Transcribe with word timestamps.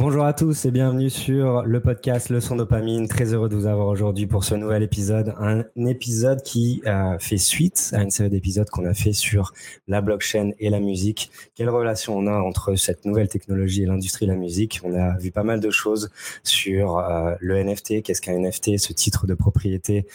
Bonjour 0.00 0.24
à 0.24 0.32
tous 0.32 0.64
et 0.64 0.70
bienvenue 0.70 1.10
sur 1.10 1.64
le 1.64 1.80
podcast 1.80 2.30
Leçon 2.30 2.54
Dopamine. 2.54 3.08
Très 3.08 3.34
heureux 3.34 3.48
de 3.48 3.56
vous 3.56 3.66
avoir 3.66 3.88
aujourd'hui 3.88 4.28
pour 4.28 4.44
ce 4.44 4.54
nouvel 4.54 4.84
épisode. 4.84 5.34
Un 5.40 5.64
épisode 5.88 6.40
qui 6.44 6.80
euh, 6.86 7.18
fait 7.18 7.36
suite 7.36 7.90
à 7.92 8.02
une 8.02 8.12
série 8.12 8.30
d'épisodes 8.30 8.70
qu'on 8.70 8.84
a 8.84 8.94
fait 8.94 9.12
sur 9.12 9.52
la 9.88 10.00
blockchain 10.00 10.52
et 10.60 10.70
la 10.70 10.78
musique. 10.78 11.32
Quelle 11.56 11.68
relation 11.68 12.16
on 12.16 12.28
a 12.28 12.40
entre 12.40 12.76
cette 12.76 13.06
nouvelle 13.06 13.26
technologie 13.26 13.82
et 13.82 13.86
l'industrie 13.86 14.26
de 14.26 14.30
la 14.30 14.38
musique? 14.38 14.80
On 14.84 14.94
a 14.94 15.18
vu 15.18 15.32
pas 15.32 15.42
mal 15.42 15.58
de 15.58 15.70
choses 15.70 16.10
sur 16.44 16.98
euh, 16.98 17.34
le 17.40 17.60
NFT. 17.60 18.04
Qu'est-ce 18.04 18.20
qu'un 18.20 18.38
NFT 18.38 18.78
Ce 18.78 18.92
titre 18.92 19.26
de 19.26 19.34
propriété 19.34 20.06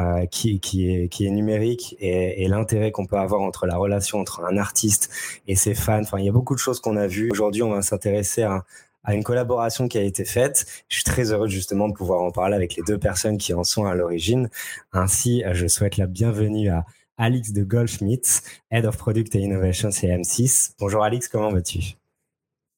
euh, 0.00 0.26
qui, 0.26 0.60
est 0.60 1.30
numérique 1.30 1.96
et, 1.98 2.44
et 2.44 2.48
l'intérêt 2.48 2.92
qu'on 2.92 3.06
peut 3.06 3.16
avoir 3.16 3.40
entre 3.40 3.64
la 3.64 3.78
relation 3.78 4.18
entre 4.18 4.44
un 4.44 4.58
artiste 4.58 5.08
et 5.48 5.56
ses 5.56 5.74
fans. 5.74 6.02
Enfin, 6.02 6.18
il 6.18 6.26
y 6.26 6.28
a 6.28 6.32
beaucoup 6.32 6.54
de 6.54 6.60
choses 6.60 6.78
qu'on 6.78 6.98
a 6.98 7.06
vues. 7.06 7.30
Aujourd'hui, 7.30 7.62
on 7.62 7.70
va 7.70 7.80
s'intéresser 7.80 8.42
à 8.42 8.64
à 9.04 9.14
une 9.14 9.24
collaboration 9.24 9.88
qui 9.88 9.98
a 9.98 10.02
été 10.02 10.24
faite. 10.24 10.84
Je 10.88 10.96
suis 10.96 11.04
très 11.04 11.32
heureux 11.32 11.48
justement 11.48 11.88
de 11.88 11.94
pouvoir 11.94 12.22
en 12.22 12.30
parler 12.30 12.56
avec 12.56 12.76
les 12.76 12.82
deux 12.82 12.98
personnes 12.98 13.38
qui 13.38 13.54
en 13.54 13.64
sont 13.64 13.86
à 13.86 13.94
l'origine. 13.94 14.50
Ainsi, 14.92 15.42
je 15.52 15.66
souhaite 15.66 15.96
la 15.96 16.06
bienvenue 16.06 16.68
à 16.68 16.84
Alix 17.16 17.52
de 17.52 17.62
Goldschmidt, 17.62 18.40
Head 18.70 18.86
of 18.86 18.96
Product 18.96 19.34
et 19.34 19.40
Innovation 19.40 19.90
chez 19.90 20.08
M6. 20.08 20.72
Bonjour 20.78 21.04
Alix, 21.04 21.28
comment 21.28 21.50
vas-tu? 21.50 21.96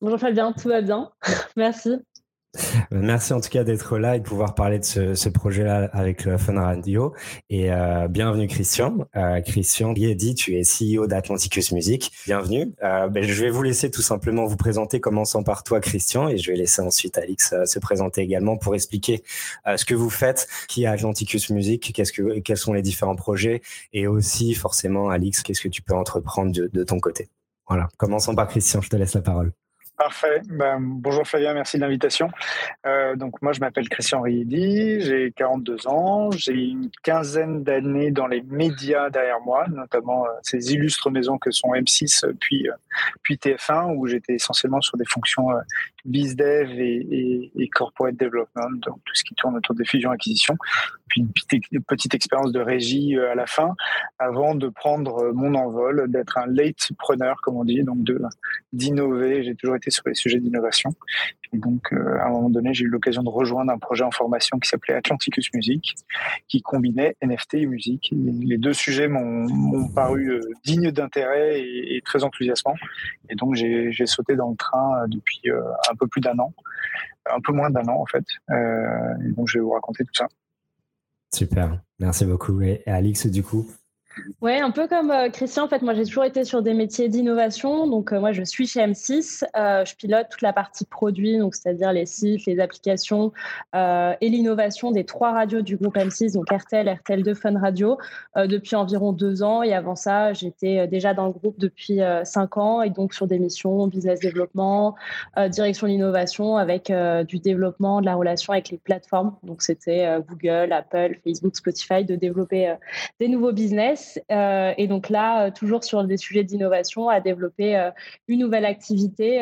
Bonjour 0.00 0.18
Fabien, 0.18 0.52
tout 0.52 0.68
va 0.68 0.82
bien. 0.82 1.12
Merci. 1.56 1.90
Euh, 2.56 3.00
merci 3.00 3.32
en 3.32 3.40
tout 3.40 3.48
cas 3.48 3.64
d'être 3.64 3.98
là 3.98 4.16
et 4.16 4.18
de 4.18 4.24
pouvoir 4.24 4.54
parler 4.54 4.78
de 4.78 4.84
ce, 5.14 5.28
projet-là 5.28 5.88
avec 5.92 6.24
le 6.24 6.36
Fun 6.36 6.60
Radio. 6.60 7.14
Et 7.48 7.72
euh, 7.72 8.08
bienvenue 8.08 8.46
Christian. 8.46 9.06
Euh, 9.16 9.40
Christian 9.40 9.92
dit 9.92 10.34
tu 10.34 10.56
es 10.56 10.62
CEO 10.62 11.06
d'Atlanticus 11.06 11.72
Music. 11.72 12.12
Bienvenue. 12.26 12.74
Euh, 12.82 13.08
ben, 13.08 13.24
je 13.24 13.42
vais 13.42 13.50
vous 13.50 13.62
laisser 13.62 13.90
tout 13.90 14.02
simplement 14.02 14.44
vous 14.46 14.56
présenter, 14.56 15.00
commençant 15.00 15.42
par 15.42 15.64
toi 15.64 15.80
Christian, 15.80 16.28
et 16.28 16.36
je 16.36 16.50
vais 16.50 16.56
laisser 16.56 16.82
ensuite 16.82 17.16
Alix 17.16 17.52
euh, 17.52 17.64
se 17.64 17.78
présenter 17.78 18.20
également 18.20 18.56
pour 18.56 18.74
expliquer 18.74 19.22
ce 19.76 19.84
que 19.84 19.94
vous 19.94 20.10
faites, 20.10 20.48
qui 20.68 20.84
est 20.84 20.86
Atlanticus 20.86 21.50
Music, 21.50 21.92
qu'est-ce 21.94 22.12
que, 22.12 22.40
quels 22.40 22.56
sont 22.56 22.72
les 22.72 22.82
différents 22.82 23.16
projets, 23.16 23.62
et 23.92 24.06
aussi 24.06 24.54
forcément 24.54 25.10
Alix, 25.10 25.42
qu'est-ce 25.42 25.62
que 25.62 25.68
tu 25.68 25.82
peux 25.82 25.94
entreprendre 25.94 26.52
de, 26.52 26.68
de 26.72 26.84
ton 26.84 27.00
côté. 27.00 27.28
Voilà. 27.68 27.88
Commençons 27.96 28.34
par 28.34 28.48
Christian, 28.48 28.80
je 28.80 28.90
te 28.90 28.96
laisse 28.96 29.14
la 29.14 29.22
parole. 29.22 29.52
Parfait. 29.98 30.40
Ben, 30.48 30.78
bonjour 30.80 31.26
Fabien, 31.26 31.52
merci 31.52 31.76
de 31.76 31.82
l'invitation. 31.82 32.30
Euh, 32.86 33.14
donc 33.14 33.42
moi 33.42 33.52
je 33.52 33.60
m'appelle 33.60 33.88
Christian 33.90 34.22
Riedi, 34.22 35.00
j'ai 35.00 35.32
42 35.36 35.86
ans, 35.86 36.30
j'ai 36.30 36.54
une 36.54 36.90
quinzaine 37.02 37.62
d'années 37.62 38.10
dans 38.10 38.26
les 38.26 38.40
médias 38.42 39.10
derrière 39.10 39.40
moi, 39.40 39.66
notamment 39.68 40.24
euh, 40.24 40.30
ces 40.42 40.72
illustres 40.72 41.10
maisons 41.10 41.36
que 41.36 41.50
sont 41.50 41.68
M6 41.74 42.24
euh, 42.24 42.32
puis 42.40 42.68
puis 43.22 43.36
TF1 43.36 43.94
où 43.94 44.06
j'étais 44.06 44.34
essentiellement 44.34 44.80
sur 44.80 44.96
des 44.96 45.04
fonctions 45.04 45.48
bizdev 46.04 46.70
et, 46.72 47.06
et, 47.10 47.52
et, 47.54 47.68
corporate 47.68 48.16
development, 48.16 48.80
donc 48.80 48.98
tout 49.04 49.14
ce 49.14 49.22
qui 49.22 49.34
tourne 49.34 49.56
autour 49.56 49.74
des 49.74 49.84
fusions 49.84 50.10
acquisitions. 50.10 50.56
Puis 51.08 51.20
une 51.20 51.82
petite, 51.82 52.14
expérience 52.14 52.52
de 52.52 52.60
régie 52.60 53.18
à 53.18 53.34
la 53.34 53.46
fin, 53.46 53.74
avant 54.18 54.54
de 54.54 54.68
prendre 54.68 55.30
mon 55.32 55.54
envol, 55.54 56.10
d'être 56.10 56.38
un 56.38 56.46
late 56.46 56.90
preneur 56.98 57.36
comme 57.42 57.56
on 57.56 57.64
dit, 57.64 57.82
donc 57.82 57.98
d'innover. 58.72 59.44
J'ai 59.44 59.54
toujours 59.54 59.76
été 59.76 59.81
sur 59.90 60.02
les 60.06 60.14
sujets 60.14 60.40
d'innovation. 60.40 60.90
Et 61.52 61.58
donc, 61.58 61.92
euh, 61.92 62.18
à 62.18 62.26
un 62.26 62.30
moment 62.30 62.50
donné, 62.50 62.72
j'ai 62.72 62.84
eu 62.84 62.88
l'occasion 62.88 63.22
de 63.22 63.28
rejoindre 63.28 63.72
un 63.72 63.78
projet 63.78 64.04
en 64.04 64.10
formation 64.10 64.58
qui 64.58 64.68
s'appelait 64.68 64.94
Atlanticus 64.94 65.52
Music, 65.54 65.94
qui 66.48 66.62
combinait 66.62 67.16
NFT 67.22 67.54
et 67.54 67.66
musique. 67.66 68.12
Les 68.12 68.58
deux 68.58 68.72
sujets 68.72 69.08
m'ont 69.08 69.88
paru 69.88 70.30
euh, 70.30 70.40
dignes 70.64 70.90
d'intérêt 70.90 71.60
et, 71.60 71.96
et, 71.96 72.02
très 72.02 72.24
enthousiasmants. 72.24 72.76
Et 73.28 73.34
donc, 73.34 73.54
j'ai 73.54 74.06
sauté 74.06 74.36
dans 74.36 74.50
le 74.50 74.56
train 74.56 75.02
euh, 75.02 75.06
depuis 75.08 75.42
un 75.90 75.94
peu 75.94 76.06
plus 76.06 76.20
d'un 76.20 76.38
an, 76.38 76.54
un 77.30 77.40
peu 77.40 77.52
moins 77.52 77.70
d'un 77.70 77.86
an 77.88 78.00
en 78.00 78.06
fait. 78.06 78.24
Et 78.50 79.32
donc, 79.32 79.48
je 79.48 79.58
vais 79.58 79.62
vous 79.62 79.72
raconter 79.72 80.04
tout 80.04 80.14
ça. 80.14 80.26
Super, 81.34 81.80
merci 81.98 82.24
beaucoup. 82.26 82.60
Et 82.60 82.82
Alix, 82.86 83.26
du 83.26 83.42
coup, 83.42 83.66
Ouais, 84.42 84.60
un 84.60 84.70
peu 84.70 84.88
comme 84.88 85.10
euh, 85.10 85.30
Christian, 85.30 85.64
en 85.64 85.68
fait, 85.68 85.82
moi 85.82 85.94
j'ai 85.94 86.04
toujours 86.04 86.24
été 86.24 86.44
sur 86.44 86.62
des 86.62 86.74
métiers 86.74 87.08
d'innovation. 87.08 87.86
Donc, 87.86 88.12
euh, 88.12 88.20
moi 88.20 88.32
je 88.32 88.42
suis 88.42 88.66
chez 88.66 88.80
M6. 88.80 89.44
Euh, 89.56 89.84
je 89.84 89.94
pilote 89.94 90.26
toute 90.30 90.42
la 90.42 90.52
partie 90.52 90.84
produit, 90.84 91.38
donc 91.38 91.54
c'est-à-dire 91.54 91.92
les 91.92 92.06
sites, 92.06 92.44
les 92.46 92.60
applications 92.60 93.32
et 93.74 94.28
l'innovation 94.28 94.90
des 94.90 95.04
trois 95.04 95.32
radios 95.32 95.62
du 95.62 95.76
groupe 95.76 95.96
M6, 95.96 96.34
donc 96.34 96.50
RTL, 96.50 96.86
RTL2, 96.86 97.34
Fun 97.34 97.58
Radio, 97.58 97.98
depuis 98.36 98.76
environ 98.76 99.12
deux 99.12 99.42
ans. 99.42 99.62
Et 99.62 99.72
avant 99.72 99.96
ça, 99.96 100.32
j'étais 100.32 100.86
déjà 100.86 101.14
dans 101.14 101.26
le 101.26 101.32
groupe 101.32 101.58
depuis 101.58 102.00
cinq 102.24 102.56
ans 102.56 102.82
et 102.82 102.90
donc 102.90 103.14
sur 103.14 103.26
des 103.26 103.38
missions 103.38 103.86
business 103.86 104.20
développement, 104.20 104.94
direction 105.48 105.86
de 105.86 105.92
l'innovation 105.92 106.56
avec 106.56 106.92
du 107.26 107.38
développement 107.38 108.00
de 108.00 108.06
la 108.06 108.14
relation 108.14 108.52
avec 108.52 108.70
les 108.70 108.78
plateformes. 108.78 109.34
Donc, 109.42 109.62
c'était 109.62 110.18
Google, 110.28 110.72
Apple, 110.72 111.18
Facebook, 111.24 111.56
Spotify, 111.56 112.04
de 112.04 112.16
développer 112.16 112.74
des 113.20 113.28
nouveaux 113.28 113.52
business. 113.52 114.01
Euh, 114.30 114.72
et 114.76 114.86
donc 114.86 115.08
là, 115.08 115.46
euh, 115.46 115.50
toujours 115.50 115.84
sur 115.84 116.04
des 116.04 116.16
sujets 116.16 116.44
d'innovation, 116.44 117.08
à 117.08 117.20
développer 117.20 117.76
euh, 117.76 117.90
une 118.28 118.40
nouvelle 118.40 118.64
activité, 118.64 119.40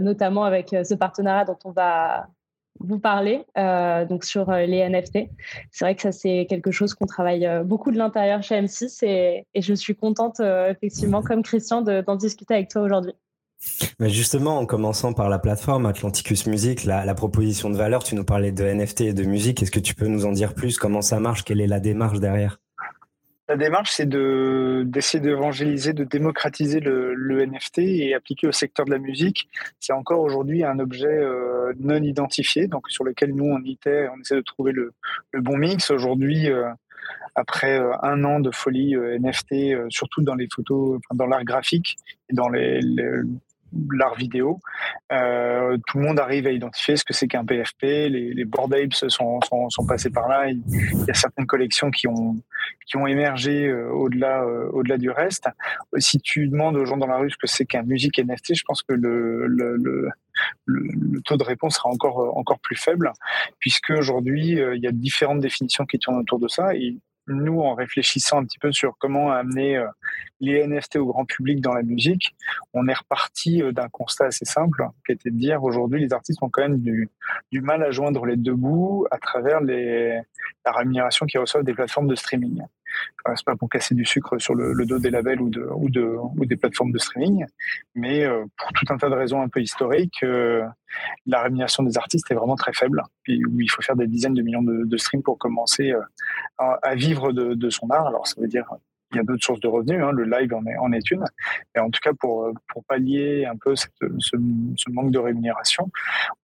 notamment 0.00 0.44
avec 0.44 0.70
ce 0.70 0.94
partenariat 0.94 1.44
dont 1.44 1.58
on 1.64 1.70
va 1.70 2.26
vous 2.80 2.98
parler, 2.98 3.44
donc 4.08 4.24
sur 4.24 4.50
les 4.52 4.88
NFT. 4.88 5.28
C'est 5.70 5.84
vrai 5.84 5.94
que 5.94 6.02
ça, 6.02 6.12
c'est 6.12 6.46
quelque 6.48 6.70
chose 6.70 6.94
qu'on 6.94 7.06
travaille 7.06 7.48
beaucoup 7.64 7.90
de 7.90 7.98
l'intérieur 7.98 8.42
chez 8.42 8.60
M6 8.60 9.04
et, 9.04 9.46
je 9.54 9.74
suis 9.74 9.94
contente, 9.94 10.40
effectivement, 10.40 11.22
comme 11.22 11.42
Christian, 11.42 11.82
d'en 11.82 12.16
discuter 12.16 12.54
avec 12.54 12.68
toi 12.68 12.82
aujourd'hui. 12.82 13.14
Mais 14.00 14.10
justement, 14.10 14.58
en 14.58 14.66
commençant 14.66 15.12
par 15.12 15.28
la 15.28 15.38
plateforme 15.38 15.86
Atlanticus 15.86 16.46
Music, 16.46 16.84
la, 16.84 17.14
proposition 17.14 17.70
de 17.70 17.76
valeur, 17.76 18.02
tu 18.02 18.14
nous 18.14 18.24
parlais 18.24 18.52
de 18.52 18.64
NFT 18.64 19.02
et 19.02 19.12
de 19.12 19.24
musique. 19.24 19.62
Est-ce 19.62 19.70
que 19.70 19.80
tu 19.80 19.94
peux 19.94 20.08
nous 20.08 20.26
en 20.26 20.32
dire 20.32 20.54
plus? 20.54 20.78
Comment 20.78 21.02
ça 21.02 21.20
marche? 21.20 21.44
Quelle 21.44 21.60
est 21.60 21.66
la 21.66 21.80
démarche 21.80 22.18
derrière? 22.18 22.61
La 23.48 23.56
démarche, 23.56 23.90
c'est 23.90 24.08
de, 24.08 24.84
d'essayer 24.86 25.20
d'évangéliser, 25.20 25.92
de 25.92 26.04
démocratiser 26.04 26.80
le, 26.80 27.44
NFT 27.44 27.78
et 27.78 28.14
appliquer 28.14 28.46
au 28.46 28.52
secteur 28.52 28.86
de 28.86 28.90
la 28.90 28.98
musique. 28.98 29.48
C'est 29.80 29.92
encore 29.92 30.20
aujourd'hui 30.20 30.64
un 30.64 30.78
objet 30.78 31.06
euh, 31.06 31.72
non 31.80 32.02
identifié, 32.02 32.68
donc 32.68 32.88
sur 32.88 33.04
lequel 33.04 33.34
nous, 33.34 33.44
on, 33.44 33.62
était, 33.64 34.08
on 34.14 34.20
essaie 34.20 34.36
de 34.36 34.42
trouver 34.42 34.72
le, 34.72 34.92
bon 35.34 35.56
mix. 35.56 35.90
Aujourd'hui, 35.90 36.48
euh, 36.48 36.68
après 37.34 37.78
euh, 37.78 37.92
un 38.02 38.22
an 38.24 38.38
de 38.38 38.50
folie 38.52 38.94
NFT, 38.94 39.90
surtout 39.90 40.22
dans 40.22 40.36
les 40.36 40.48
photos, 40.52 41.00
dans 41.12 41.26
l'art 41.26 41.44
graphique 41.44 41.96
et 42.30 42.34
dans 42.34 42.48
les 42.48 42.80
l'art 43.90 44.14
vidéo. 44.14 44.60
Euh, 45.12 45.76
tout 45.86 45.98
le 45.98 46.04
monde 46.04 46.20
arrive 46.20 46.46
à 46.46 46.50
identifier 46.50 46.96
ce 46.96 47.04
que 47.04 47.12
c'est 47.12 47.26
qu'un 47.26 47.44
PFP. 47.44 47.82
Les, 47.82 48.34
les 48.34 48.44
Bored 48.44 48.72
Apes 48.74 48.94
sont, 48.94 49.40
sont, 49.40 49.70
sont, 49.70 49.86
passés 49.86 50.10
par 50.10 50.28
là. 50.28 50.48
Il, 50.48 50.62
y 51.06 51.10
a 51.10 51.14
certaines 51.14 51.46
collections 51.46 51.90
qui 51.90 52.08
ont, 52.08 52.36
qui 52.86 52.96
ont 52.96 53.06
émergé 53.06 53.66
euh, 53.66 53.90
au-delà 53.90 54.42
euh, 54.42 54.70
au-delà 54.72 54.98
du 54.98 55.10
reste. 55.10 55.48
Si 55.98 56.18
tu 56.20 56.48
demandes 56.48 56.76
aux 56.76 56.84
gens 56.84 56.96
dans 56.96 57.06
la 57.06 57.16
rue 57.16 57.30
ce 57.30 57.36
que 57.36 57.46
c'est 57.46 57.66
qu'un 57.66 57.82
musique 57.82 58.18
NFT, 58.18 58.54
je 58.54 58.64
pense 58.66 58.82
que 58.82 58.94
le, 58.94 59.46
le, 59.46 59.76
le 59.76 60.08
le, 60.64 61.20
taux 61.20 61.36
de 61.36 61.44
réponse 61.44 61.76
sera 61.76 61.90
encore 61.90 62.38
encore 62.38 62.58
plus 62.58 62.74
faible 62.74 63.12
puisque 63.58 63.90
aujourd'hui 63.90 64.52
il 64.52 64.82
y 64.82 64.86
a 64.86 64.90
différentes 64.90 65.40
définitions 65.40 65.84
qui 65.84 65.98
tournent 65.98 66.20
autour 66.20 66.38
de 66.38 66.48
ça 66.48 66.74
nous, 67.28 67.60
en 67.60 67.74
réfléchissant 67.74 68.38
un 68.38 68.44
petit 68.44 68.58
peu 68.58 68.72
sur 68.72 68.96
comment 68.98 69.30
amener 69.30 69.76
euh, 69.76 69.86
les 70.40 70.66
NFT 70.66 70.96
au 70.96 71.06
grand 71.06 71.24
public 71.24 71.60
dans 71.60 71.72
la 71.72 71.82
musique, 71.82 72.34
on 72.72 72.88
est 72.88 72.94
reparti 72.94 73.62
euh, 73.62 73.72
d'un 73.72 73.88
constat 73.88 74.26
assez 74.26 74.44
simple, 74.44 74.84
qui 75.06 75.12
était 75.12 75.30
de 75.30 75.36
dire 75.36 75.62
aujourd'hui, 75.62 76.00
les 76.00 76.12
artistes 76.12 76.42
ont 76.42 76.48
quand 76.50 76.62
même 76.62 76.80
du, 76.80 77.08
mal 77.52 77.82
à 77.82 77.90
joindre 77.90 78.26
les 78.26 78.36
deux 78.36 78.54
bouts 78.54 79.06
à 79.10 79.18
travers 79.18 79.60
les, 79.60 80.20
la 80.64 80.72
rémunération 80.72 81.26
qu'ils 81.26 81.40
reçoivent 81.40 81.64
des 81.64 81.74
plateformes 81.74 82.08
de 82.08 82.14
streaming. 82.14 82.62
C'est 83.34 83.46
pas 83.46 83.56
pour 83.56 83.70
casser 83.70 83.94
du 83.94 84.04
sucre 84.04 84.38
sur 84.38 84.54
le, 84.54 84.84
dos 84.84 84.98
des 84.98 85.08
labels 85.08 85.40
ou, 85.40 85.48
de, 85.48 85.66
ou, 85.76 85.88
de, 85.88 86.14
ou 86.36 86.44
des 86.44 86.56
plateformes 86.56 86.92
de 86.92 86.98
streaming, 86.98 87.46
mais 87.94 88.24
euh, 88.24 88.44
pour 88.58 88.70
tout 88.72 88.84
un 88.90 88.98
tas 88.98 89.08
de 89.08 89.14
raisons 89.14 89.40
un 89.40 89.48
peu 89.48 89.62
historiques, 89.62 90.22
la 91.26 91.42
rémunération 91.42 91.84
des 91.84 91.96
artistes 91.96 92.30
est 92.30 92.34
vraiment 92.34 92.56
très 92.56 92.74
faible, 92.74 93.02
puis 93.22 93.42
où 93.46 93.60
il 93.60 93.68
faut 93.68 93.80
faire 93.80 93.96
des 93.96 94.06
dizaines 94.06 94.34
de 94.34 94.42
millions 94.42 94.62
de 94.62 94.96
streams 94.98 95.22
pour 95.22 95.38
commencer 95.38 95.94
à, 96.82 96.94
vivre 96.94 97.32
de, 97.32 97.70
son 97.70 97.90
art. 97.90 98.06
Alors 98.06 98.26
ça 98.26 98.40
veut 98.40 98.48
dire 98.48 98.66
il 99.12 99.16
y 99.16 99.20
a 99.20 99.24
d'autres 99.24 99.44
sources 99.44 99.60
de 99.60 99.68
revenus, 99.68 100.02
hein, 100.02 100.12
le 100.12 100.24
live 100.24 100.54
en 100.54 100.92
est, 100.92 101.10
une. 101.10 101.24
Et 101.76 101.80
en 101.80 101.90
tout 101.90 102.00
cas, 102.02 102.12
pour, 102.18 102.52
pallier 102.88 103.44
un 103.44 103.56
peu 103.56 103.74
ce, 103.76 103.90
manque 104.88 105.10
de 105.10 105.18
rémunération, 105.18 105.90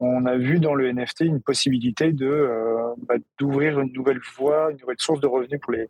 on 0.00 0.26
a 0.26 0.37
vu 0.37 0.61
dans 0.61 0.75
le 0.75 0.93
NFT 0.93 1.20
une 1.23 1.41
possibilité 1.41 2.12
de 2.12 2.26
euh, 2.26 2.94
bah, 3.06 3.15
d'ouvrir 3.38 3.81
une 3.81 3.93
nouvelle 3.93 4.20
voie, 4.37 4.70
une 4.70 4.79
nouvelle 4.79 4.99
source 4.99 5.20
de 5.20 5.26
revenus 5.26 5.61
pour 5.61 5.73
les 5.73 5.88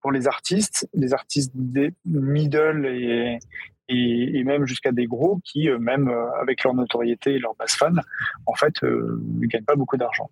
pour 0.00 0.12
les 0.12 0.28
artistes, 0.28 0.88
les 0.94 1.12
artistes 1.14 1.52
des 1.54 1.94
middle 2.04 2.86
et, 2.86 3.38
et, 3.88 4.38
et 4.38 4.44
même 4.44 4.66
jusqu'à 4.66 4.92
des 4.92 5.06
gros 5.06 5.40
qui, 5.44 5.68
euh, 5.68 5.78
même 5.78 6.08
euh, 6.08 6.30
avec 6.40 6.64
leur 6.64 6.74
notoriété 6.74 7.34
et 7.34 7.38
leur 7.38 7.54
base 7.56 7.72
fan, 7.72 8.00
en 8.46 8.54
fait, 8.54 8.74
euh, 8.82 9.22
ne 9.40 9.46
gagnent 9.46 9.64
pas 9.64 9.76
beaucoup 9.76 9.96
d'argent. 9.96 10.30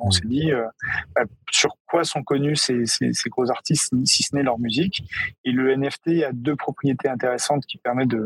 On 0.00 0.10
s'est 0.10 0.26
dit 0.26 0.52
euh, 0.52 0.66
bah, 1.14 1.22
sur 1.50 1.76
quoi 1.88 2.04
sont 2.04 2.22
connus 2.22 2.56
ces, 2.56 2.86
ces, 2.86 3.12
ces, 3.12 3.30
gros 3.30 3.50
artistes, 3.50 3.94
si 4.04 4.22
ce 4.22 4.34
n'est 4.36 4.42
leur 4.42 4.58
musique. 4.58 5.02
Et 5.44 5.52
le 5.52 5.74
NFT 5.74 6.24
a 6.24 6.32
deux 6.32 6.56
propriétés 6.56 7.08
intéressantes 7.08 7.64
qui 7.66 7.78
permettent 7.78 8.08
de, 8.08 8.24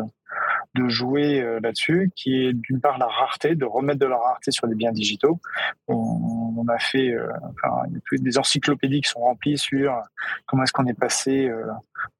de 0.75 0.88
jouer 0.88 1.41
euh, 1.41 1.61
là-dessus, 1.61 2.11
qui 2.17 2.47
est 2.47 2.53
d'une 2.53 2.81
part 2.81 2.99
la 2.99 3.06
rareté, 3.06 3.55
de 3.55 3.65
remettre 3.65 4.00
de 4.00 4.06
la 4.06 4.17
rareté 4.17 4.50
sur 4.50 4.67
des 4.67 4.75
biens 4.75 4.93
digitaux. 4.93 5.41
On, 5.88 6.67
a 6.69 6.79
fait 6.79 7.11
euh, 7.11 7.29
enfin, 7.50 7.82
des 8.12 8.38
encyclopédies 8.38 9.03
qui 9.03 9.11
sont 9.11 9.21
remplies 9.21 9.59
sur 9.59 10.00
comment 10.47 10.62
est-ce 10.62 10.73
qu'on 10.73 10.87
est 10.87 10.99
passé 10.99 11.47
euh, 11.49 11.67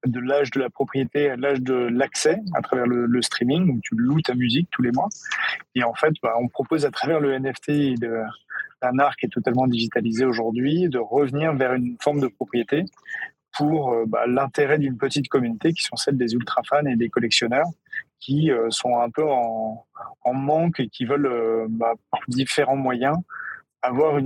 de 0.07 0.21
l'âge 0.21 0.51
de 0.51 0.61
la 0.61 0.69
propriété 0.69 1.31
à 1.31 1.37
l'âge 1.37 1.63
de 1.63 1.75
l'accès 1.75 2.41
à 2.55 2.61
travers 2.61 2.87
le, 2.87 3.23
streaming, 3.23 3.71
où 3.71 3.81
tu 3.83 3.95
loues 3.97 4.21
ta 4.21 4.35
musique 4.35 4.69
tous 4.71 4.83
les 4.83 4.93
mois. 4.93 5.09
Et 5.75 5.83
en 5.83 5.95
fait, 5.95 6.13
bah, 6.23 6.35
on 6.39 6.49
propose 6.49 6.85
à 6.85 6.91
travers 6.91 7.21
le 7.21 7.39
NFT 7.39 7.69
et 7.71 7.95
de, 7.95 8.21
un 8.83 8.99
art 8.99 9.17
qui 9.17 9.27
est 9.27 9.31
totalement 9.31 9.67
digitalisé 9.67 10.25
aujourd'hui, 10.25 10.89
de 10.89 10.99
revenir 10.99 11.55
vers 11.55 11.75
une 11.75 11.97
forme 12.03 12.21
de 12.21 12.29
propriété 12.29 12.85
pour 13.57 13.93
euh, 13.93 14.05
bah, 14.07 14.27
l'intérêt 14.27 14.79
d'une 14.79 14.97
petite 14.97 15.29
communauté 15.29 15.73
qui 15.73 15.83
sont 15.83 15.97
celles 15.97 16.17
des 16.17 16.35
ultra 16.35 16.63
fans 16.69 16.85
et 16.87 16.97
des 16.97 17.09
collectionneurs 17.09 17.67
qui 18.25 18.51
euh, 18.51 18.71
sont 18.71 18.99
un 18.99 19.11
peu 19.11 19.25
en, 19.25 19.85
manque 20.33 20.81
et 20.81 20.89
qui 20.89 21.05
veulent 21.05 21.27
euh, 21.27 21.67
bah, 21.69 21.93
par 22.11 22.21
différents 22.29 22.77
moyens 22.77 23.17
avoir 23.83 24.19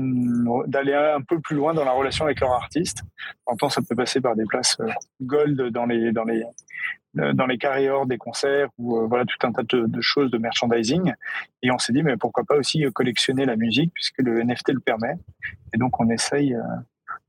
d'aller 0.69 0.95
un 0.95 1.21
peu 1.21 1.41
plus 1.41 1.57
loin 1.57 1.75
dans 1.75 1.85
la 1.85 1.91
relation 1.91 2.25
avec 2.25 2.39
leur 2.39 2.53
artiste. 2.53 3.03
Temps, 3.59 3.69
ça 3.69 3.83
peut 3.83 3.97
passer 3.97 4.21
par 4.21 4.37
des 4.37 4.45
places 4.45 4.79
gold 5.21 5.61
dans 5.73 5.85
les 5.85 6.13
dans 6.13 6.23
les 6.23 6.45
dans 7.15 7.47
les 7.47 7.59
carrés 7.59 7.91
hors 7.91 8.07
des 8.07 8.19
concerts 8.19 8.69
ou 8.79 9.05
voilà 9.09 9.25
tout 9.25 9.45
un 9.45 9.51
tas 9.51 9.65
de, 9.65 9.87
de, 9.87 10.01
choses 10.01 10.31
de 10.31 10.39
merchandising. 10.39 11.13
Et 11.63 11.73
on 11.73 11.79
s'est 11.79 11.93
dit 11.93 12.05
mais 12.05 12.17
pourquoi 12.17 12.45
pas 12.45 12.55
aussi 12.55 12.85
collectionner 12.95 13.47
la 13.47 13.57
musique 13.57 13.93
puisque 13.95 14.19
le 14.19 14.41
NFT 14.45 14.75
le 14.75 14.81
permet. 14.81 15.17
Et 15.75 15.77
donc 15.77 15.99
on 15.99 16.09
essaye 16.09 16.57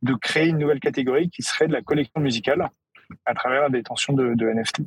de 0.04 0.13
créer 0.13 0.50
une 0.50 0.60
nouvelle 0.60 0.80
catégorie 0.80 1.31
qui 1.31 1.42
serait 1.42 1.68
de 1.68 1.74
la 1.74 1.81
collection 1.81 2.21
musicale 2.21 2.69
à 3.25 3.33
travers 3.33 3.63
la 3.63 3.69
détention 3.69 4.13
de, 4.13 4.36
NFT. 4.36 4.81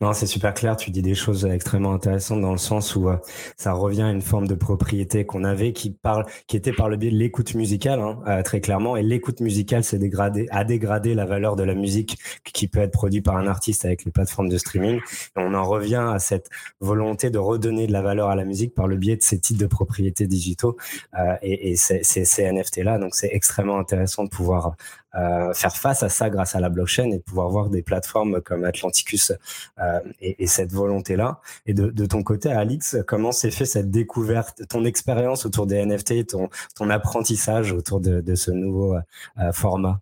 Non, 0.00 0.12
c'est 0.12 0.26
super 0.26 0.54
clair. 0.54 0.76
Tu 0.76 0.90
dis 0.90 1.02
des 1.02 1.14
choses 1.14 1.46
extrêmement 1.46 1.92
intéressantes 1.92 2.40
dans 2.40 2.52
le 2.52 2.58
sens 2.58 2.94
où 2.96 3.08
euh, 3.08 3.16
ça 3.56 3.72
revient 3.72 4.02
à 4.02 4.10
une 4.10 4.22
forme 4.22 4.46
de 4.46 4.54
propriété 4.54 5.24
qu'on 5.24 5.44
avait 5.44 5.72
qui 5.72 5.90
parle, 5.90 6.26
qui 6.46 6.56
était 6.56 6.72
par 6.72 6.88
le 6.88 6.96
biais 6.96 7.10
de 7.10 7.16
l'écoute 7.16 7.54
musicale, 7.54 8.00
hein, 8.00 8.20
euh, 8.26 8.42
très 8.42 8.60
clairement. 8.60 8.96
Et 8.96 9.02
l'écoute 9.02 9.40
musicale, 9.40 9.84
c'est 9.84 9.98
dégradé, 9.98 10.46
a 10.50 10.64
dégradé 10.64 11.14
la 11.14 11.26
valeur 11.26 11.56
de 11.56 11.62
la 11.62 11.74
musique 11.74 12.18
qui 12.44 12.68
peut 12.68 12.80
être 12.80 12.92
produite 12.92 13.24
par 13.24 13.36
un 13.36 13.46
artiste 13.46 13.84
avec 13.84 14.04
les 14.04 14.10
plateformes 14.10 14.48
de 14.48 14.58
streaming. 14.58 14.96
Et 14.98 15.00
on 15.36 15.54
en 15.54 15.64
revient 15.64 16.04
à 16.12 16.18
cette 16.18 16.48
volonté 16.80 17.30
de 17.30 17.38
redonner 17.38 17.86
de 17.86 17.92
la 17.92 18.02
valeur 18.02 18.28
à 18.28 18.36
la 18.36 18.44
musique 18.44 18.74
par 18.74 18.86
le 18.86 18.96
biais 18.96 19.16
de 19.16 19.22
ces 19.22 19.38
titres 19.38 19.60
de 19.60 19.66
propriété 19.66 20.26
digitaux 20.26 20.76
euh, 21.18 21.36
et, 21.42 21.76
ces, 21.76 22.52
NFT 22.52 22.78
là. 22.78 22.98
Donc, 22.98 23.14
c'est 23.14 23.30
extrêmement 23.32 23.78
intéressant 23.78 24.24
de 24.24 24.28
pouvoir 24.28 24.76
faire 25.14 25.76
face 25.76 26.02
à 26.02 26.08
ça 26.08 26.30
grâce 26.30 26.54
à 26.54 26.60
la 26.60 26.68
blockchain 26.68 27.10
et 27.10 27.20
pouvoir 27.20 27.48
voir 27.48 27.70
des 27.70 27.82
plateformes 27.82 28.40
comme 28.40 28.64
Atlanticus 28.64 29.32
euh, 29.78 30.00
et, 30.20 30.42
et, 30.42 30.46
cette 30.46 30.72
volonté-là. 30.72 31.40
Et 31.66 31.74
de, 31.74 31.90
de, 31.90 32.06
ton 32.06 32.22
côté, 32.22 32.50
Alix, 32.50 32.96
comment 33.06 33.32
s'est 33.32 33.50
fait 33.50 33.64
cette 33.64 33.90
découverte, 33.90 34.66
ton 34.68 34.84
expérience 34.84 35.46
autour 35.46 35.66
des 35.66 35.84
NFT, 35.84 36.26
ton, 36.26 36.48
ton 36.76 36.90
apprentissage 36.90 37.72
autour 37.72 38.00
de, 38.00 38.20
de 38.20 38.34
ce 38.34 38.50
nouveau 38.50 38.94
euh, 38.94 39.52
format? 39.52 40.00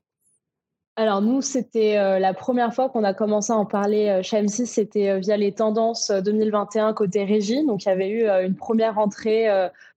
Alors 0.96 1.22
nous, 1.22 1.40
c'était 1.40 1.94
la 2.20 2.34
première 2.34 2.74
fois 2.74 2.90
qu'on 2.90 3.02
a 3.02 3.14
commencé 3.14 3.50
à 3.50 3.56
en 3.56 3.64
parler 3.64 4.20
chez 4.22 4.42
M6, 4.42 4.66
c'était 4.66 5.18
via 5.20 5.38
les 5.38 5.52
tendances 5.52 6.10
2021 6.10 6.92
côté 6.92 7.24
régie. 7.24 7.64
Donc 7.64 7.84
il 7.84 7.88
y 7.88 7.92
avait 7.92 8.10
eu 8.10 8.28
une 8.28 8.54
première 8.54 8.98
entrée 8.98 9.48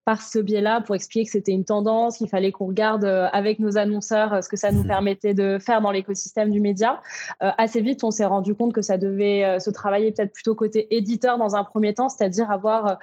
par 0.06 0.22
ce 0.22 0.38
biais-là 0.38 0.82
pour 0.82 0.94
expliquer 0.94 1.26
que 1.26 1.32
c'était 1.32 1.52
une 1.52 1.66
tendance, 1.66 2.20
qu'il 2.20 2.30
fallait 2.30 2.52
qu'on 2.52 2.68
regarde 2.68 3.04
euh, 3.04 3.28
avec 3.34 3.58
nos 3.58 3.78
annonceurs 3.78 4.34
euh, 4.34 4.42
ce 4.42 4.50
que 4.50 4.56
ça 4.56 4.72
nous 4.72 4.84
mmh. 4.84 4.88
permettait 4.88 5.34
de 5.34 5.58
faire 5.60 5.82
dans 5.82 5.92
l'écosystème 5.92 6.52
du 6.52 6.62
média. 6.62 7.02
Euh, 7.42 7.50
assez 7.58 7.82
vite, 7.82 8.04
on 8.04 8.12
s'est 8.12 8.26
rendu 8.26 8.54
compte 8.54 8.72
que 8.72 8.84
ça 8.84 8.98
devait 8.98 9.60
se 9.60 9.72
travailler 9.72 10.12
peut-être 10.12 10.32
plutôt 10.32 10.54
côté 10.54 10.96
éditeur 10.96 11.40
dans 11.40 11.56
un 11.56 11.64
premier 11.64 11.96
temps, 11.96 12.08
c'est-à-dire 12.08 12.52
avoir 12.52 13.00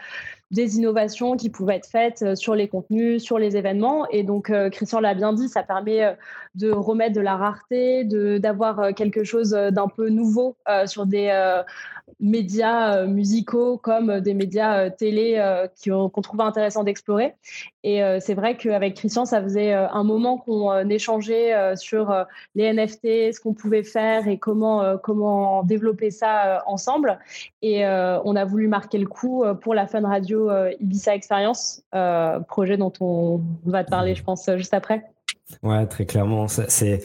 des 0.53 0.77
innovations 0.77 1.37
qui 1.37 1.51
pouvaient 1.51 1.77
être 1.77 1.89
faites 1.89 2.35
sur 2.37 2.55
les 2.55 2.69
contenus, 2.69 3.23
sur 3.23 3.39
les 3.39 3.57
événements. 3.57 4.07
Et 4.11 4.23
donc, 4.23 4.53
Christian 4.71 5.01
l'a 5.01 5.15
bien 5.15 5.33
dit, 5.33 5.49
ça 5.49 5.63
permet 5.63 6.17
de 6.55 6.71
remettre 6.71 7.15
de 7.15 7.21
la 7.21 7.37
rareté, 7.37 8.05
d'avoir 8.05 8.95
quelque 8.95 9.25
chose 9.25 9.51
d'un 9.51 9.89
peu 9.89 10.09
nouveau 10.09 10.57
sur 10.87 11.07
des 11.07 11.31
médias 12.21 12.97
euh, 12.97 13.07
musicaux 13.07 13.79
comme 13.79 14.11
euh, 14.11 14.21
des 14.21 14.35
médias 14.35 14.85
euh, 14.85 14.91
télé 14.91 15.23
qu'on 15.85 16.23
trouve 16.23 16.41
intéressant 16.41 16.85
d'explorer. 16.85 17.35
Et 17.85 18.01
c'est 18.21 18.35
vrai 18.35 18.57
qu'avec 18.57 18.95
Christian, 18.95 19.25
ça 19.25 19.43
faisait 19.43 19.73
un 19.73 20.05
moment 20.05 20.39
qu'on 20.39 20.89
échangeait 20.89 21.75
sur 21.77 22.15
les 22.55 22.73
NFT, 22.73 23.35
ce 23.35 23.41
qu'on 23.41 23.55
pouvait 23.55 23.83
faire 23.83 24.29
et 24.29 24.39
comment, 24.39 24.97
comment 24.99 25.65
développer 25.65 26.13
ça 26.13 26.63
ensemble. 26.67 27.19
Et 27.61 27.85
on 27.85 28.37
a 28.37 28.45
voulu 28.45 28.69
marquer 28.69 28.99
le 28.99 29.07
coup 29.07 29.43
pour 29.61 29.75
la 29.75 29.89
Fun 29.89 30.07
Radio 30.07 30.42
Ibiza 30.81 31.15
Experience, 31.15 31.83
projet 32.49 32.77
dont 32.77 32.93
on 33.01 33.41
va 33.65 33.85
te 33.85 33.91
parler, 33.91 34.15
je 34.15 34.23
pense, 34.23 34.49
juste 34.57 34.75
après. 34.75 35.05
Ouais, 35.63 35.87
très 35.87 36.07
clairement. 36.07 36.49
C'est 36.49 37.03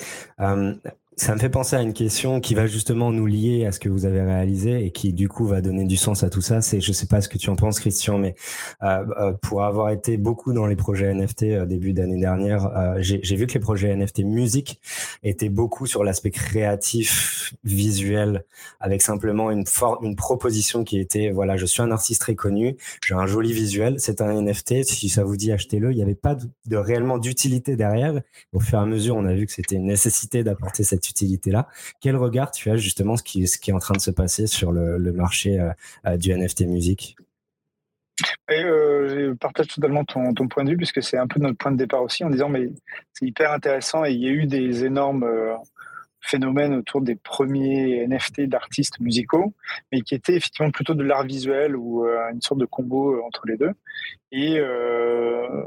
ça 1.18 1.34
me 1.34 1.40
fait 1.40 1.50
penser 1.50 1.76
à 1.76 1.82
une 1.82 1.94
question 1.94 2.40
qui 2.40 2.54
va 2.54 2.68
justement 2.68 3.12
nous 3.12 3.26
lier 3.26 3.66
à 3.66 3.72
ce 3.72 3.80
que 3.80 3.90
vous 3.90 4.06
avez 4.06 4.22
réalisé 4.22 4.86
et 4.86 4.92
qui 4.92 5.14
du 5.14 5.28
coup 5.28 5.48
va 5.48 5.62
donner 5.62 5.84
du 5.86 5.98
sens 5.98 6.22
à 6.22 6.30
tout 6.30 6.42
ça. 6.42 6.62
C'est, 6.62 6.80
je 6.80 6.92
sais 6.92 7.08
pas 7.08 7.22
ce 7.22 7.28
que 7.28 7.40
tu 7.40 7.50
en 7.50 7.56
penses, 7.56 7.80
Christian, 7.80 8.20
mais 8.20 8.36
euh, 8.84 9.04
euh 9.20 9.34
pour 9.42 9.64
avoir 9.64 9.90
été 9.90 10.18
beaucoup 10.18 10.54
dans 10.54 10.68
les 10.68 10.76
projets 10.76 11.12
NFT 11.12 11.44
euh, 11.44 11.66
début 11.66 11.94
d'année 11.94 12.20
dernière, 12.20 12.68
euh, 12.68 12.98
j'ai 13.00 13.36
vu 13.36 13.48
que 13.48 13.56
les 13.56 13.60
projets 13.60 13.96
NFT 13.96 14.20
musique 14.20 14.80
étaient 15.24 15.50
beaucoup 15.50 15.88
sur 15.88 16.04
l'aspect 16.04 16.30
créatif, 16.30 17.56
visuel, 17.64 18.46
avec 18.80 19.02
simplement 19.02 19.50
une 19.50 19.66
forme, 19.66 20.06
une 20.06 20.16
proposition 20.16 20.84
qui 20.84 21.00
était 21.00 21.32
voilà, 21.32 21.58
je 21.58 21.66
suis 21.66 21.82
un 21.82 21.90
artiste 21.90 22.22
très 22.22 22.36
connu, 22.36 22.78
j'ai 23.04 23.16
un 23.16 23.26
joli 23.26 23.54
visuel, 23.54 23.96
c'est 23.98 24.22
un 24.22 24.40
NFT. 24.40 24.84
Si 24.84 25.10
ça 25.10 25.24
vous 25.24 25.36
dit 25.36 25.52
achetez-le, 25.52 25.92
il 25.92 25.96
n'y 25.96 26.04
avait 26.04 26.14
pas 26.14 26.36
de, 26.36 26.46
de 26.68 26.78
réellement 26.78 27.18
d'utilité 27.18 27.76
derrière. 27.76 28.22
Au 28.54 28.60
fur 28.60 28.78
et 28.78 28.82
à 28.82 28.86
mesure, 28.86 29.16
on 29.16 29.26
a 29.26 29.34
vu 29.34 29.48
que 29.48 29.52
c'était 29.52 29.78
une 29.78 29.88
nécessité 29.88 30.44
d'apporter 30.44 30.84
cette 30.84 31.07
utilité-là. 31.10 31.68
Quel 32.02 32.16
regard 32.16 32.52
tu 32.52 32.70
as 32.70 32.78
justement 32.78 33.18
ce 33.18 33.24
qui, 33.24 33.48
ce 33.48 33.58
qui 33.58 33.72
est 33.72 33.74
en 33.74 33.80
train 33.80 33.96
de 33.96 34.02
se 34.02 34.12
passer 34.12 34.48
sur 34.48 34.72
le, 34.72 34.98
marché 35.12 35.60
euh, 35.60 35.72
euh, 36.06 36.18
du 36.18 36.34
NFT 36.34 36.62
musique? 36.62 37.16
Euh, 38.50 39.10
je 39.10 39.34
partage 39.34 39.68
totalement 39.68 40.04
ton, 40.04 40.34
point 40.48 40.64
de 40.64 40.72
vue 40.72 40.78
puisque 40.78 41.04
c'est 41.04 41.18
un 41.18 41.28
peu 41.28 41.40
notre 41.40 41.58
point 41.58 41.72
de 41.72 41.78
départ 41.78 42.02
aussi 42.02 42.24
en 42.24 42.30
disant 42.30 42.50
mais 42.50 42.70
c'est 43.14 43.26
hyper 43.26 43.52
intéressant 43.52 44.06
et 44.06 44.12
il 44.12 44.20
y 44.20 44.28
a 44.28 44.32
eu 44.32 44.48
des 44.48 44.86
énormes 44.86 45.26
phénomènes 46.28 46.74
autour 46.74 47.02
des 47.02 47.16
premiers 47.16 48.06
NFT 48.08 48.42
d'artistes 48.42 49.00
musicaux, 49.00 49.54
mais 49.92 50.02
qui 50.02 50.16
étaient 50.16 50.36
effectivement 50.36 50.72
plutôt 50.72 50.94
de 50.94 51.04
l'art 51.04 51.24
visuel 51.24 51.76
ou 51.76 52.06
une 52.06 52.42
sorte 52.42 52.60
de 52.60 52.66
combo 52.66 53.22
entre 53.24 53.48
les 53.48 53.58
deux. 53.58 53.72
Et 54.32 54.60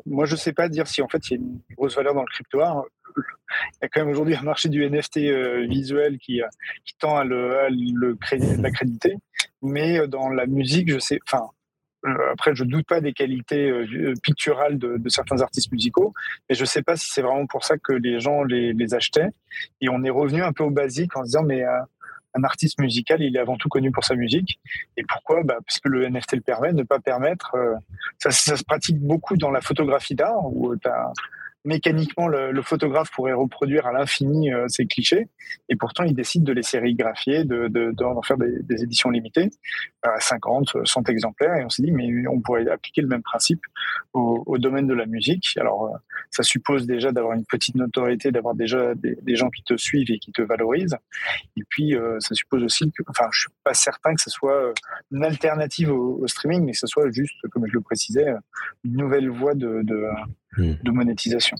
moi, 0.06 0.26
je 0.26 0.32
ne 0.32 0.38
sais 0.38 0.52
pas 0.52 0.68
dire 0.68 0.86
si 0.86 1.02
en 1.02 1.08
fait 1.08 1.28
il 1.28 1.32
y 1.32 1.34
a 1.34 1.40
une 1.40 1.60
grosse 1.76 1.96
valeur 1.96 2.14
dans 2.14 2.22
le 2.22 2.32
crypto 2.32 2.60
art 2.60 2.84
il 3.16 3.78
y 3.82 3.84
a 3.84 3.88
quand 3.88 4.00
même 4.00 4.10
aujourd'hui 4.10 4.34
un 4.34 4.42
marché 4.42 4.68
du 4.68 4.88
NFT 4.88 5.18
euh, 5.18 5.66
visuel 5.66 6.18
qui, 6.18 6.42
euh, 6.42 6.46
qui 6.84 6.94
tend 6.98 7.16
à 7.16 7.24
l'accréditer. 7.24 9.16
Mais 9.62 9.98
euh, 9.98 10.06
dans 10.06 10.28
la 10.28 10.46
musique, 10.46 10.90
je 10.90 10.98
sais, 10.98 11.18
enfin, 11.26 11.48
après, 12.32 12.54
je 12.54 12.64
doute 12.64 12.86
pas 12.86 13.00
des 13.00 13.12
qualités 13.12 13.72
picturales 14.22 14.78
de, 14.78 15.00
certains 15.08 15.40
artistes 15.42 15.70
musicaux, 15.72 16.14
mais 16.48 16.54
je 16.54 16.64
sais 16.64 16.82
pas 16.82 16.96
si 16.96 17.10
c'est 17.10 17.22
vraiment 17.22 17.46
pour 17.46 17.64
ça 17.64 17.76
que 17.78 17.92
les 17.92 18.20
gens 18.20 18.42
les, 18.42 18.72
les, 18.72 18.94
achetaient. 18.94 19.30
Et 19.80 19.88
on 19.88 20.02
est 20.02 20.10
revenu 20.10 20.42
un 20.42 20.52
peu 20.52 20.64
au 20.64 20.70
basique 20.70 21.16
en 21.16 21.20
se 21.20 21.26
disant, 21.26 21.42
mais 21.42 21.62
un 22.34 22.44
artiste 22.44 22.80
musical, 22.80 23.20
il 23.22 23.36
est 23.36 23.40
avant 23.40 23.56
tout 23.56 23.68
connu 23.68 23.90
pour 23.90 24.04
sa 24.04 24.14
musique. 24.14 24.60
Et 24.96 25.02
pourquoi? 25.04 25.42
Bah, 25.42 25.58
Parce 25.66 25.80
que 25.80 25.88
le 25.88 26.08
NFT 26.08 26.36
le 26.36 26.40
permet, 26.40 26.72
ne 26.72 26.82
pas 26.82 27.00
permettre. 27.00 27.56
ça, 28.18 28.30
ça, 28.30 28.56
se 28.56 28.64
pratique 28.64 28.98
beaucoup 28.98 29.36
dans 29.36 29.50
la 29.50 29.60
photographie 29.60 30.14
d'art, 30.14 30.44
où 30.44 30.76
tu 30.76 30.88
mécaniquement, 31.64 32.28
le, 32.28 32.62
photographe 32.62 33.10
pourrait 33.10 33.32
reproduire 33.32 33.86
à 33.86 33.92
l'infini 33.92 34.52
euh, 34.52 34.66
ces 34.68 34.86
clichés, 34.86 35.28
et 35.68 35.76
pourtant 35.76 36.04
il 36.04 36.14
décide 36.14 36.44
de 36.44 36.52
les 36.52 36.62
sérigraphier, 36.62 37.44
d'en 37.44 37.68
de, 37.68 37.92
de, 37.92 38.26
faire 38.26 38.38
des, 38.38 38.82
éditions 38.82 39.10
limitées 39.10 39.50
à 40.02 40.20
50, 40.20 40.76
100 40.84 41.08
exemplaires, 41.08 41.56
et 41.56 41.64
on 41.64 41.68
s'est 41.68 41.82
dit, 41.82 41.92
mais 41.92 42.26
on 42.28 42.40
pourrait 42.40 42.68
appliquer 42.68 43.02
le 43.02 43.08
même 43.08 43.22
principe 43.22 43.60
au, 44.12 44.58
domaine 44.58 44.86
de 44.86 44.94
la 44.94 45.06
musique. 45.06 45.56
Alors, 45.58 45.86
euh, 45.86 45.98
ça 46.30 46.42
suppose 46.42 46.86
déjà 46.86 47.12
d'avoir 47.12 47.34
une 47.34 47.44
petite 47.44 47.74
notoriété, 47.74 48.30
d'avoir 48.30 48.54
déjà 48.54 48.94
des, 48.94 49.36
gens 49.36 49.50
qui 49.50 49.62
te 49.62 49.76
suivent 49.76 50.10
et 50.10 50.18
qui 50.18 50.32
te 50.32 50.42
valorisent, 50.42 50.96
et 51.56 51.62
puis 51.68 51.94
euh, 51.94 52.18
ça 52.20 52.34
suppose 52.34 52.62
aussi 52.62 52.90
que, 52.92 53.02
enfin, 53.08 53.28
je 53.32 53.40
suis 53.40 53.50
pas 53.64 53.74
certain 53.74 54.14
que 54.14 54.20
ce 54.20 54.30
soit 54.30 54.72
une 55.12 55.24
alternative 55.24 55.90
au, 55.90 56.26
streaming, 56.26 56.64
mais 56.64 56.72
que 56.72 56.78
ce 56.78 56.86
soit 56.86 57.10
juste, 57.10 57.36
comme 57.50 57.66
je 57.66 57.72
le 57.72 57.80
précisais, 57.80 58.26
une 58.84 58.96
nouvelle 58.96 59.28
voie 59.28 59.54
de 59.54 59.82
Hmm. 60.56 60.74
de 60.82 60.90
monétisation. 60.90 61.56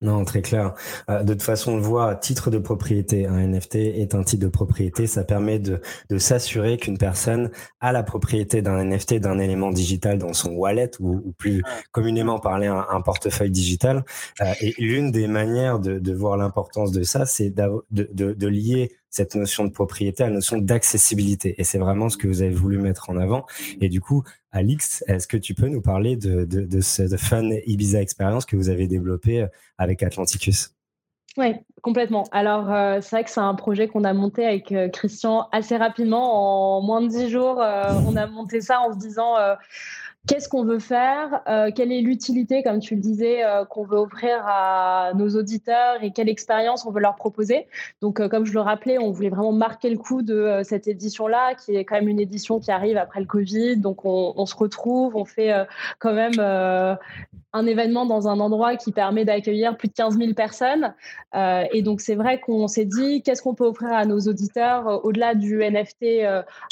Non, 0.00 0.24
très 0.24 0.42
clair. 0.42 0.74
Euh, 1.10 1.24
de 1.24 1.32
toute 1.32 1.42
façon, 1.42 1.72
on 1.72 1.76
le 1.76 1.82
voit, 1.82 2.14
titre 2.14 2.50
de 2.52 2.58
propriété, 2.58 3.26
un 3.26 3.44
NFT 3.48 3.74
est 3.74 4.14
un 4.14 4.22
titre 4.22 4.44
de 4.44 4.48
propriété. 4.48 5.08
Ça 5.08 5.24
permet 5.24 5.58
de, 5.58 5.80
de 6.08 6.18
s'assurer 6.18 6.76
qu'une 6.76 6.98
personne 6.98 7.50
a 7.80 7.90
la 7.90 8.04
propriété 8.04 8.62
d'un 8.62 8.84
NFT, 8.84 9.14
d'un 9.14 9.40
élément 9.40 9.70
digital 9.70 10.18
dans 10.18 10.32
son 10.32 10.52
wallet 10.52 10.92
ou, 11.00 11.32
plus 11.36 11.64
communément 11.90 12.38
parlé 12.38 12.68
un, 12.68 12.86
un 12.88 13.00
portefeuille 13.00 13.50
digital. 13.50 14.04
Euh, 14.40 14.52
et 14.60 14.72
l'une 14.78 15.10
des 15.10 15.26
manières 15.26 15.80
de, 15.80 15.98
de 15.98 16.12
voir 16.12 16.36
l'importance 16.36 16.92
de 16.92 17.02
ça, 17.02 17.26
c'est 17.26 17.50
de, 17.50 17.84
de, 17.90 18.32
de, 18.34 18.46
lier 18.46 18.92
cette 19.10 19.34
notion 19.34 19.64
de 19.64 19.70
propriété, 19.70 20.22
la 20.22 20.30
notion 20.30 20.58
d'accessibilité. 20.58 21.54
Et 21.58 21.64
c'est 21.64 21.78
vraiment 21.78 22.08
ce 22.08 22.16
que 22.16 22.26
vous 22.26 22.42
avez 22.42 22.54
voulu 22.54 22.78
mettre 22.78 23.10
en 23.10 23.16
avant. 23.16 23.46
Et 23.80 23.88
du 23.88 24.00
coup, 24.00 24.24
Alix, 24.52 25.04
est-ce 25.06 25.26
que 25.26 25.36
tu 25.36 25.54
peux 25.54 25.68
nous 25.68 25.82
parler 25.82 26.16
de, 26.16 26.44
de, 26.44 26.62
de 26.62 26.80
ce 26.80 27.16
fun 27.16 27.48
Ibiza 27.66 28.00
expérience 28.00 28.44
que 28.44 28.56
vous 28.56 28.68
avez 28.68 28.86
développé 28.86 29.46
avec 29.78 30.02
Atlanticus? 30.02 30.72
Oui, 31.38 31.54
complètement. 31.82 32.24
Alors, 32.32 32.72
euh, 32.72 32.98
c'est 33.00 33.10
vrai 33.10 33.24
que 33.24 33.30
c'est 33.30 33.38
un 33.38 33.54
projet 33.54 33.86
qu'on 33.86 34.02
a 34.02 34.12
monté 34.12 34.44
avec 34.44 34.72
euh, 34.72 34.88
Christian 34.88 35.46
assez 35.52 35.76
rapidement. 35.76 36.78
En 36.78 36.82
moins 36.82 37.00
de 37.00 37.06
dix 37.06 37.30
jours, 37.30 37.62
euh, 37.62 37.92
on 38.08 38.16
a 38.16 38.26
monté 38.26 38.60
ça 38.60 38.80
en 38.80 38.92
se 38.92 38.98
disant 38.98 39.34
qu'est-ce 40.28 40.48
qu'on 40.48 40.62
veut 40.62 40.78
faire, 40.78 41.40
euh, 41.48 41.70
quelle 41.74 41.90
est 41.90 42.02
l'utilité, 42.02 42.62
comme 42.62 42.80
tu 42.80 42.94
le 42.94 43.00
disais, 43.00 43.44
euh, 43.44 43.64
qu'on 43.64 43.84
veut 43.84 43.96
offrir 43.96 44.44
à 44.46 45.12
nos 45.14 45.30
auditeurs 45.30 46.02
et 46.02 46.12
quelle 46.12 46.28
expérience 46.28 46.86
on 46.86 46.90
veut 46.90 47.00
leur 47.00 47.16
proposer. 47.16 47.66
Donc, 48.02 48.20
euh, 48.20 48.28
comme 48.28 48.44
je 48.44 48.52
le 48.52 48.60
rappelais, 48.60 48.98
on 48.98 49.10
voulait 49.10 49.30
vraiment 49.30 49.52
marquer 49.52 49.88
le 49.88 49.96
coup 49.96 50.22
de 50.22 50.60
cette 50.62 50.86
édition-là, 50.86 51.54
qui 51.54 51.74
est 51.74 51.84
quand 51.84 51.94
même 51.94 52.08
une 52.08 52.20
édition 52.20 52.60
qui 52.60 52.70
arrive 52.70 52.98
après 52.98 53.20
le 53.20 53.26
Covid. 53.26 53.78
Donc, 53.78 54.04
on, 54.04 54.46
se 54.46 54.54
retrouve, 54.54 55.16
on 55.16 55.24
fait 55.24 55.52
quand 55.98 56.12
même 56.12 56.38
un 56.38 57.66
événement 57.66 58.04
dans 58.04 58.28
un 58.28 58.38
endroit 58.40 58.76
qui 58.76 58.92
permet 58.92 59.24
d'accueillir 59.24 59.76
plus 59.76 59.88
de 59.88 59.94
15 59.94 60.18
000 60.18 60.34
personnes. 60.34 60.94
et 61.34 61.82
donc, 61.82 62.00
c'est 62.00 62.14
vrai 62.14 62.38
qu'on 62.40 62.68
s'est 62.68 62.84
dit, 62.84 63.22
qu'est-ce 63.22 63.42
qu'on 63.42 63.54
peut 63.54 63.66
offrir 63.66 63.92
à 63.92 64.04
nos 64.04 64.20
auditeurs 64.20 65.04
au-delà 65.04 65.34
du 65.34 65.62
NFT 65.62 66.24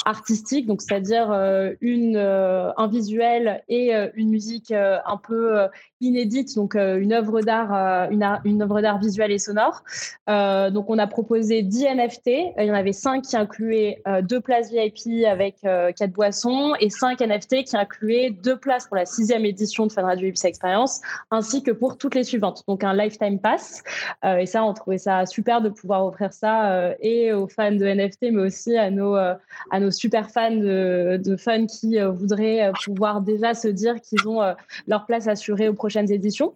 artistique, 0.05 0.67
donc 0.67 0.81
c'est-à-dire 0.81 1.31
un 1.31 2.87
visuel 2.87 3.46
et 3.67 3.95
euh, 3.95 4.09
une 4.15 4.29
musique 4.29 4.71
euh, 4.71 4.97
un 5.05 5.17
peu 5.17 5.59
euh, 5.59 5.67
inédite, 6.01 6.55
donc 6.55 6.75
une 6.75 7.13
œuvre 7.13 7.41
d'art, 7.41 7.71
une, 8.11 8.61
œuvre 8.61 8.81
d'art 8.81 8.99
visuelle 8.99 9.31
et 9.31 9.39
sonore. 9.39 9.83
donc 10.27 10.89
on 10.89 10.97
a 10.99 11.07
proposé 11.07 11.63
10 11.63 11.85
NFT. 11.95 12.27
Il 12.27 12.65
y 12.65 12.71
en 12.71 12.75
avait 12.75 12.93
5 12.93 13.23
qui 13.23 13.35
incluaient 13.35 14.03
deux 14.21 14.39
places 14.39 14.71
VIP 14.71 15.25
avec 15.25 15.55
quatre 15.61 16.11
boissons 16.11 16.73
et 16.79 16.91
5 16.91 17.19
NFT 17.19 17.63
qui 17.63 17.75
incluaient 17.75 18.29
deux 18.29 18.57
places 18.57 18.85
pour 18.85 18.95
la 18.95 19.05
sixième 19.05 19.43
édition 19.43 19.87
de 19.87 19.91
Fan 19.91 20.05
Radio 20.05 20.27
Ibiza 20.27 20.47
Experience, 20.47 21.01
ainsi 21.31 21.63
que 21.63 21.71
pour 21.71 21.97
toutes 21.97 22.13
les 22.13 22.23
suivantes. 22.23 22.61
Donc 22.67 22.83
un 22.83 22.93
lifetime 22.93 23.39
pass. 23.39 23.81
et 24.23 24.45
ça, 24.45 24.63
on 24.63 24.73
trouvait 24.73 24.99
ça 24.99 25.25
super 25.25 25.61
de 25.61 25.69
pouvoir 25.69 26.05
offrir 26.05 26.31
ça 26.31 26.93
et 26.99 27.33
aux 27.33 27.47
fans 27.47 27.71
de 27.71 27.85
NFT, 27.85 28.33
mais 28.33 28.43
aussi 28.43 28.77
à 28.77 28.91
nos, 28.91 29.15
à 29.15 29.79
nos 29.79 29.89
super 29.89 30.29
fans 30.29 30.51
de, 30.51 31.35
fans 31.39 31.65
qui 31.65 31.97
voudraient 31.99 32.71
pouvoir 32.85 33.21
déjà 33.37 33.53
se 33.53 33.67
dire 33.67 34.01
qu'ils 34.01 34.27
ont 34.27 34.41
euh, 34.41 34.53
leur 34.87 35.05
place 35.05 35.27
assurée 35.27 35.69
aux 35.69 35.73
prochaines 35.73 36.11
éditions. 36.11 36.55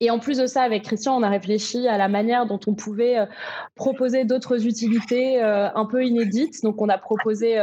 Et 0.00 0.12
en 0.12 0.20
plus 0.20 0.38
de 0.38 0.46
ça, 0.46 0.62
avec 0.62 0.84
Christian, 0.84 1.16
on 1.16 1.24
a 1.24 1.28
réfléchi 1.28 1.88
à 1.88 1.98
la 1.98 2.06
manière 2.06 2.46
dont 2.46 2.60
on 2.68 2.74
pouvait 2.74 3.18
euh, 3.18 3.26
proposer 3.74 4.24
d'autres 4.24 4.64
utilités 4.64 5.42
euh, 5.42 5.68
un 5.74 5.86
peu 5.86 6.04
inédites. 6.04 6.62
Donc, 6.62 6.80
on 6.80 6.88
a 6.88 6.98
proposé 6.98 7.58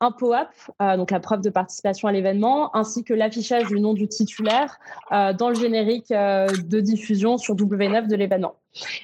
un 0.00 0.12
POAP, 0.12 0.50
donc 0.80 1.10
la 1.10 1.20
preuve 1.20 1.40
de 1.40 1.48
participation 1.48 2.06
à 2.06 2.12
l'événement, 2.12 2.76
ainsi 2.76 3.04
que 3.04 3.14
l'affichage 3.14 3.68
du 3.68 3.80
nom 3.80 3.94
du 3.94 4.06
titulaire 4.06 4.78
dans 5.10 5.48
le 5.48 5.54
générique 5.54 6.10
de 6.10 6.80
diffusion 6.80 7.38
sur 7.38 7.54
W9 7.54 8.06
de 8.06 8.16
l'événement. 8.16 8.56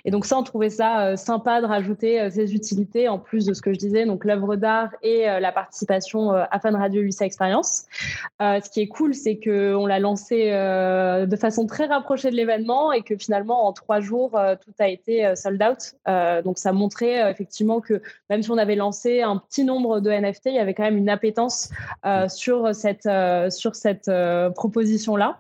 Et 0.04 0.11
donc 0.11 0.26
ça, 0.26 0.38
on 0.38 0.42
trouvait 0.42 0.71
ça 0.71 1.06
euh, 1.06 1.16
sympa 1.16 1.61
de 1.61 1.66
rajouter 1.66 2.21
euh, 2.21 2.30
ces 2.30 2.54
utilités 2.54 3.09
en 3.09 3.18
plus 3.18 3.47
de 3.47 3.54
ce 3.54 3.62
que 3.62 3.73
je 3.73 3.78
disais, 3.78 4.06
donc 4.06 4.25
l'œuvre 4.25 4.56
d'art 4.56 4.90
et 5.02 5.28
euh, 5.28 5.40
la 5.40 5.52
participation 5.52 6.33
à 6.33 6.61
Fan 6.61 6.76
Radio 6.76 7.02
USA 7.02 7.25
Experience. 7.26 7.85
ce 8.40 8.71
qui 8.71 8.80
est 8.80 8.88
cool, 8.88 9.14
c'est 9.14 9.38
qu'on 9.38 9.87
l'a 9.87 9.99
lancé 9.99 10.50
de 10.50 11.37
façon 11.37 11.66
très 11.66 11.87
rapprochée 11.87 12.30
de 12.30 12.37
l'événement 12.37 12.92
et 12.92 13.02
que 13.02 13.16
finalement, 13.16 13.66
en 13.66 13.73
trois 13.73 14.00
jours, 14.00 14.30
tout 14.33 14.73
a 14.78 14.88
été 14.88 15.35
sold 15.37 15.62
out. 15.62 16.44
donc 16.44 16.59
ça 16.59 16.73
montrait 16.73 17.30
effectivement 17.30 17.80
que 17.80 18.02
même 18.30 18.42
si 18.42 18.50
on 18.50 18.59
avait 18.59 18.76
lancé 18.76 19.23
un 19.23 19.37
petit 19.37 19.64
nombre 19.64 20.00
de 20.00 20.11
NFT, 20.11 20.47
il 20.47 20.54
y 20.54 20.59
avait 20.59 20.75
quand 20.75 20.85
même 20.85 20.99
une 20.99 21.09
appétence 21.09 21.71
sur 22.28 22.75
cette, 22.75 23.09
sur 23.50 23.75
cette 23.75 24.11
proposition-là. 24.54 25.38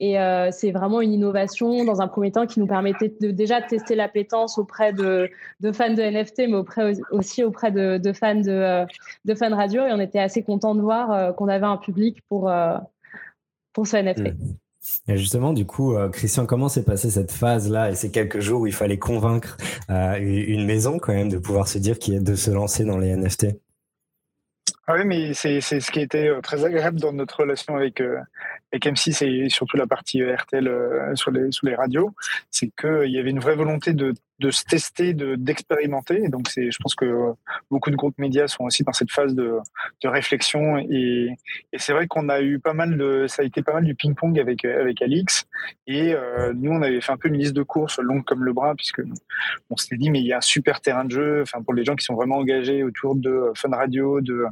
Et 0.00 0.16
c'est 0.50 0.70
vraiment 0.70 1.00
une 1.00 1.12
innovation 1.12 1.84
dans 1.84 2.00
un 2.00 2.08
premier 2.08 2.32
temps 2.32 2.46
qui 2.46 2.60
nous 2.60 2.66
permettait 2.66 3.14
de 3.20 3.30
déjà 3.30 3.61
tester 3.62 3.94
l'appétence 3.94 4.58
auprès 4.58 4.92
de, 4.92 5.30
fans 5.72 5.92
de 5.92 6.02
NFT, 6.02 6.48
mais 6.48 6.54
auprès, 6.54 6.92
aussi 7.10 7.44
auprès 7.44 7.70
de, 7.70 8.12
fans 8.12 8.34
de, 8.34 9.34
fans 9.34 9.56
radio. 9.56 9.86
Et 9.86 9.92
on 9.92 10.00
était 10.00 10.18
assez 10.18 10.42
content 10.42 10.74
de 10.74 10.80
voir 10.80 11.10
euh, 11.10 11.32
qu'on 11.32 11.48
avait 11.48 11.66
un 11.66 11.76
public 11.76 12.20
pour, 12.28 12.48
euh, 12.48 12.76
pour 13.72 13.86
ce 13.86 13.96
NFT. 13.96 14.34
Hmm. 14.34 14.56
Et 15.06 15.16
justement, 15.16 15.52
du 15.52 15.64
coup, 15.64 15.94
euh, 15.94 16.08
Christian, 16.08 16.44
comment 16.44 16.68
s'est 16.68 16.84
passée 16.84 17.10
cette 17.10 17.30
phase-là? 17.30 17.90
Et 17.90 17.94
ces 17.94 18.10
quelques 18.10 18.40
jours 18.40 18.62
où 18.62 18.66
il 18.66 18.74
fallait 18.74 18.98
convaincre 18.98 19.56
une 19.88 20.64
maison 20.66 20.98
quand 20.98 21.12
même 21.12 21.28
de 21.28 21.38
pouvoir 21.38 21.68
se 21.68 21.78
dire 21.78 21.98
qu'il 21.98 22.14
est 22.14 22.20
de 22.20 22.34
se 22.34 22.50
lancer 22.50 22.84
dans 22.84 22.98
les 22.98 23.16
NFT 23.16 23.46
ah 24.86 24.94
oui, 24.96 25.04
mais 25.04 25.34
c'est 25.34 25.60
ce 25.60 25.90
qui 25.90 26.00
était 26.00 26.28
très 26.42 26.64
agréable 26.64 26.98
dans 26.98 27.12
notre 27.12 27.40
relation 27.40 27.76
avec, 27.76 28.00
avec 28.00 28.84
M6 28.84 29.24
et 29.24 29.48
surtout 29.48 29.76
la 29.76 29.86
partie 29.86 30.22
RTL 30.24 31.14
sur, 31.14 31.30
les, 31.30 31.52
sur 31.52 31.66
les 31.66 31.74
radios, 31.76 32.12
c'est 32.50 32.70
qu'il 32.76 33.10
y 33.10 33.18
avait 33.18 33.30
une 33.30 33.38
vraie 33.38 33.54
volonté 33.54 33.92
de 33.92 34.12
de 34.38 34.50
se 34.50 34.64
tester, 34.64 35.14
de 35.14 35.36
d'expérimenter. 35.36 36.28
Donc 36.28 36.48
c'est, 36.48 36.70
je 36.70 36.78
pense 36.80 36.94
que 36.94 37.32
beaucoup 37.70 37.90
de 37.90 37.96
groupes 37.96 38.18
médias 38.18 38.48
sont 38.48 38.64
aussi 38.64 38.82
dans 38.82 38.92
cette 38.92 39.10
phase 39.10 39.34
de, 39.34 39.58
réflexion 40.04 40.78
et, 40.78 41.30
c'est 41.76 41.92
vrai 41.92 42.06
qu'on 42.06 42.28
a 42.28 42.42
eu 42.42 42.58
pas 42.58 42.74
mal 42.74 42.98
de, 42.98 43.26
ça 43.28 43.42
a 43.42 43.44
été 43.44 43.62
pas 43.62 43.72
mal 43.72 43.84
du 43.84 43.94
ping-pong 43.94 44.38
avec 44.38 44.64
avec 44.64 45.00
Alix 45.00 45.46
et 45.86 46.12
euh, 46.12 46.52
nous 46.54 46.72
on 46.72 46.82
avait 46.82 47.00
fait 47.00 47.12
un 47.12 47.16
peu 47.16 47.28
une 47.28 47.38
liste 47.38 47.54
de 47.54 47.62
courses 47.62 47.98
longue 47.98 48.24
comme 48.24 48.44
le 48.44 48.52
bras 48.52 48.74
puisque 48.74 49.00
on 49.70 49.76
s'était 49.76 49.96
dit 49.96 50.10
mais 50.10 50.20
il 50.20 50.26
y 50.26 50.32
a 50.32 50.38
un 50.38 50.42
super 50.42 50.80
terrain 50.80 51.04
de 51.04 51.10
jeu, 51.10 51.44
pour 51.64 51.72
les 51.72 51.84
gens 51.84 51.94
qui 51.94 52.04
sont 52.04 52.14
vraiment 52.14 52.36
engagés 52.36 52.82
autour 52.82 53.14
de 53.14 53.52
Fun 53.54 53.70
Radio, 53.70 54.20
de 54.20 54.48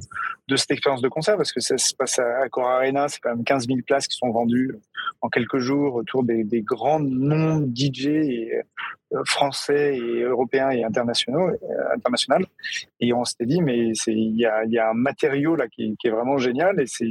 cette 0.56 0.70
expérience 0.70 1.02
de 1.02 1.08
concert 1.08 1.36
parce 1.36 1.52
que 1.52 1.60
ça 1.60 1.76
se 1.76 1.94
passe 1.94 2.18
à 2.18 2.48
Core 2.48 2.68
Arena, 2.68 3.08
c'est 3.08 3.20
quand 3.20 3.30
même 3.30 3.44
15 3.44 3.66
000 3.66 3.80
places 3.86 4.06
qui 4.06 4.16
sont 4.16 4.30
vendues 4.30 4.74
en 5.20 5.28
quelques 5.28 5.58
jours 5.58 5.94
autour 5.94 6.24
des, 6.24 6.44
grands 6.62 7.00
noms 7.00 7.66
DJ 7.74 8.06
euh, 8.06 8.62
français 9.24 9.96
et 9.96 10.22
européens 10.22 10.70
et 10.70 10.84
internationaux, 10.84 11.48
euh, 11.48 11.94
international. 11.94 12.46
Et 13.00 13.12
on 13.12 13.24
s'était 13.24 13.46
dit, 13.46 13.60
mais 13.60 13.92
il 14.06 14.36
y 14.36 14.46
a, 14.46 14.64
y 14.64 14.78
a, 14.78 14.90
un 14.90 14.94
matériau 14.94 15.56
là 15.56 15.68
qui, 15.68 15.96
qui 15.98 16.08
est 16.08 16.10
vraiment 16.10 16.38
génial 16.38 16.80
et 16.80 16.86
c'est 16.86 17.10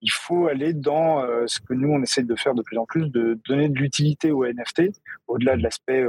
il 0.00 0.12
faut 0.12 0.46
aller 0.46 0.74
dans 0.74 1.24
euh, 1.24 1.44
ce 1.46 1.58
que 1.58 1.74
nous 1.74 1.90
on 1.90 2.00
essaie 2.02 2.22
de 2.22 2.36
faire 2.36 2.54
de 2.54 2.62
plus 2.62 2.78
en 2.78 2.86
plus, 2.86 3.10
de 3.10 3.38
donner 3.48 3.68
de 3.68 3.76
l'utilité 3.76 4.30
aux 4.30 4.46
NFT, 4.46 4.92
au-delà 5.26 5.56
de 5.56 5.62
l'aspect 5.62 6.04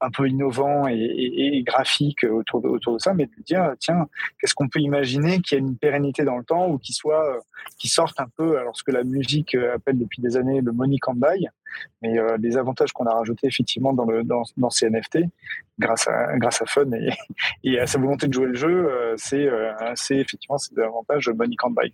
un 0.00 0.10
peu 0.10 0.28
innovant 0.28 0.86
et, 0.88 1.62
graphique 1.64 2.24
autour 2.24 2.60
de, 2.60 2.68
autour 2.68 2.94
de 2.94 2.98
ça, 2.98 3.14
mais 3.14 3.26
de 3.26 3.42
dire 3.44 3.72
tiens, 3.78 4.06
qu'est-ce 4.38 4.54
qu'on 4.54 4.68
peut 4.68 4.80
imaginer 4.80 5.40
qui 5.40 5.54
ait 5.54 5.58
une 5.58 5.76
pérennité 5.76 6.24
dans 6.24 6.38
le 6.38 6.44
temps 6.44 6.68
ou 6.68 6.78
qui 6.78 6.92
soit 6.92 7.38
qui 7.78 7.88
sorte 7.88 8.18
un 8.20 8.28
peu 8.36 8.58
alors 8.58 8.76
ce 8.76 8.82
que 8.82 8.90
la 8.90 9.04
musique 9.04 9.54
appelle 9.54 9.98
depuis 9.98 10.20
des 10.20 10.36
années 10.36 10.60
le 10.60 10.72
money 10.72 10.98
can 10.98 11.14
buy, 11.14 11.48
mais 12.00 12.18
euh, 12.18 12.36
les 12.38 12.56
avantages 12.56 12.92
qu'on 12.92 13.06
a 13.06 13.14
rajoutés 13.14 13.46
effectivement 13.46 13.92
dans 13.92 14.04
le 14.04 14.22
dans, 14.24 14.70
ces 14.70 14.90
NFT, 14.90 15.20
grâce 15.78 16.08
à 16.08 16.36
grâce 16.38 16.62
à 16.62 16.66
Fun 16.66 16.90
et, 17.62 17.78
à 17.78 17.86
sa 17.86 17.98
volonté 17.98 18.26
de 18.28 18.32
jouer 18.32 18.46
le 18.46 18.54
jeu, 18.54 18.90
euh, 18.90 19.14
c'est 19.16 19.46
euh, 19.46 19.72
c'est 19.94 20.16
effectivement 20.16 20.58
ces 20.58 20.78
avantages 20.78 21.28
money 21.28 21.56
can 21.56 21.70
buy. 21.70 21.92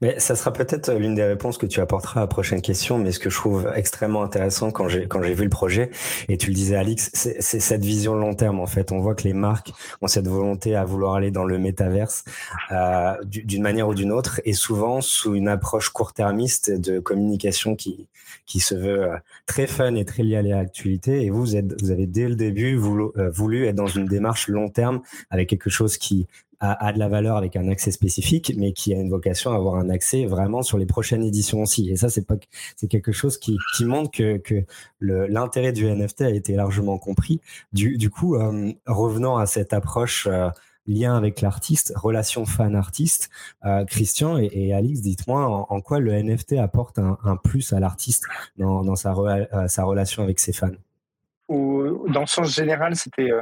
Mais 0.00 0.18
ça 0.18 0.36
sera 0.36 0.52
peut-être 0.52 0.92
l'une 0.92 1.14
des 1.14 1.24
réponses 1.24 1.58
que 1.58 1.66
tu 1.66 1.80
apporteras 1.80 2.20
à 2.20 2.24
la 2.24 2.26
prochaine 2.26 2.62
question, 2.62 2.98
mais 2.98 3.12
ce 3.12 3.18
que 3.18 3.30
je 3.30 3.36
trouve 3.36 3.70
extrêmement 3.74 4.22
intéressant 4.22 4.70
quand 4.70 4.88
j'ai 4.88 5.06
quand 5.06 5.22
j'ai 5.22 5.34
vu 5.34 5.44
le 5.44 5.50
projet, 5.50 5.90
et 6.28 6.36
tu 6.36 6.48
le 6.48 6.54
disais 6.54 6.76
Alix, 6.76 7.10
c'est 7.12 7.40
cette 7.40 7.84
vision 7.84 8.14
long 8.14 8.34
terme 8.34 8.60
en 8.60 8.66
fait. 8.66 8.92
On 8.92 9.00
voit 9.00 9.14
que 9.14 9.24
les 9.24 9.32
marques 9.32 9.72
ont 10.02 10.06
cette 10.06 10.28
volonté 10.28 10.76
à 10.76 10.84
vouloir 10.84 11.14
aller 11.14 11.30
dans 11.30 11.44
le 11.44 11.58
métaverse 11.58 12.24
euh, 12.72 13.14
d'une 13.24 13.62
manière 13.62 13.88
ou 13.88 13.94
d'une 13.94 14.12
autre, 14.12 14.40
et 14.44 14.52
souvent 14.52 15.00
sous 15.00 15.34
une 15.34 15.48
approche 15.48 15.90
court-termiste 15.90 16.70
de 16.70 16.98
communication 16.98 17.76
qui 17.76 18.06
qui 18.46 18.60
se 18.60 18.74
veut 18.74 19.02
euh, 19.02 19.16
très 19.46 19.66
fun 19.66 19.94
et 19.94 20.04
très 20.04 20.22
liée 20.22 20.36
à 20.36 20.42
l'actualité. 20.42 21.22
Et 21.24 21.30
vous, 21.30 21.40
vous, 21.40 21.56
êtes, 21.56 21.80
vous 21.82 21.90
avez 21.90 22.06
dès 22.06 22.28
le 22.28 22.36
début 22.36 22.76
voulu, 22.76 23.06
euh, 23.16 23.30
voulu 23.30 23.66
être 23.66 23.74
dans 23.74 23.86
une 23.86 24.06
démarche 24.06 24.48
long 24.48 24.68
terme 24.68 25.00
avec 25.30 25.48
quelque 25.48 25.70
chose 25.70 25.96
qui 25.98 26.26
a, 26.60 26.92
de 26.92 26.98
la 26.98 27.08
valeur 27.08 27.36
avec 27.36 27.56
un 27.56 27.68
accès 27.68 27.90
spécifique, 27.90 28.52
mais 28.56 28.72
qui 28.72 28.94
a 28.94 28.98
une 28.98 29.10
vocation 29.10 29.52
à 29.52 29.56
avoir 29.56 29.76
un 29.76 29.90
accès 29.90 30.26
vraiment 30.26 30.62
sur 30.62 30.78
les 30.78 30.86
prochaines 30.86 31.22
éditions 31.22 31.62
aussi. 31.62 31.90
Et 31.90 31.96
ça, 31.96 32.08
c'est 32.08 32.26
pas 32.26 32.36
quelque 32.88 33.12
chose 33.12 33.38
qui, 33.38 33.58
montre 33.80 34.10
que, 34.10 34.64
l'intérêt 35.00 35.72
du 35.72 35.86
NFT 35.86 36.22
a 36.22 36.30
été 36.30 36.54
largement 36.54 36.98
compris. 36.98 37.40
Du, 37.72 38.10
coup, 38.10 38.36
euh, 38.36 38.72
revenant 38.86 39.36
à 39.36 39.46
cette 39.46 39.72
approche 39.72 40.26
euh, 40.26 40.48
lien 40.86 41.16
avec 41.16 41.40
l'artiste, 41.40 41.92
relation 41.96 42.46
fan-artiste, 42.46 43.30
euh, 43.64 43.84
Christian 43.84 44.38
et, 44.38 44.72
Alix, 44.72 45.00
dites-moi 45.00 45.66
en, 45.70 45.80
quoi 45.80 46.00
le 46.00 46.12
NFT 46.22 46.54
apporte 46.54 46.98
un, 46.98 47.36
plus 47.42 47.72
à 47.72 47.80
l'artiste 47.80 48.24
dans, 48.56 48.96
sa 48.96 49.12
relation 49.12 50.22
avec 50.22 50.40
ses 50.40 50.52
fans? 50.52 50.70
Dans 51.48 52.20
le 52.20 52.26
sens 52.26 52.54
général, 52.54 52.96
c'était 52.96 53.30
euh, 53.30 53.40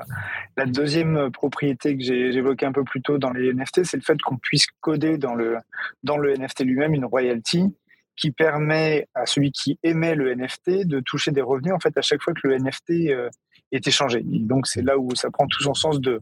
la 0.57 0.67
deuxième 0.67 1.31
propriété 1.31 1.97
que 1.97 2.03
j'ai 2.03 2.35
évoquée 2.35 2.67
un 2.67 2.73
peu 2.73 2.85
plus 2.85 3.03
tôt 3.03 3.19
dans 3.19 3.31
les 3.31 3.53
NFT, 3.53 3.85
c'est 3.85 3.97
le 3.97 4.03
fait 4.03 4.21
qu'on 4.21 4.37
puisse 4.37 4.67
coder 4.81 5.17
dans 5.19 5.35
le, 5.35 5.57
dans 6.03 6.19
le 6.19 6.37
NFT 6.37 6.65
lui-même 6.65 6.95
une 6.95 7.07
royalty 7.07 7.75
qui 8.17 8.31
permet 8.31 9.09
à 9.15 9.27
celui 9.27 9.51
qui 9.51 9.79
émet 9.83 10.15
le 10.15 10.35
NFT 10.35 10.87
de 10.87 11.01
toucher 11.01 11.33
des 11.33 11.43
revenus 11.43 11.73
en 11.73 11.81
fait 11.81 11.97
à 11.97 12.03
chaque 12.03 12.23
fois 12.23 12.33
que 12.33 12.47
le 12.47 12.59
NFT 12.59 13.11
euh, 13.11 13.29
est 13.77 13.87
échangé. 13.87 14.23
donc 14.25 14.67
c'est 14.67 14.83
là 14.83 14.99
où 14.99 15.15
ça 15.15 15.31
prend 15.31 15.47
tout 15.47 15.63
son 15.63 15.75
sens 15.75 16.01
de 16.01 16.21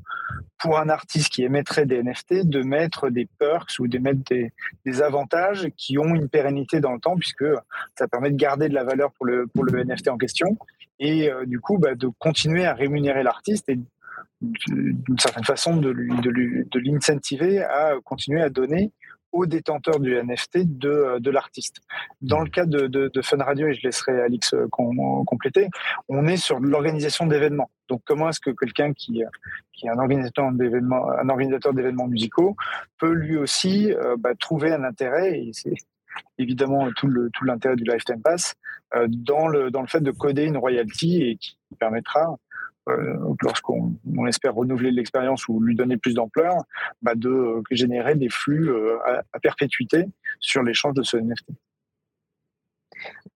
pour 0.58 0.78
un 0.78 0.88
artiste 0.88 1.28
qui 1.28 1.42
émettrait 1.42 1.86
des 1.86 2.02
NFT 2.02 2.48
de 2.48 2.62
mettre 2.62 3.10
des 3.10 3.28
perks 3.38 3.78
ou 3.80 3.88
de 3.88 3.98
mettre 3.98 4.20
des, 4.30 4.52
des 4.86 5.02
avantages 5.02 5.68
qui 5.76 5.98
ont 5.98 6.14
une 6.14 6.28
pérennité 6.28 6.80
dans 6.80 6.92
le 6.92 7.00
temps 7.00 7.16
puisque 7.16 7.44
ça 7.98 8.08
permet 8.08 8.30
de 8.30 8.36
garder 8.36 8.68
de 8.68 8.74
la 8.74 8.84
valeur 8.84 9.12
pour 9.12 9.26
le 9.26 9.46
pour 9.46 9.64
le 9.64 9.84
NFT 9.84 10.08
en 10.08 10.18
question 10.18 10.56
et 10.98 11.30
du 11.46 11.60
coup 11.60 11.78
bah, 11.78 11.94
de 11.94 12.08
continuer 12.18 12.64
à 12.64 12.74
rémunérer 12.74 13.22
l'artiste 13.22 13.68
et 13.68 13.78
d'une 14.40 15.18
certaine 15.18 15.44
façon 15.44 15.76
de 15.76 15.92
de 15.92 16.78
l'incentiver 16.80 17.62
à 17.62 17.94
continuer 18.04 18.42
à 18.42 18.50
donner 18.50 18.92
aux 19.32 19.46
détenteurs 19.46 19.98
du 19.98 20.14
NFT 20.14 20.78
de, 20.78 21.18
de 21.18 21.30
l'artiste. 21.30 21.80
Dans 22.20 22.40
le 22.40 22.50
cas 22.50 22.66
de, 22.66 22.86
de, 22.86 23.22
Fun 23.22 23.38
Radio, 23.38 23.68
et 23.68 23.74
je 23.74 23.82
laisserai 23.82 24.20
Alix 24.20 24.54
euh, 24.54 24.68
compléter, 24.68 25.68
on 26.08 26.26
est 26.26 26.36
sur 26.36 26.60
l'organisation 26.60 27.26
d'événements. 27.26 27.70
Donc, 27.88 28.02
comment 28.04 28.28
est-ce 28.28 28.40
que 28.40 28.50
quelqu'un 28.50 28.92
qui, 28.92 29.22
qui 29.72 29.86
est 29.86 29.90
un 29.90 29.98
organisateur 29.98 30.52
d'événements, 30.52 32.06
musicaux 32.06 32.56
peut 32.98 33.12
lui 33.12 33.36
aussi 33.36 33.92
euh, 33.92 34.16
bah, 34.18 34.34
trouver 34.38 34.72
un 34.72 34.84
intérêt, 34.84 35.38
et 35.38 35.50
c'est 35.52 35.74
évidemment 36.38 36.90
tout 36.92 37.08
tout 37.32 37.44
l'intérêt 37.44 37.76
du 37.76 37.84
Lifetime 37.84 38.20
Pass, 38.22 38.54
euh, 38.94 39.06
dans 39.08 39.48
le 39.48 39.70
dans 39.70 39.80
le 39.80 39.86
fait 39.86 40.00
de 40.00 40.10
coder 40.10 40.44
une 40.44 40.58
royalty 40.58 41.22
et 41.22 41.36
qui 41.36 41.56
permettra 41.78 42.36
euh, 42.88 43.34
lorsqu'on 43.42 43.96
espère 44.26 44.54
renouveler 44.54 44.90
l'expérience 44.90 45.46
ou 45.48 45.60
lui 45.60 45.76
donner 45.76 45.96
plus 45.96 46.14
d'ampleur, 46.14 46.56
bah 47.00 47.14
de 47.14 47.28
euh, 47.28 47.62
générer 47.70 48.16
des 48.16 48.28
flux 48.28 48.70
euh, 48.70 48.98
à, 49.06 49.22
à 49.32 49.38
perpétuité 49.40 50.06
sur 50.40 50.62
l'échange 50.62 50.94
de 50.94 51.02
ce 51.02 51.16
NFT. 51.16 51.50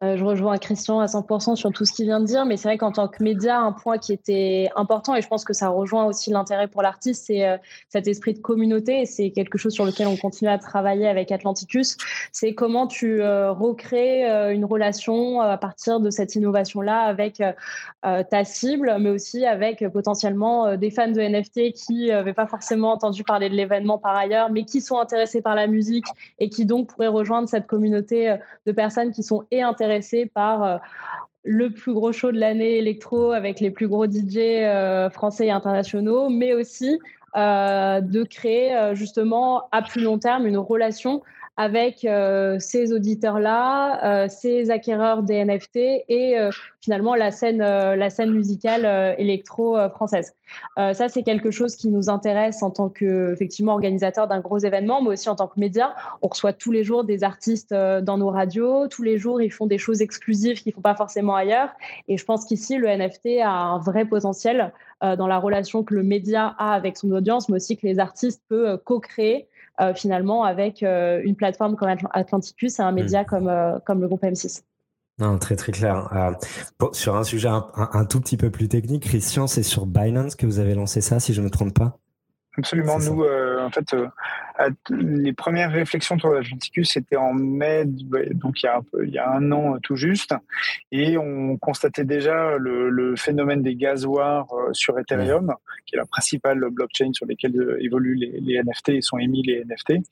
Euh, 0.02 0.18
je 0.18 0.25
rejoins 0.25 0.58
Christian 0.58 1.00
à 1.00 1.06
100% 1.06 1.56
sur 1.56 1.73
tout 1.73 1.87
ce 1.87 1.92
qu'il 1.92 2.04
vient 2.04 2.20
de 2.20 2.26
dire, 2.26 2.44
mais 2.44 2.58
c'est 2.58 2.68
vrai 2.68 2.76
qu'en 2.76 2.92
tant 2.92 3.08
que 3.08 3.23
média, 3.23 3.58
un 3.58 3.73
point 3.73 3.96
qui 3.96 4.12
était 4.12 4.68
important, 4.76 5.14
et 5.14 5.23
je 5.23 5.28
pense 5.28 5.42
que 5.42 5.54
ça 5.54 5.70
rejoint 5.70 6.04
aussi 6.04 6.28
l'intérêt 6.28 6.68
pour 6.68 6.82
l'artiste, 6.82 7.25
c'est 7.28 7.49
euh, 7.49 7.56
cet 7.88 8.06
esprit 8.06 8.35
de 8.35 8.40
communauté, 8.40 9.00
et 9.00 9.06
c'est 9.06 9.30
quelque 9.30 9.56
chose 9.56 9.73
sur 9.73 9.87
lequel 9.87 10.06
on 10.06 10.16
continue 10.18 10.50
à 10.50 10.58
travailler 10.58 11.08
avec 11.08 11.32
Atlanticus, 11.32 11.96
c'est 12.30 12.52
comment 12.52 12.87
tu 12.87 13.23
euh, 13.23 13.52
recrées 13.52 14.26
une 14.52 14.66
relation 14.66 15.40
à 15.40 15.56
partir 15.56 16.00
de 16.00 16.11
cette 16.11 16.35
innovation-là 16.35 17.00
avec 17.00 17.42
ta 18.02 18.44
cible, 18.44 18.96
mais 19.00 19.11
aussi 19.11 19.46
avec 19.46 19.87
potentiellement 19.88 20.76
des 20.76 20.90
fans 20.90 21.11
de 21.11 21.20
NFT 21.20 21.73
qui 21.73 22.08
n'avaient 22.08 22.35
pas 22.35 22.46
forcément 22.46 22.92
entendu 22.92 23.25
parler 23.25 23.49
de 23.49 23.54
l'événement 23.54 23.99
par 23.99 24.16
ailleurs, 24.16 24.50
mais 24.50 24.64
qui 24.64 24.80
sont 24.80 24.99
intéressés 24.99 25.40
par 25.42 25.54
la 25.54 25.66
musique 25.66 26.06
et 26.38 26.49
qui 26.49 26.66
donc 26.66 26.88
pourraient 26.88 27.06
rejoindre 27.08 27.49
cette 27.49 27.66
communauté 27.66 28.37
de 28.66 28.73
personnes 28.73 29.12
qui 29.12 29.23
sont 29.23 29.44
intéressé 29.63 30.27
par 30.27 30.63
euh, 30.63 30.77
le 31.45 31.71
plus 31.71 31.93
gros 31.93 32.13
show 32.13 32.33
de 32.33 32.39
l'année 32.39 32.79
électro 32.79 33.33
avec 33.33 33.61
les 33.61 33.71
plus 33.71 33.89
gros 33.89 34.07
DJ 34.07 34.37
euh, 34.39 35.11
français 35.11 35.47
et 35.47 35.51
internationaux, 35.51 36.29
mais 36.29 36.55
aussi 36.55 36.99
euh, 37.37 38.01
de 38.01 38.25
créer 38.25 38.95
justement 38.95 39.69
à 39.73 39.83
plus 39.83 40.03
long 40.03 40.19
terme 40.19 40.47
une 40.47 40.59
relation 40.59 41.23
avec 41.57 42.05
euh, 42.05 42.59
ces 42.59 42.93
auditeurs-là, 42.93 44.05
euh, 44.05 44.29
ces 44.29 44.71
acquéreurs 44.71 45.23
des 45.23 45.43
NFT 45.43 45.77
et 46.09 46.39
euh, 46.39 46.51
finalement 46.83 47.15
la 47.15 47.31
scène, 47.31 47.59
la 47.59 48.11
scène 48.11 48.31
musicale 48.31 49.17
électro 49.19 49.77
française. 49.91 50.35
ça, 50.77 51.09
c'est 51.09 51.25
quelque 51.25 51.51
chose 51.51 51.75
qui 51.75 51.89
nous 51.89 52.09
intéresse 52.09 52.63
en 52.63 52.71
tant 52.71 52.89
que 52.89 53.35
d'un 54.29 54.41
gros 54.41 54.59
événement, 54.59 55.03
mais 55.03 55.09
aussi 55.09 55.29
en 55.29 55.35
tant 55.35 55.49
que 55.49 55.59
média. 55.59 55.97
On 56.23 56.29
reçoit 56.29 56.53
tous 56.53 56.71
les 56.71 56.85
jours 56.85 57.03
des 57.03 57.25
artistes 57.25 57.75
dans 57.75 58.19
nos 58.19 58.31
radios. 58.31 58.87
Tous 58.87 59.03
les 59.03 59.19
jours, 59.19 59.43
ils 59.43 59.51
font 59.51 59.67
des 59.67 59.79
choses 59.79 60.01
exclusives 60.01 60.63
qu'ils 60.63 60.73
font 60.73 60.81
pas 60.81 60.95
forcément 60.95 61.35
ailleurs. 61.35 61.71
Et 62.07 62.17
je 62.17 62.25
pense 62.25 62.45
qu'ici, 62.45 62.77
le 62.77 62.87
NFT 62.87 63.41
a 63.43 63.51
un 63.51 63.79
vrai 63.79 64.05
potentiel 64.05 64.73
dans 65.03 65.27
la 65.27 65.39
relation 65.39 65.83
que 65.83 65.95
le 65.95 66.05
média 66.05 66.55
a 66.57 66.73
avec 66.73 66.97
son 66.97 67.11
audience, 67.11 67.49
mais 67.49 67.57
aussi 67.57 67.77
que 67.77 67.85
les 67.85 67.99
artistes 67.99 68.43
peuvent 68.49 68.79
co-créer 68.85 69.49
euh, 69.81 69.93
finalement 69.95 70.45
avec 70.45 70.83
euh, 70.83 71.21
une 71.23 71.37
plateforme 71.37 71.77
comme 71.77 71.91
Atlanticus 72.12 72.79
et 72.79 72.83
un 72.83 72.93
média 72.93 73.23
mm. 73.23 73.27
comme, 73.27 73.49
euh, 73.49 73.79
comme 73.85 74.01
le 74.01 74.09
groupe 74.09 74.23
M6. 74.23 74.62
Non, 75.19 75.39
très 75.39 75.57
très 75.57 75.73
clair. 75.73 76.11
sur 76.93 77.17
un 77.17 77.25
sujet 77.25 77.49
un, 77.49 78.05
tout 78.05 78.21
petit 78.21 78.37
peu 78.37 78.51
plus 78.51 78.69
technique, 78.69 79.05
Christian, 79.05 79.47
c'est 79.47 79.62
sur 79.62 79.87
Binance 79.87 80.35
que 80.35 80.45
vous 80.45 80.59
avez 80.59 80.75
lancé 80.75 81.01
ça, 81.01 81.21
si 81.21 81.33
je 81.33 81.41
ne 81.41 81.47
me 81.47 81.51
trompe 81.51 81.73
pas? 81.73 81.99
Absolument. 82.59 82.99
Nous, 82.99 83.25
en 83.66 83.70
fait, 83.70 83.94
les 84.90 85.33
premières 85.33 85.72
réflexions 85.72 86.18
sur 86.18 86.31
l'Atlanticus, 86.31 86.90
c'était 86.90 87.16
en 87.16 87.33
mai, 87.35 87.85
donc 87.87 88.62
il 88.62 89.11
y, 89.11 89.18
a 89.18 89.31
un 89.31 89.52
an 89.52 89.74
euh, 89.74 89.79
tout 89.83 89.96
juste, 89.96 90.35
et 90.92 91.18
on 91.18 91.57
constatait 91.59 92.05
déjà 92.05 92.57
le, 92.59 93.14
phénomène 93.16 93.62
des 93.62 93.76
gazoirs 93.76 94.46
euh, 94.52 94.72
sur 94.72 94.98
Ethereum, 94.98 95.55
qui 95.87 95.94
est 95.94 95.98
la 95.98 96.07
principale 96.07 96.61
blockchain 96.70 97.12
sur 97.12 97.26
laquelle 97.26 97.57
euh, 97.57 97.83
évoluent 97.83 98.16
les, 98.16 98.62
NFT 98.62 98.90
et 98.90 99.00
sont 99.00 99.18
émis 99.18 99.42
les 99.42 99.64
NFT, 99.64 100.02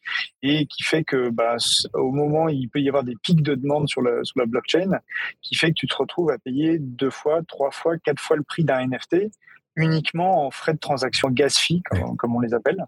et 0.42 0.66
qui 0.66 0.82
fait 0.82 1.04
que 1.04 1.30
bah, 1.30 1.56
au 1.94 2.10
moment 2.10 2.48
il 2.48 2.68
peut 2.68 2.80
y 2.80 2.88
avoir 2.88 3.04
des 3.04 3.16
pics 3.22 3.42
de 3.42 3.54
demande 3.54 3.88
sur 3.88 4.02
la 4.02 4.46
blockchain, 4.46 5.00
qui 5.42 5.54
fait 5.54 5.68
que 5.68 5.74
tu 5.74 5.86
te 5.86 5.96
retrouves 5.96 6.30
à 6.30 6.38
payer 6.38 6.78
deux 6.78 7.10
fois, 7.10 7.40
trois 7.46 7.70
fois, 7.70 7.96
quatre 7.98 8.20
fois 8.20 8.36
le 8.36 8.42
prix 8.42 8.64
d'un 8.64 8.86
NFT 8.86 9.30
uniquement 9.76 10.46
en 10.46 10.50
frais 10.50 10.74
de 10.74 10.78
transaction 10.78 11.30
gas 11.30 11.58
fee, 11.58 11.82
comme, 12.18 12.36
on 12.36 12.40
les 12.40 12.54
appelle, 12.54 12.84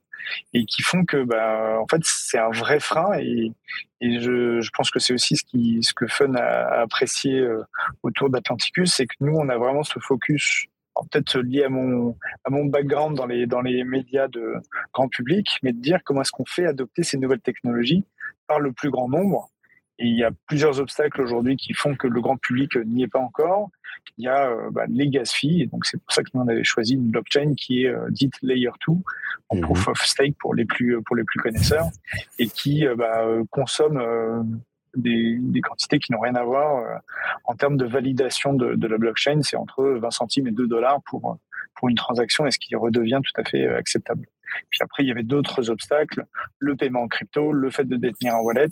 et 0.53 0.65
qui 0.65 0.83
font 0.83 1.05
que, 1.05 1.25
bah, 1.25 1.79
en 1.81 1.87
fait, 1.87 2.01
c'est 2.05 2.39
un 2.39 2.51
vrai 2.51 2.81
frein. 2.81 3.19
Et, 3.19 3.53
et 4.01 4.21
je, 4.21 4.61
je, 4.61 4.71
pense 4.71 4.91
que 4.91 4.99
c'est 4.99 5.13
aussi 5.13 5.37
ce, 5.37 5.45
qui, 5.45 5.83
ce 5.83 5.95
que 5.95 6.07
Fun 6.07 6.35
a, 6.35 6.83
apprécié 6.83 7.41
euh, 7.41 7.63
autour 8.03 8.31
d'Atlanticus, 8.31 8.93
c'est 8.93 9.07
que 9.07 9.17
nous, 9.21 9.35
on 9.35 9.49
a 9.49 9.57
vraiment 9.57 9.83
ce 9.83 9.99
focus 9.99 10.67
peut-être 11.11 11.39
lié 11.41 11.65
à 11.65 11.69
mon 11.69 12.17
à 12.45 12.51
mon 12.51 12.65
background 12.65 13.19
dans 13.19 13.27
les 13.27 13.47
dans 13.47 13.61
les 13.61 13.85
médias 13.85 14.29
de 14.29 14.55
grand 14.95 15.09
public, 15.09 15.59
mais 15.63 15.73
de 15.73 15.81
dire 15.81 16.01
comment 16.05 16.23
est-ce 16.23 16.33
qu'on 16.33 16.47
fait 16.47 16.67
adopter 16.67 17.03
ces 17.03 17.19
nouvelles 17.19 17.41
technologies 17.41 18.05
par 18.47 18.61
le 18.61 18.73
plus 18.73 18.91
grand 18.91 19.09
nombre. 19.09 19.51
Et 19.99 20.07
il 20.07 20.17
y 20.17 20.25
a 20.25 20.31
plusieurs 20.47 20.79
obstacles 20.81 21.23
aujourd'hui 21.23 21.57
qui 21.57 21.73
font 21.73 21.95
que 21.95 22.07
le 22.07 22.21
grand 22.21 22.37
public 22.37 22.77
n'y 22.77 23.03
est 23.03 23.09
pas 23.09 23.19
encore 23.19 23.71
il 24.19 24.25
y 24.25 24.29
a 24.29 24.51
euh, 24.51 24.71
bah, 24.71 24.85
les 24.89 25.09
gas 25.09 25.33
fees. 25.33 25.63
Et 25.63 25.67
donc, 25.67 25.87
c'est 25.87 25.99
pour 25.99 26.13
ça 26.13 26.23
que 26.23 26.31
nous, 26.35 26.43
on 26.43 26.49
avait 26.49 26.65
choisi 26.65 26.95
une 26.95 27.11
blockchain 27.11 27.55
qui 27.55 27.85
est 27.85 27.89
euh, 27.89 28.09
dite 28.11 28.35
Layer 28.43 28.71
2, 28.87 28.95
en 29.49 29.57
mhm. 29.57 29.63
proof 29.63 29.89
of 29.89 29.99
stake 30.03 30.37
pour 30.39 30.55
les 30.55 30.65
plus, 30.65 31.03
pour 31.03 31.17
les 31.17 31.25
plus 31.25 31.41
connaisseurs, 31.41 31.89
et 32.39 32.49
qui 32.49 32.87
euh, 32.87 32.97
bah, 32.97 33.25
consomme 33.51 34.61
des, 34.97 35.37
des, 35.41 35.61
quantités 35.61 35.99
qui 35.99 36.13
n'ont 36.13 36.21
rien 36.21 36.35
à 36.35 36.45
voir 36.45 37.03
en 37.45 37.55
termes 37.55 37.77
de 37.77 37.85
validation 37.85 38.55
de, 38.55 38.75
de 38.75 38.87
la 38.87 38.97
blockchain. 38.97 39.43
C'est 39.43 39.57
entre 39.57 39.85
20 39.85 40.11
centimes 40.11 40.47
et 40.47 40.53
2 40.53 40.67
dollars 40.67 41.03
pour, 41.05 41.39
pour 41.75 41.89
une 41.89 41.97
transaction, 41.97 42.47
et 42.47 42.51
ce 42.51 42.59
qui 42.59 42.75
redevient 42.75 43.21
tout 43.23 43.41
à 43.41 43.45
fait 43.45 43.67
acceptable. 43.67 44.27
Puis 44.71 44.81
après, 44.83 45.03
il 45.03 45.09
y 45.09 45.13
avait 45.13 45.23
d'autres 45.23 45.71
obstacles, 45.71 46.27
le 46.59 46.77
paiement 46.77 47.03
en 47.03 47.09
crypto, 47.09 47.53
le 47.53 47.71
fait 47.71 47.85
de 47.85 47.97
détenir 47.97 48.35
un 48.35 48.41
wallet, 48.41 48.69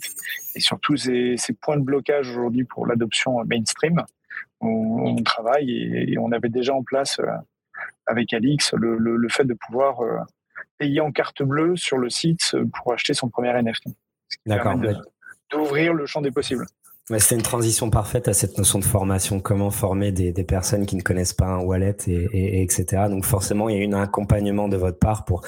et 0.55 0.59
surtout 0.59 0.97
ces, 0.97 1.35
ces 1.37 1.53
points 1.53 1.77
de 1.77 1.83
blocage 1.83 2.29
aujourd'hui 2.29 2.63
pour 2.63 2.87
l'adoption 2.87 3.43
mainstream 3.45 4.03
on, 4.61 5.23
travaille 5.23 5.71
et, 5.71 6.17
on 6.17 6.31
avait 6.31 6.49
déjà 6.49 6.73
en 6.73 6.83
place 6.83 7.19
euh, 7.19 7.27
avec 8.07 8.33
Alix 8.33 8.73
le, 8.73 9.27
fait 9.29 9.45
de 9.45 9.53
pouvoir 9.53 10.01
euh, 10.01 10.19
payer 10.77 11.01
en 11.01 11.11
carte 11.11 11.43
bleue 11.43 11.75
sur 11.75 11.97
le 11.97 12.09
site 12.09 12.55
pour 12.73 12.93
acheter 12.93 13.13
son 13.13 13.29
premier 13.29 13.51
NFT. 13.61 13.87
D'accord. 14.45 14.79
D'ouvrir 15.51 15.93
le 15.93 16.05
champ 16.05 16.21
des 16.21 16.31
possibles. 16.31 16.65
C'est 17.17 17.35
une 17.35 17.43
transition 17.43 17.91
parfaite 17.91 18.27
à 18.27 18.33
cette 18.33 18.57
notion 18.57 18.79
de 18.79 18.85
formation, 18.85 19.39
comment 19.39 19.69
former 19.69 20.11
des, 20.11 20.31
personnes 20.43 20.85
qui 20.87 20.95
ne 20.95 21.01
connaissent 21.01 21.33
pas 21.33 21.45
un 21.45 21.59
wallet 21.59 21.95
et, 22.07 22.63
etc. 22.63 23.03
Donc 23.09 23.25
forcément, 23.25 23.69
il 23.69 23.77
y 23.77 23.93
a 23.93 23.97
un 23.97 24.01
accompagnement 24.01 24.67
de 24.67 24.77
votre 24.77 24.97
part 24.97 25.23
pour 25.23 25.43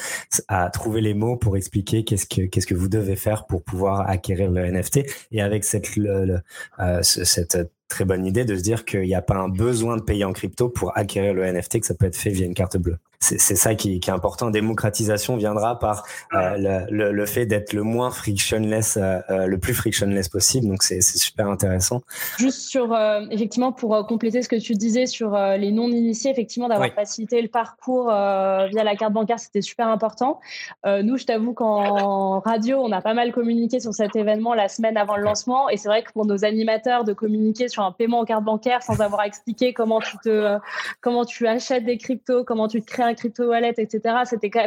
à 0.47 0.69
trouver 0.69 1.01
les 1.01 1.15
mots 1.15 1.35
pour 1.35 1.57
expliquer 1.57 2.03
qu'est-ce 2.03 2.27
que 2.27 2.41
qu'est-ce 2.43 2.67
que 2.67 2.75
vous 2.75 2.89
devez 2.89 3.15
faire 3.15 3.47
pour 3.47 3.63
pouvoir 3.63 4.07
acquérir 4.07 4.51
le 4.51 4.71
NFT. 4.71 4.99
Et 5.31 5.41
avec 5.41 5.63
cette 5.63 5.87
euh, 5.97 7.01
cette 7.01 7.57
très 7.87 8.05
bonne 8.05 8.25
idée 8.25 8.45
de 8.45 8.55
se 8.55 8.61
dire 8.61 8.85
qu'il 8.85 9.01
n'y 9.01 9.15
a 9.15 9.21
pas 9.21 9.35
un 9.35 9.49
besoin 9.49 9.97
de 9.97 10.01
payer 10.01 10.25
en 10.25 10.33
crypto 10.33 10.69
pour 10.69 10.95
acquérir 10.97 11.33
le 11.33 11.43
NFT, 11.51 11.79
que 11.79 11.85
ça 11.85 11.95
peut 11.95 12.05
être 12.05 12.17
fait 12.17 12.29
via 12.29 12.45
une 12.45 12.53
carte 12.53 12.77
bleue 12.77 12.97
c'est 13.19 13.55
ça 13.55 13.73
qui, 13.73 13.99
qui, 13.99 14.09
est 14.09 14.13
important. 14.13 14.51
Démocratisation 14.51 15.37
viendra 15.37 15.79
par 15.79 16.03
euh, 16.33 16.85
le, 16.89 17.11
le, 17.11 17.25
fait 17.25 17.47
d'être 17.47 17.73
le 17.73 17.81
moins 17.81 18.11
frictionless, 18.11 18.97
euh, 18.97 19.19
euh, 19.31 19.47
le 19.47 19.57
plus 19.57 19.73
frictionless 19.73 20.29
possible. 20.29 20.67
Donc 20.67 20.83
c'est 20.83 21.01
super 21.01 21.47
intéressant. 21.49 22.01
Juste 22.37 22.61
sur 22.69 22.95
effectivement 23.31 23.71
pour 23.71 24.05
compléter 24.07 24.43
ce 24.43 24.49
que 24.49 24.55
tu 24.55 24.73
disais 24.73 25.07
sur 25.07 25.31
les 25.35 25.71
non 25.71 25.87
initiés, 25.87 26.31
effectivement 26.31 26.67
d'avoir 26.67 26.93
facilité 26.93 27.41
le 27.41 27.47
parcours 27.47 28.05
via 28.07 28.83
la 28.83 28.95
carte 28.95 29.13
bancaire, 29.13 29.39
c'était 29.39 29.61
super 29.61 29.87
important. 29.87 30.39
nous, 30.85 31.17
je 31.17 31.25
t'avoue 31.25 31.53
qu'en 31.53 32.39
radio, 32.39 32.79
on 32.79 32.91
a 32.91 33.01
pas 33.01 33.13
mal 33.13 33.31
communiqué 33.31 33.79
sur 33.79 33.93
cet 33.93 34.15
événement 34.15 34.53
la 34.53 34.67
semaine 34.67 34.97
avant 34.97 35.17
le 35.17 35.23
lancement, 35.23 35.69
et 35.69 35.77
c'est 35.77 35.89
vrai 35.89 36.03
que 36.03 36.11
pour 36.11 36.25
nos 36.25 36.45
animateurs 36.45 37.03
de 37.03 37.13
communiquer 37.13 37.67
sur 37.67 37.83
un 37.83 37.91
paiement 37.91 38.19
en 38.19 38.25
carte 38.25 38.43
bancaire 38.43 38.83
sans 38.83 39.01
avoir 39.01 39.23
expliqué 39.23 39.73
comment 39.73 39.99
tu 39.99 40.17
te 40.23 40.57
comment 41.01 41.25
tu 41.25 41.47
achètes 41.47 41.85
des 41.85 41.97
cryptos, 41.97 42.43
comment 42.43 42.67
tu 42.67 42.81
te 42.81 42.85
crées 42.85 43.06
un 43.07 43.13
crypto 43.13 43.47
wallet, 43.47 43.73
etc., 43.77 44.15
c'était 44.25 44.49
quand, 44.49 44.61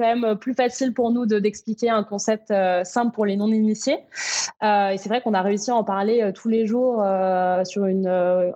même, 0.00 0.20
même 0.20 0.36
plus 0.36 0.54
facile 0.54 0.92
pour 0.92 1.10
nous 1.10 1.26
d'expliquer 1.26 1.90
un 1.90 2.02
concept 2.02 2.52
simple 2.84 3.14
pour 3.14 3.26
les 3.26 3.36
non-initiés. 3.36 3.98
et 4.62 4.96
c'est 4.98 5.08
vrai 5.08 5.20
qu'on 5.20 5.34
a 5.34 5.42
réussi 5.42 5.70
à 5.70 5.76
en 5.76 5.84
parler 5.84 6.30
tous 6.34 6.48
les 6.48 6.66
jours 6.66 7.04
sur, 7.64 7.86
une, 7.86 8.08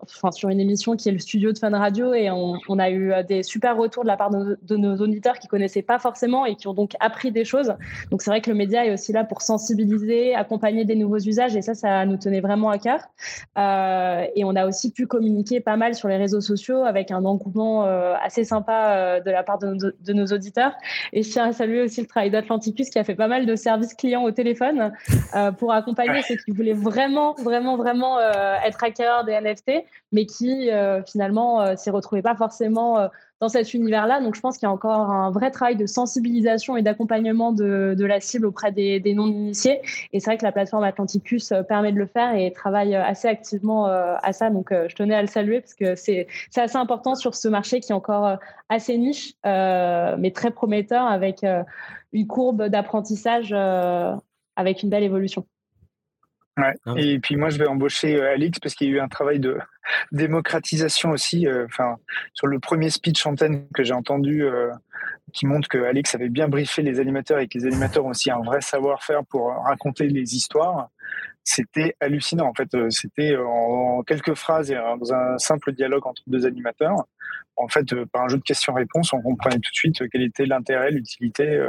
enfin, 0.02 0.30
sur 0.32 0.48
une 0.48 0.60
émission 0.60 0.96
qui 0.96 1.08
est 1.08 1.12
le 1.12 1.18
studio 1.18 1.52
de 1.52 1.58
Fun 1.58 1.70
Radio 1.70 2.14
et 2.14 2.30
on, 2.30 2.78
a 2.78 2.90
eu 2.90 3.12
des 3.28 3.42
super 3.42 3.76
retours 3.76 4.02
de 4.02 4.08
la 4.08 4.16
part 4.16 4.30
de, 4.30 4.76
nos 4.76 4.96
auditeurs 4.96 5.38
qui 5.38 5.48
connaissaient 5.48 5.82
pas 5.82 5.98
forcément 5.98 6.46
et 6.46 6.56
qui 6.56 6.68
ont 6.68 6.74
donc 6.74 6.92
appris 7.00 7.32
des 7.32 7.44
choses. 7.44 7.74
Donc 8.10 8.22
c'est 8.22 8.30
vrai 8.30 8.40
que 8.40 8.50
le 8.50 8.56
média 8.56 8.84
est 8.84 8.92
aussi 8.92 9.12
là 9.12 9.24
pour 9.24 9.42
sensibiliser, 9.42 10.34
accompagner 10.34 10.84
des 10.84 10.96
nouveaux 10.96 11.18
usages 11.18 11.56
et 11.56 11.62
ça, 11.62 11.74
ça 11.74 12.04
nous 12.06 12.16
tenait 12.16 12.40
vraiment 12.40 12.70
à 12.70 12.78
cœur. 12.78 13.00
Euh, 13.58 14.26
et 14.34 14.44
on 14.44 14.54
a 14.56 14.66
aussi 14.66 14.92
pu 14.92 15.06
communiquer 15.06 15.60
pas 15.60 15.76
mal 15.76 15.94
sur 15.94 16.08
les 16.08 16.16
réseaux 16.16 16.40
sociaux 16.40 16.84
avec 16.84 17.10
un 17.10 17.24
engouement 17.24 17.84
euh, 17.84 18.14
assez 18.22 18.44
sympa 18.44 18.96
euh, 18.96 19.03
de 19.24 19.30
la 19.30 19.42
part 19.42 19.58
de, 19.58 19.96
de, 19.98 20.12
nos 20.12 20.26
auditeurs. 20.26 20.72
Et 21.12 21.22
je 21.22 21.30
tiens 21.30 21.48
à 21.48 21.52
saluer 21.52 21.82
aussi 21.82 22.00
le 22.00 22.06
travail 22.06 22.30
d'Atlanticus 22.30 22.90
qui 22.90 22.98
a 22.98 23.04
fait 23.04 23.14
pas 23.14 23.28
mal 23.28 23.46
de 23.46 23.56
services 23.56 23.94
clients 23.94 24.22
au 24.22 24.30
téléphone 24.30 24.92
pour 25.58 25.72
accompagner 25.72 26.22
ceux 26.22 26.36
qui 26.36 26.50
voulaient 26.50 26.72
vraiment, 26.72 27.34
vraiment, 27.34 27.76
vraiment 27.76 28.18
être 28.20 28.82
hackers 28.82 29.24
des 29.24 29.32
NFT, 29.32 29.84
mais 30.12 30.26
qui 30.26 30.70
finalement 31.06 31.76
s'y 31.76 31.90
retrouvaient 31.90 32.22
pas 32.22 32.36
forcément 32.36 33.08
dans 33.40 33.48
cet 33.48 33.74
univers-là. 33.74 34.20
Donc, 34.20 34.34
je 34.34 34.40
pense 34.40 34.56
qu'il 34.58 34.66
y 34.66 34.70
a 34.70 34.72
encore 34.72 35.10
un 35.10 35.30
vrai 35.30 35.50
travail 35.50 35.76
de 35.76 35.86
sensibilisation 35.86 36.76
et 36.76 36.82
d'accompagnement 36.82 37.52
de, 37.52 37.94
la 38.04 38.20
cible 38.20 38.46
auprès 38.46 38.72
des, 38.72 39.14
non-initiés. 39.14 39.80
Et 40.12 40.20
c'est 40.20 40.30
vrai 40.30 40.38
que 40.38 40.44
la 40.44 40.52
plateforme 40.52 40.84
Atlanticus 40.84 41.52
euh, 41.52 41.62
permet 41.62 41.92
de 41.92 41.98
le 41.98 42.06
faire 42.06 42.34
et 42.34 42.52
travaille 42.52 42.94
euh, 42.94 43.04
assez 43.04 43.28
activement 43.28 43.88
euh, 43.88 44.14
à 44.22 44.32
ça. 44.32 44.50
Donc, 44.50 44.68
je 44.70 44.94
tenais 44.94 45.14
à 45.14 45.22
le 45.22 45.28
saluer 45.28 45.60
parce 45.60 45.74
que 45.74 45.94
c'est 45.94 46.26
assez 46.56 46.76
important 46.76 47.14
sur 47.14 47.34
ce 47.34 47.48
marché 47.48 47.80
qui 47.80 47.92
est 47.92 47.94
encore 47.94 48.38
assez 48.68 48.96
niche, 48.96 49.34
mais 49.44 50.32
très 50.34 50.50
prometteur 50.50 51.06
avec 51.06 51.44
une 52.12 52.26
courbe 52.26 52.64
d'apprentissage 52.64 53.52
avec 54.56 54.82
une 54.82 54.90
belle 54.90 55.02
évolution. 55.02 55.46
Ouais. 56.56 56.74
Ah 56.86 56.94
et 56.96 57.18
puis 57.18 57.36
moi, 57.36 57.50
je 57.50 57.58
vais 57.58 57.66
embaucher 57.66 58.20
Alix 58.20 58.58
parce 58.60 58.74
qu'il 58.74 58.88
y 58.88 58.90
a 58.92 58.94
eu 58.94 59.00
un 59.00 59.08
travail 59.08 59.40
de 59.40 59.58
démocratisation 60.12 61.10
aussi. 61.10 61.46
Enfin, 61.64 61.96
sur 62.32 62.46
le 62.46 62.60
premier 62.60 62.90
speech 62.90 63.26
antenne 63.26 63.66
que 63.74 63.82
j'ai 63.82 63.94
entendu, 63.94 64.44
qui 65.32 65.46
montre 65.46 65.68
que 65.68 65.78
Alex 65.78 66.14
avait 66.14 66.28
bien 66.28 66.48
briefé 66.48 66.82
les 66.82 67.00
animateurs 67.00 67.38
et 67.38 67.48
que 67.48 67.58
les 67.58 67.66
animateurs 67.66 68.04
ont 68.04 68.10
aussi 68.10 68.30
un 68.30 68.40
vrai 68.40 68.60
savoir-faire 68.60 69.24
pour 69.24 69.48
raconter 69.48 70.06
les 70.06 70.36
histoires. 70.36 70.90
C'était 71.42 71.96
hallucinant. 72.00 72.46
En 72.46 72.54
fait, 72.54 72.70
c'était 72.90 73.36
en 73.36 74.02
quelques 74.02 74.34
phrases 74.34 74.70
et 74.70 74.74
dans 74.74 75.12
un 75.12 75.38
simple 75.38 75.72
dialogue 75.72 76.06
entre 76.06 76.22
deux 76.26 76.46
animateurs. 76.46 77.04
En 77.56 77.68
fait, 77.68 77.94
par 78.06 78.22
un 78.22 78.28
jeu 78.28 78.38
de 78.38 78.42
questions-réponses, 78.42 79.12
on 79.12 79.20
comprenait 79.20 79.56
tout 79.56 79.70
de 79.70 79.76
suite 79.76 80.02
quel 80.10 80.22
était 80.22 80.46
l'intérêt, 80.46 80.90
l'utilité, 80.90 81.68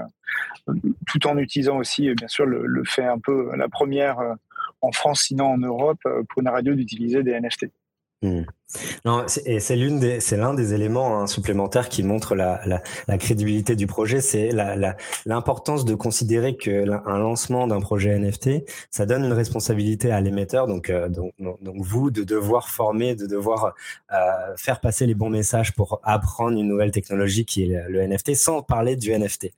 tout 1.08 1.28
en 1.28 1.38
utilisant 1.38 1.78
aussi, 1.78 2.14
bien 2.14 2.28
sûr, 2.28 2.46
le, 2.46 2.66
le 2.66 2.84
fait 2.86 3.06
un 3.06 3.20
peu 3.20 3.56
la 3.56 3.68
première 3.68 4.18
en 4.86 4.92
France, 4.92 5.24
sinon 5.24 5.46
en 5.46 5.58
Europe, 5.58 6.00
pour 6.30 6.42
une 6.42 6.50
radio 6.50 6.76
d'utiliser 6.76 7.24
des 7.24 7.40
NFT. 7.40 7.68
Hmm. 8.22 8.44
Non, 9.06 9.26
et 9.46 9.60
c'est 9.60 9.76
l'une 9.76 10.00
des, 10.00 10.20
c'est 10.20 10.38
l'un 10.38 10.54
des 10.54 10.74
éléments 10.74 11.20
hein, 11.20 11.28
supplémentaires 11.28 11.88
qui 11.88 12.02
montre 12.04 12.36
la, 12.36 12.62
la, 12.66 12.82
la, 13.08 13.18
crédibilité 13.18 13.76
du 13.76 13.86
projet, 13.86 14.22
c'est 14.22 14.50
l'importance 15.26 15.86
de 15.86 15.94
considérer 15.94 16.58
que 16.58 16.86
un 17.08 17.20
lancement 17.20 17.68
d'un 17.68 17.80
projet 17.80 18.18
NFT, 18.18 18.66
ça 18.90 19.06
donne 19.06 19.24
une 19.24 19.34
responsabilité 19.34 20.12
à 20.12 20.20
l'émetteur, 20.20 20.68
donc, 20.68 20.90
euh, 20.90 21.10
donc, 21.10 21.34
donc 21.40 21.76
vous 21.78 22.10
de 22.10 22.24
devoir 22.24 22.70
former, 22.70 23.16
de 23.16 23.28
devoir 23.28 23.76
euh, 24.12 24.18
faire 24.58 24.80
passer 24.80 25.06
les 25.06 25.14
bons 25.14 25.30
messages 25.30 25.74
pour 25.74 26.00
apprendre 26.04 26.58
une 26.58 26.68
nouvelle 26.68 26.92
technologie 26.92 27.46
qui 27.46 27.64
est 27.64 27.84
le, 27.88 28.06
NFT, 28.08 28.36
sans 28.36 28.62
parler 28.64 28.96
du 28.96 29.12
NFT, 29.12 29.52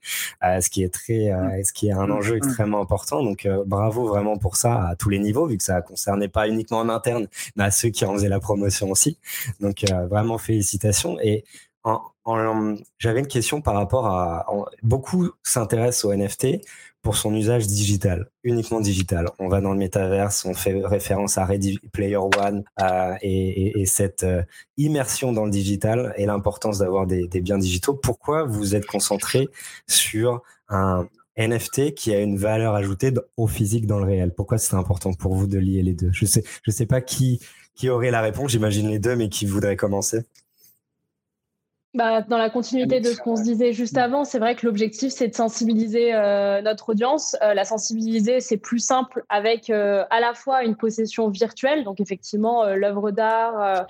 euh, 0.44 0.60
ce 0.60 0.68
qui 0.68 0.82
est 0.82 0.92
très, 0.92 1.30
euh, 1.30 1.62
ce 1.64 1.72
qui 1.72 1.88
est 1.88 1.92
un 1.92 2.10
enjeu 2.10 2.36
extrêmement 2.36 2.80
important. 2.80 3.22
Donc 3.22 3.48
bravo 3.66 4.06
vraiment 4.06 4.36
pour 4.36 4.56
ça 4.56 4.88
à 4.88 4.96
tous 4.96 5.08
les 5.08 5.18
niveaux, 5.18 5.46
vu 5.46 5.56
que 5.56 5.64
ça 5.64 5.80
concernait 5.80 6.28
pas 6.28 6.46
uniquement 6.46 6.78
en 6.78 6.88
interne, 6.88 7.26
mais 7.56 7.64
à 7.64 7.70
ceux 7.70 7.88
qui 7.88 8.04
en 8.04 8.12
faisaient 8.12 8.28
la 8.28 8.40
promotion 8.40 8.90
Donc 9.60 9.84
euh, 9.90 10.06
vraiment 10.06 10.38
félicitations. 10.38 11.18
Et 11.20 11.44
j'avais 12.98 13.20
une 13.20 13.26
question 13.26 13.62
par 13.62 13.74
rapport 13.74 14.06
à 14.06 14.46
beaucoup 14.82 15.30
s'intéressent 15.42 16.04
au 16.04 16.14
NFT 16.14 16.58
pour 17.02 17.16
son 17.16 17.34
usage 17.34 17.66
digital, 17.66 18.28
uniquement 18.42 18.80
digital. 18.80 19.30
On 19.38 19.48
va 19.48 19.60
dans 19.60 19.72
le 19.72 19.78
métaverse, 19.78 20.44
on 20.44 20.54
fait 20.54 20.84
référence 20.84 21.38
à 21.38 21.44
Ready 21.44 21.78
Player 21.92 22.16
One 22.16 22.64
euh, 22.82 23.14
et, 23.22 23.86
cette 23.86 24.24
euh, 24.24 24.42
immersion 24.76 25.32
dans 25.32 25.44
le 25.44 25.50
digital 25.50 26.12
et 26.16 26.26
l'importance 26.26 26.78
d'avoir 26.78 27.06
des, 27.06 27.28
biens 27.40 27.58
digitaux. 27.58 27.94
Pourquoi 27.94 28.44
vous 28.44 28.74
êtes 28.74 28.86
concentré 28.86 29.48
sur 29.86 30.42
un 30.68 31.08
NFT 31.38 31.94
qui 31.94 32.12
a 32.12 32.20
une 32.20 32.36
valeur 32.36 32.74
ajoutée 32.74 33.12
au 33.36 33.46
physique 33.46 33.86
dans 33.86 33.98
le 33.98 34.04
réel. 34.04 34.32
Pourquoi 34.34 34.58
c'est 34.58 34.74
important 34.74 35.12
pour 35.14 35.34
vous 35.34 35.46
de 35.46 35.58
lier 35.58 35.82
les 35.82 35.94
deux? 35.94 36.10
Je 36.12 36.26
sais, 36.26 36.42
je 36.62 36.70
sais 36.70 36.86
pas 36.86 37.00
qui 37.00 37.40
qui 37.78 37.88
aurait 37.88 38.10
la 38.10 38.20
réponse 38.20 38.50
J'imagine 38.50 38.88
les 38.88 38.98
deux, 38.98 39.16
mais 39.16 39.28
qui 39.28 39.46
voudrait 39.46 39.76
commencer. 39.76 40.24
Bah, 41.94 42.20
dans 42.20 42.36
la 42.36 42.50
continuité 42.50 43.00
de 43.00 43.06
ce 43.06 43.18
qu'on 43.18 43.34
se 43.34 43.42
disait 43.42 43.72
juste 43.72 43.96
avant, 43.96 44.24
c'est 44.24 44.38
vrai 44.38 44.54
que 44.54 44.66
l'objectif, 44.66 45.10
c'est 45.10 45.28
de 45.28 45.34
sensibiliser 45.34 46.14
euh, 46.14 46.60
notre 46.60 46.90
audience. 46.90 47.34
Euh, 47.42 47.54
la 47.54 47.64
sensibiliser, 47.64 48.40
c'est 48.40 48.58
plus 48.58 48.78
simple 48.78 49.24
avec 49.30 49.70
euh, 49.70 50.04
à 50.10 50.20
la 50.20 50.34
fois 50.34 50.64
une 50.64 50.76
possession 50.76 51.30
virtuelle, 51.30 51.84
donc 51.84 52.00
effectivement 52.00 52.66
l'œuvre 52.66 53.10
d'art 53.10 53.86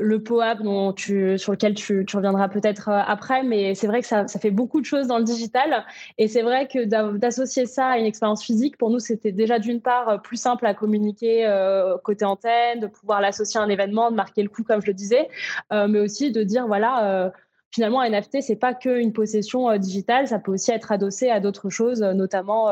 le 0.00 0.22
POAP 0.22 0.62
dont 0.62 0.92
tu, 0.92 1.38
sur 1.38 1.52
lequel 1.52 1.74
tu, 1.74 2.04
reviendras 2.12 2.48
peut-être 2.48 2.88
euh, 2.88 3.00
après, 3.06 3.42
mais 3.42 3.74
c'est 3.74 3.86
vrai 3.86 4.00
que 4.00 4.06
ça, 4.06 4.26
fait 4.26 4.50
beaucoup 4.50 4.80
de 4.80 4.86
choses 4.86 5.06
dans 5.06 5.18
le 5.18 5.24
digital. 5.24 5.84
Et 6.18 6.28
c'est 6.28 6.42
vrai 6.42 6.66
que 6.66 6.84
d'associer 6.84 7.66
ça 7.66 7.86
à 7.88 7.98
une 7.98 8.06
expérience 8.06 8.42
physique, 8.42 8.76
pour 8.76 8.90
nous, 8.90 8.98
c'était 8.98 9.32
déjà 9.32 9.58
d'une 9.58 9.80
part 9.80 10.08
euh, 10.08 10.18
plus 10.18 10.36
simple 10.36 10.66
à 10.66 10.74
communiquer 10.74 11.46
euh, 11.46 11.96
côté 11.98 12.24
antenne, 12.24 12.80
de 12.80 12.86
pouvoir 12.86 13.20
l'associer 13.20 13.60
à 13.60 13.62
un 13.62 13.68
événement, 13.68 14.10
de 14.10 14.16
marquer 14.16 14.42
le 14.42 14.48
coup, 14.48 14.64
comme 14.64 14.80
je 14.80 14.86
le 14.86 14.94
disais, 14.94 15.28
mais 15.70 16.00
aussi 16.00 16.32
de 16.32 16.42
dire, 16.42 16.66
voilà, 16.66 17.32
finalement, 17.70 18.00
un 18.00 18.10
NFT, 18.10 18.40
c'est 18.40 18.56
pas 18.56 18.74
qu'une 18.74 19.12
possession 19.12 19.76
digitale, 19.76 20.26
ça 20.26 20.38
peut 20.38 20.52
aussi 20.52 20.70
être 20.70 20.92
adossé 20.92 21.30
à 21.30 21.40
d'autres 21.40 21.70
choses, 21.70 22.00
notamment 22.00 22.70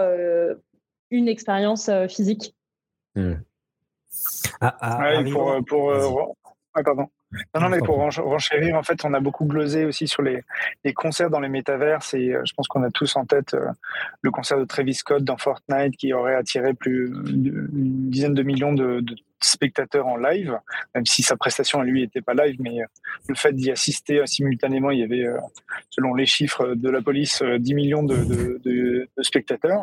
une 1.10 1.28
expérience 1.28 1.90
physique. 2.08 2.54
Hmm. 3.14 3.34
Ah, 4.60 4.76
ah, 4.80 5.22
pour, 5.30 5.64
pour, 5.66 6.34
ah, 6.74 6.82
pardon. 6.82 7.08
Non, 7.54 7.68
mais 7.68 7.78
pour 7.78 7.96
renchérir, 7.98 8.76
en 8.76 8.82
fait, 8.82 9.04
on 9.04 9.12
a 9.12 9.20
beaucoup 9.20 9.44
glosé 9.44 9.84
aussi 9.84 10.08
sur 10.08 10.22
les, 10.22 10.42
les 10.82 10.94
concerts 10.94 11.28
dans 11.28 11.40
les 11.40 11.50
métaverses 11.50 12.14
et 12.14 12.32
euh, 12.32 12.42
je 12.46 12.54
pense 12.54 12.68
qu'on 12.68 12.82
a 12.82 12.90
tous 12.90 13.16
en 13.16 13.26
tête 13.26 13.52
euh, 13.52 13.68
le 14.22 14.30
concert 14.30 14.58
de 14.58 14.64
Travis 14.64 14.94
Scott 14.94 15.22
dans 15.22 15.36
Fortnite 15.36 15.94
qui 15.96 16.14
aurait 16.14 16.34
attiré 16.34 16.72
plus 16.72 17.10
d'une 17.10 18.10
dizaine 18.10 18.32
de 18.32 18.42
millions 18.42 18.72
de, 18.72 19.04
spectateurs 19.40 20.08
en 20.08 20.16
live, 20.16 20.58
même 20.96 21.06
si 21.06 21.22
sa 21.22 21.36
prestation 21.36 21.80
à 21.80 21.84
lui 21.84 22.00
n'était 22.00 22.22
pas 22.22 22.34
live, 22.34 22.56
mais 22.58 22.80
euh, 22.80 22.86
le 23.28 23.36
fait 23.36 23.52
d'y 23.52 23.70
assister 23.70 24.26
simultanément, 24.26 24.90
il 24.90 24.98
y 24.98 25.04
avait, 25.04 25.26
selon 25.90 26.14
les 26.14 26.26
chiffres 26.26 26.74
de 26.74 26.90
la 26.90 27.02
police, 27.02 27.40
10 27.42 27.74
millions 27.74 28.02
de, 28.02 28.58
de 28.64 29.08
spectateurs. 29.20 29.82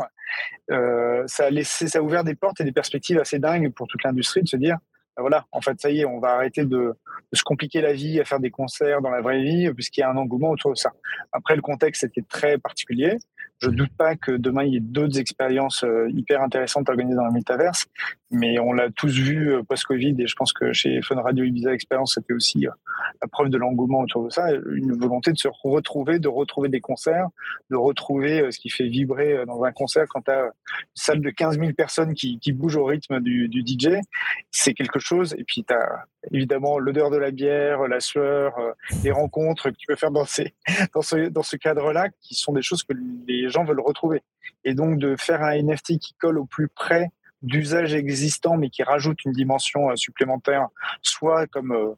ça 0.68 1.46
a 1.46 1.50
laissé, 1.50 1.88
ça 1.88 2.00
a 2.00 2.02
ouvert 2.02 2.26
des 2.26 2.36
portes 2.36 2.60
et 2.60 2.66
des 2.66 2.74
perspectives 2.74 3.18
assez 3.18 3.40
dingues 3.40 3.72
pour 3.72 3.88
toute 3.88 4.04
l'industrie 4.04 4.44
de 4.44 4.50
se 4.50 4.58
dire 4.58 4.78
voilà, 5.18 5.46
en 5.52 5.62
fait, 5.62 5.80
ça 5.80 5.90
y 5.90 6.02
est, 6.02 6.06
on 6.06 6.20
va 6.20 6.30
arrêter 6.30 6.66
de, 6.66 6.96
se 7.34 7.44
compliquer 7.44 7.82
la 7.82 7.94
vie 7.94 8.20
à 8.20 8.26
faire 8.26 8.40
des 8.40 8.52
concerts 8.52 9.02
dans 9.02 9.10
la 9.10 9.22
vraie 9.22 9.42
vie, 9.42 9.72
puisqu'il 9.74 10.02
y 10.02 10.04
a 10.04 10.10
un 10.10 10.18
engouement 10.18 10.52
autour 10.52 10.72
de 10.72 10.78
ça. 10.78 10.92
Après, 11.32 11.56
le 11.56 11.62
contexte 11.62 12.04
était 12.04 12.24
très 12.28 12.58
particulier. 12.58 13.18
Je 13.60 13.70
ne 13.70 13.76
doute 13.76 13.92
pas 13.98 14.16
que 14.16 14.32
demain, 14.32 14.64
il 14.64 14.74
y 14.74 14.78
ait 14.78 14.82
d'autres 14.82 15.18
expériences 15.18 15.84
euh, 15.86 16.10
hyper 16.14 16.42
intéressantes 16.42 16.90
organisées 16.90 17.16
dans 17.16 17.26
le 17.26 17.32
métaverse, 17.32 17.86
mais 18.30 18.60
on 18.60 18.74
l'a 18.74 18.90
tous 18.90 19.18
vu 19.18 19.54
euh, 19.54 19.64
post-Covid, 19.64 20.14
et 20.20 20.28
je 20.28 20.36
pense 20.36 20.52
que 20.52 20.74
chez 20.74 21.02
Fun 21.02 21.22
Radio 21.22 21.46
Ibiza 21.46 21.74
Experience, 21.74 22.16
c'était 22.16 22.34
aussi 22.34 22.68
euh, 22.68 22.72
la 23.22 23.30
preuve 23.30 23.50
de 23.50 23.58
l'engouement 23.58 24.02
autour 24.02 24.26
de 24.26 24.30
ça, 24.30 24.52
une 24.52 24.94
volonté 24.94 25.32
de 25.32 25.38
se 25.38 25.48
retrouver, 25.64 26.20
de 26.20 26.28
retrouver 26.28 26.68
des 26.68 26.82
concerts, 26.82 27.30
de 27.70 27.78
retrouver 27.78 28.52
ce 28.52 28.60
qui 28.60 28.70
fait 28.70 28.88
vibrer 28.88 29.46
dans 29.46 29.64
un 29.64 29.72
concert 29.72 30.06
quand 30.10 30.24
tu 30.24 30.32
as 30.32 30.44
une 30.44 30.52
salle 30.94 31.22
de 31.22 31.30
15 31.30 31.58
000 31.58 31.72
personnes 31.74 32.14
qui, 32.14 32.40
qui 32.40 32.52
bougent 32.52 32.76
au 32.76 32.86
rythme 32.86 33.22
du, 33.22 33.50
DJ. 33.66 34.00
C'est 34.52 34.74
quelque 34.74 35.00
chose, 35.00 35.34
et 35.38 35.44
puis 35.46 35.64
tu 35.64 35.74
évidemment 36.32 36.80
l'odeur 36.80 37.10
de 37.10 37.18
la 37.18 37.32
bière, 37.32 37.88
la 37.88 38.00
sueur, 38.00 38.54
les 39.04 39.12
rencontres 39.12 39.70
que 39.70 39.76
tu 39.76 39.88
peux 39.88 39.96
faire 39.96 40.12
dans, 40.12 40.26
dans 40.94 41.44
ce, 41.44 41.56
cadre-là, 41.56 42.10
qui 42.22 42.36
sont 42.36 42.54
des 42.54 42.62
choses 42.62 42.84
que 42.84 42.94
les 43.28 43.50
gens 43.50 43.64
veulent 43.64 43.82
retrouver. 43.82 44.24
Et 44.64 44.74
donc 44.74 45.00
de 45.00 45.16
faire 45.16 45.42
un 45.44 45.62
NFT 45.62 46.00
qui 46.00 46.14
colle 46.16 46.38
au 46.38 46.46
plus 46.46 46.68
près 46.68 47.10
d'usages 47.42 47.94
existants, 47.94 48.58
mais 48.58 48.70
qui 48.70 48.84
rajoute 48.84 49.24
une 49.26 49.32
dimension 49.32 49.90
euh, 49.90 49.96
supplémentaire, 49.96 50.68
soit 51.02 51.48
comme 51.48 51.72
euh, 51.72 51.94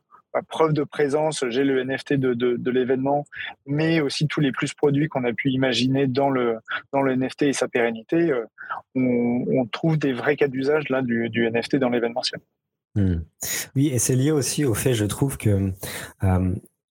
preuve 0.49 0.73
de 0.73 0.83
présence, 0.83 1.43
j'ai 1.49 1.63
le 1.63 1.83
NFT 1.83 2.13
de, 2.13 2.69
l'événement, 2.69 3.25
mais 3.65 4.01
aussi 4.01 4.27
tous 4.27 4.39
les 4.39 4.51
plus 4.51 4.73
produits 4.73 5.07
qu'on 5.07 5.23
a 5.23 5.33
pu 5.33 5.49
imaginer 5.49 6.07
dans 6.07 6.29
le, 6.29 6.59
NFT 6.93 7.43
et 7.43 7.53
sa 7.53 7.67
pérennité, 7.67 8.31
euh, 8.31 8.45
on, 8.95 9.65
trouve 9.71 9.97
des 9.97 10.13
vrais 10.13 10.35
cas 10.35 10.47
d'usage 10.47 10.89
là 10.89 11.01
du, 11.01 11.29
du 11.29 11.49
NFT 11.49 11.77
dans 11.77 11.89
l'événementiel. 11.89 12.41
Hmm. 12.97 13.21
Oui, 13.75 13.87
et 13.87 13.99
c'est 13.99 14.15
lié 14.15 14.31
aussi 14.31 14.65
au 14.65 14.73
fait, 14.73 14.93
je 14.93 15.05
trouve 15.05 15.37
que 15.37 15.71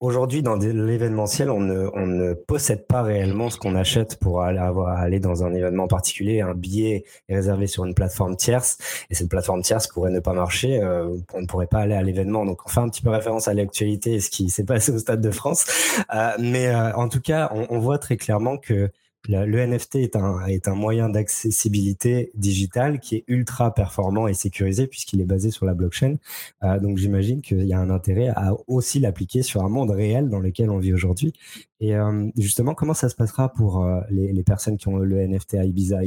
aujourd'hui, 0.01 0.43
dans 0.43 0.57
l'événementiel, 0.57 1.51
on 1.51 1.61
ne, 1.61 1.89
on 1.95 2.07
ne, 2.07 2.35
possède 2.35 2.87
pas 2.87 3.03
réellement 3.03 3.51
ce 3.51 3.59
qu'on 3.59 3.75
achète 3.75 4.19
pour 4.19 4.43
aller, 4.43 4.59
avoir, 4.59 4.99
aller 4.99 5.21
dans 5.21 5.45
un 5.45 5.55
événement 5.55 5.89
particulier. 5.89 6.41
Un 6.41 6.55
billet 6.55 7.05
est 7.29 7.35
réservé 7.35 7.67
sur 7.67 7.85
une 7.85 7.95
plateforme 7.95 8.37
tierce 8.37 8.79
et 9.11 9.15
cette 9.15 9.29
plateforme 9.29 9.63
tierce 9.63 9.87
pourrait 9.89 10.11
ne 10.11 10.21
pas 10.21 10.33
marcher. 10.33 10.81
Euh, 10.81 11.17
on 11.35 11.43
ne 11.43 11.47
pourrait 11.47 11.67
pas 11.67 11.81
aller 11.81 11.95
à 11.95 12.03
l'événement. 12.03 12.45
Donc, 12.45 12.61
on 12.67 12.69
fait 12.69 12.81
un 12.81 12.89
petit 12.89 13.03
peu 13.03 13.11
référence 13.11 13.49
à 13.49 13.55
l'actualité 13.55 14.15
et 14.15 14.21
ce 14.21 14.31
qui 14.31 14.51
s'est 14.51 14.65
passé 14.65 14.93
au 14.93 14.99
Stade 14.99 15.21
de 15.21 15.31
France. 15.31 15.67
Euh, 16.15 16.31
mais 16.39 16.69
euh, 16.69 16.93
en 16.95 17.09
tout 17.09 17.21
cas, 17.21 17.51
on, 17.53 17.67
on, 17.71 17.79
voit 17.79 17.99
très 17.99 18.17
clairement 18.17 18.59
que 18.59 18.91
le 19.29 19.67
NFT 19.67 19.97
est 19.97 20.17
un, 20.17 20.47
est 20.47 20.69
un 20.69 20.75
moyen 20.75 21.09
d'accessibilité 21.09 22.31
digitale 22.35 23.01
qui 23.01 23.17
est 23.17 23.25
ultra 23.29 23.75
performant 23.75 24.29
et 24.29 24.35
sécurisé 24.35 24.87
puisqu'il 24.87 25.21
est 25.21 25.27
basé 25.27 25.51
sur 25.51 25.67
la 25.67 25.75
blockchain. 25.75 26.17
Euh, 26.63 26.79
donc 26.79 26.99
j'imagine 26.99 27.41
qu'il 27.41 27.65
y 27.65 27.73
a 27.73 27.79
un 27.79 27.91
intérêt 27.91 28.29
à 28.29 28.55
aussi 28.67 29.01
l'appliquer 29.01 29.43
sur 29.43 29.65
un 29.65 29.69
monde 29.69 29.91
réel 29.91 30.29
dans 30.29 30.41
lequel 30.41 30.71
on 30.71 30.79
vit 30.79 30.93
aujourd'hui. 30.93 31.33
Et 31.81 31.95
euh, 31.97 32.29
justement, 32.37 32.75
comment 32.75 32.95
ça 32.95 33.09
se 33.09 33.15
passera 33.15 33.53
pour 33.53 33.85
euh, 33.85 34.01
les, 34.11 34.43
personnes 34.43 34.77
qui 34.77 34.89
ont 34.89 34.99
le 34.99 35.27
NFT 35.27 35.55
à 35.55 35.65
Ibiza 35.65 36.01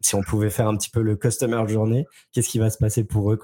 si 0.00 0.14
on 0.14 0.22
pouvait 0.22 0.50
faire 0.50 0.68
un 0.68 0.76
petit 0.76 0.90
peu 0.90 1.02
le 1.02 1.16
customer 1.16 1.66
journée, 1.66 2.06
qu'est-ce 2.32 2.48
qui 2.48 2.58
va 2.58 2.70
se 2.70 2.78
passer 2.78 3.04
pour 3.04 3.32
eux, 3.32 3.38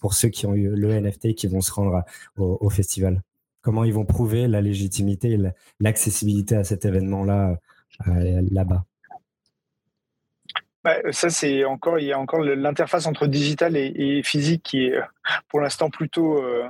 pour 0.00 0.14
ceux 0.14 0.28
qui 0.28 0.46
ont 0.46 0.54
eu 0.54 0.68
le 0.68 1.00
NFT 1.00 1.26
et 1.26 1.34
qui 1.34 1.46
vont 1.46 1.60
se 1.60 1.72
rendre 1.72 2.02
au, 2.36 2.58
au 2.60 2.70
festival? 2.70 3.22
Comment 3.62 3.84
ils 3.84 3.94
vont 3.94 4.04
prouver 4.04 4.48
la 4.48 4.60
légitimité 4.60 5.32
et 5.32 5.38
l'accessibilité 5.80 6.56
à 6.56 6.64
cet 6.64 6.84
événement-là 6.84 7.58
là-bas 8.06 8.84
bah, 10.84 10.98
ça, 11.12 11.30
c'est 11.30 11.64
encore, 11.64 11.98
il 11.98 12.06
y 12.06 12.12
a 12.12 12.18
encore 12.18 12.40
l'interface 12.40 13.06
entre 13.06 13.26
digital 13.26 13.74
et, 13.74 14.22
physique 14.22 14.62
qui 14.62 14.84
est 14.84 15.00
pour 15.48 15.60
l'instant 15.60 15.88
plutôt, 15.88 16.36
euh, 16.42 16.68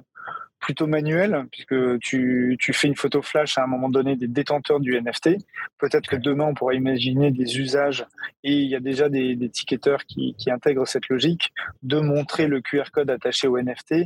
plutôt 0.61 0.87
manuelle, 0.87 1.47
puisque 1.51 1.99
tu, 1.99 2.57
tu, 2.61 2.73
fais 2.73 2.87
une 2.87 2.95
photo 2.95 3.23
flash 3.23 3.59
à 3.59 3.65
un 3.65 3.67
moment 3.67 3.89
donné 3.89 4.15
des 4.15 4.29
détenteurs 4.29 4.79
du 4.79 4.97
NFT. 5.01 5.31
Peut-être 5.79 6.09
que 6.09 6.15
demain, 6.15 6.45
on 6.45 6.55
pourra 6.55 6.75
imaginer 6.75 7.33
des 7.33 7.59
usages, 7.59 8.07
et 8.45 8.53
il 8.53 8.71
y 8.71 8.77
a 8.77 8.81
déjà 8.81 9.09
des, 9.09 9.35
des 9.35 9.49
ticketeurs 9.51 10.05
qui, 10.05 10.37
qui 10.39 10.49
intègrent 10.49 10.87
cette 10.87 11.09
logique, 11.09 11.53
de 11.83 11.99
montrer 11.99 12.47
le 12.47 12.61
QR 12.61 12.93
code 12.93 13.11
attaché 13.11 13.49
au 13.49 13.61
NFT 13.61 14.05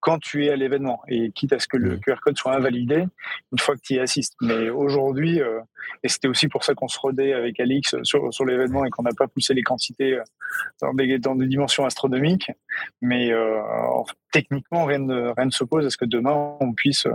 quand 0.00 0.18
tu 0.18 0.46
es 0.46 0.50
à 0.50 0.56
l'événement 0.56 1.02
et 1.08 1.30
quitte 1.32 1.52
à 1.52 1.58
ce 1.58 1.68
que 1.68 1.76
le 1.76 1.98
QR 1.98 2.16
code 2.22 2.36
soit 2.36 2.54
invalidé 2.54 3.04
une 3.52 3.58
fois 3.58 3.76
que 3.76 3.80
tu 3.82 3.94
y 3.94 3.98
assistes. 3.98 4.34
Mais 4.40 4.70
aujourd'hui, 4.70 5.40
euh, 5.40 5.60
et 6.02 6.08
c'était 6.08 6.28
aussi 6.28 6.48
pour 6.48 6.64
ça 6.64 6.74
qu'on 6.74 6.88
se 6.88 6.98
rodait 6.98 7.32
avec 7.32 7.60
Alix 7.60 7.94
sur, 8.02 8.32
sur 8.32 8.44
l'événement 8.44 8.84
et 8.84 8.90
qu'on 8.90 9.02
n'a 9.02 9.12
pas 9.16 9.28
poussé 9.28 9.54
les 9.54 9.62
quantités 9.62 10.14
euh, 10.14 10.22
dans 10.80 10.94
des, 10.94 11.18
dans 11.18 11.34
des 11.34 11.46
dimensions 11.46 11.84
astronomiques, 11.84 12.50
mais 13.00 13.32
euh, 13.32 13.60
techniquement, 14.32 14.84
rien 14.84 14.98
ne, 14.98 15.32
rien 15.36 15.46
ne 15.46 15.50
s'oppose 15.50 15.86
à 15.86 15.90
ce 15.90 15.96
que 15.96 16.06
demain, 16.06 16.56
on 16.60 16.72
puisse 16.72 17.06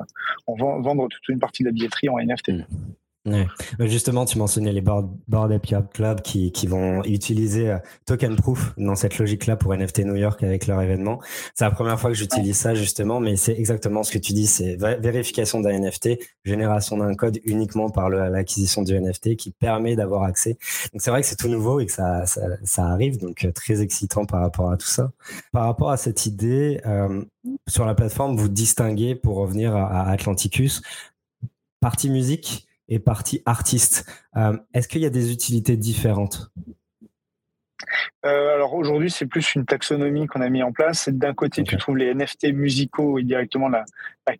on 0.47 0.55
vendre 0.55 1.07
toute 1.07 1.27
une 1.29 1.39
partie 1.39 1.63
de 1.63 1.69
la 1.69 1.73
billetterie 1.73 2.09
en 2.09 2.17
NFT. 2.17 2.51
Ouais. 3.25 3.47
Justement, 3.79 4.25
tu 4.25 4.37
mentionnais 4.37 4.71
les 4.71 4.81
Board, 4.81 5.09
Board 5.27 5.59
Club 5.93 6.21
qui, 6.21 6.51
qui 6.51 6.67
vont 6.67 7.03
utiliser 7.05 7.71
euh, 7.71 7.77
Token 8.05 8.35
Proof 8.35 8.73
dans 8.77 8.93
cette 8.95 9.17
logique-là 9.17 9.55
pour 9.55 9.75
NFT 9.75 9.99
New 9.99 10.15
York 10.15 10.43
avec 10.43 10.67
leur 10.67 10.79
événement. 10.79 11.19
C'est 11.55 11.65
la 11.65 11.71
première 11.71 11.99
fois 11.99 12.11
que 12.11 12.15
j'utilise 12.15 12.55
ça 12.55 12.75
justement, 12.75 13.19
mais 13.19 13.35
c'est 13.35 13.57
exactement 13.57 14.03
ce 14.03 14.11
que 14.11 14.19
tu 14.19 14.33
dis, 14.33 14.45
c'est 14.45 14.75
vérification 14.75 15.59
d'un 15.59 15.79
NFT, 15.79 16.19
génération 16.43 16.97
d'un 16.97 17.15
code 17.15 17.39
uniquement 17.45 17.89
par 17.89 18.09
l'acquisition 18.09 18.83
du 18.83 18.99
NFT 18.99 19.35
qui 19.37 19.49
permet 19.51 19.95
d'avoir 19.95 20.23
accès. 20.23 20.57
Donc 20.93 21.01
c'est 21.01 21.09
vrai 21.09 21.21
que 21.21 21.27
c'est 21.27 21.35
tout 21.35 21.49
nouveau 21.49 21.79
et 21.79 21.87
que 21.87 21.91
ça, 21.91 22.27
ça, 22.27 22.41
ça, 22.63 22.85
arrive, 22.85 23.17
donc 23.19 23.43
euh, 23.43 23.51
très 23.51 23.81
excitant 23.81 24.25
par 24.25 24.41
rapport 24.41 24.71
à 24.71 24.77
tout 24.77 24.87
ça. 24.87 25.11
Par 25.51 25.65
rapport 25.65 25.89
à 25.89 25.97
cette 25.97 26.27
idée, 26.27 26.79
euh, 26.85 27.23
sur 27.67 27.85
la 27.85 27.95
plateforme, 27.95 28.35
vous 28.35 28.49
distinguez, 28.49 29.15
pour 29.15 29.37
revenir 29.37 29.75
à, 29.75 30.01
à 30.01 30.11
Atlanticus, 30.11 30.83
partie 31.79 32.09
musique, 32.09 32.64
et 32.87 32.99
partie 32.99 33.41
artiste. 33.45 34.05
Euh, 34.37 34.57
est-ce 34.73 34.87
qu'il 34.87 35.01
y 35.01 35.05
a 35.05 35.09
des 35.09 35.31
utilités 35.31 35.77
différentes? 35.77 36.51
Euh, 38.25 38.53
alors 38.55 38.73
aujourd'hui, 38.73 39.11
c'est 39.11 39.25
plus 39.25 39.55
une 39.55 39.65
taxonomie 39.65 40.27
qu'on 40.27 40.41
a 40.41 40.49
mis 40.49 40.63
en 40.63 40.71
place. 40.71 41.09
D'un 41.09 41.33
côté, 41.33 41.63
tu 41.63 41.77
trouves 41.77 41.97
les 41.97 42.13
NFT 42.13 42.53
musicaux 42.53 43.19
et 43.19 43.23
directement 43.23 43.69
la, 43.69 43.85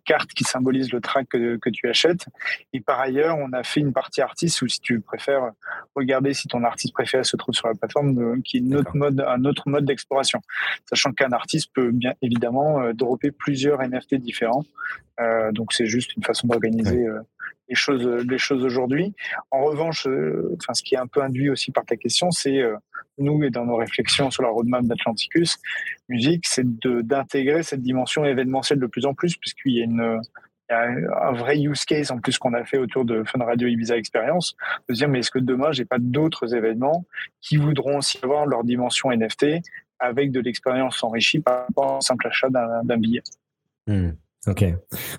carte 0.04 0.30
qui 0.30 0.42
symbolise 0.42 0.92
le 0.92 1.00
track 1.00 1.28
que, 1.28 1.70
tu 1.70 1.88
achètes. 1.88 2.26
Et 2.72 2.80
par 2.80 2.98
ailleurs, 2.98 3.38
on 3.38 3.52
a 3.52 3.62
fait 3.62 3.80
une 3.80 3.92
partie 3.92 4.20
artiste 4.20 4.62
ou 4.62 4.68
si 4.68 4.80
tu 4.80 5.00
préfères 5.00 5.52
regarder 5.94 6.34
si 6.34 6.48
ton 6.48 6.64
artiste 6.64 6.92
préféré 6.92 7.22
se 7.22 7.36
trouve 7.36 7.54
sur 7.54 7.68
la 7.68 7.74
plateforme, 7.74 8.18
euh, 8.18 8.40
qui 8.44 8.58
est 8.58 8.74
autre 8.74 8.96
mode, 8.96 9.20
un 9.20 9.44
autre 9.44 9.68
mode 9.68 9.84
d'exploration. 9.84 10.40
Sachant 10.88 11.12
qu'un 11.12 11.30
artiste 11.30 11.70
peut 11.72 11.92
bien 11.92 12.14
évidemment 12.20 12.80
euh, 12.80 12.92
dropper 12.92 13.30
plusieurs 13.30 13.80
NFT 13.80 14.16
différents. 14.16 14.64
donc 15.52 15.72
c'est 15.72 15.86
juste 15.86 16.14
une 16.16 16.24
façon 16.24 16.46
d'organiser 16.46 17.06
les 17.68 17.74
choses, 17.74 18.06
les 18.06 18.38
choses 18.38 18.64
aujourd'hui. 18.64 19.14
En 19.50 19.64
revanche, 19.64 20.06
enfin, 20.06 20.74
ce 20.74 20.82
qui 20.82 20.94
est 20.94 20.98
un 20.98 21.06
peu 21.06 21.22
induit 21.22 21.50
aussi 21.50 21.72
par 21.72 21.84
ta 21.84 21.96
question, 21.96 22.30
c'est 22.30 22.62
nous 23.18 23.42
et 23.42 23.50
dans 23.50 23.64
nos 23.64 23.76
réflexions 23.76 24.30
sur 24.30 24.42
la 24.42 24.50
roadmap 24.50 24.84
d'Atlanticus 24.84 25.58
Musique, 26.08 26.46
c'est 26.46 26.66
d'intégrer 26.66 27.62
cette 27.62 27.82
dimension 27.82 28.24
événementielle 28.24 28.78
de 28.78 28.86
plus 28.86 29.06
en 29.06 29.14
plus, 29.14 29.36
puisqu'il 29.36 29.72
y 29.72 29.80
a 29.80 29.84
une 29.84 30.20
un 30.68 31.32
vrai 31.32 31.58
use 31.58 31.84
case 31.84 32.10
en 32.10 32.18
plus 32.18 32.38
qu'on 32.38 32.54
a 32.54 32.64
fait 32.64 32.78
autour 32.78 33.04
de 33.04 33.22
Fun 33.24 33.44
Radio 33.44 33.68
Ibiza 33.68 33.96
Experience, 33.96 34.56
de 34.88 34.94
se 34.94 34.98
dire 34.98 35.08
mais 35.08 35.20
est-ce 35.20 35.30
que 35.30 35.38
demain 35.38 35.72
j'ai 35.72 35.84
pas 35.84 35.98
d'autres 35.98 36.54
événements 36.54 37.04
qui 37.40 37.56
voudront 37.56 37.98
aussi 37.98 38.18
avoir 38.22 38.46
leur 38.46 38.64
dimension 38.64 39.10
NFT 39.12 39.62
avec 39.98 40.32
de 40.32 40.40
l'expérience 40.40 41.02
enrichie 41.02 41.40
par 41.40 41.66
rapport 41.66 41.98
au 41.98 42.00
simple 42.00 42.26
achat 42.26 42.48
d'un 42.50 42.98
billet? 42.98 43.22
Hmm. 43.86 44.10
Ok. 44.46 44.64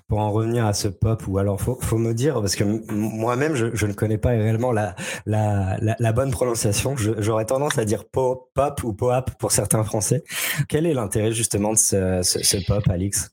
Pour 0.06 0.20
en 0.20 0.32
revenir 0.32 0.64
à 0.64 0.72
ce 0.72 0.88
pop, 0.88 1.22
ou 1.28 1.38
alors 1.38 1.60
faut, 1.60 1.78
faut 1.80 1.98
me 1.98 2.14
dire, 2.14 2.40
parce 2.40 2.56
que 2.56 2.64
moi-même, 2.64 3.54
je, 3.56 3.74
je, 3.74 3.86
ne 3.86 3.92
connais 3.92 4.16
pas 4.16 4.30
réellement 4.30 4.72
la, 4.72 4.94
la, 5.26 5.76
la, 5.80 6.12
bonne 6.12 6.30
prononciation. 6.30 6.96
J'aurais 6.96 7.44
tendance 7.44 7.76
à 7.76 7.84
dire 7.84 8.06
pop, 8.06 8.50
pop 8.54 8.82
ou 8.84 8.94
pop 8.94 9.30
pour 9.38 9.52
certains 9.52 9.84
Français. 9.84 10.24
Quel 10.68 10.86
est 10.86 10.94
l'intérêt 10.94 11.32
justement 11.32 11.72
de 11.72 11.78
ce, 11.78 12.22
ce, 12.22 12.56
pop, 12.66 12.88
Alix? 12.88 13.30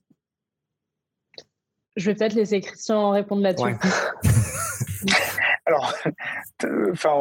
Je 1.96 2.08
vais 2.08 2.16
peut-être 2.16 2.34
laisser 2.34 2.60
Christian 2.60 3.12
répondre 3.12 3.42
là-dessus. 3.42 3.66
Ouais. 3.66 3.78
Alors, 5.66 5.94
enfin, 6.92 7.16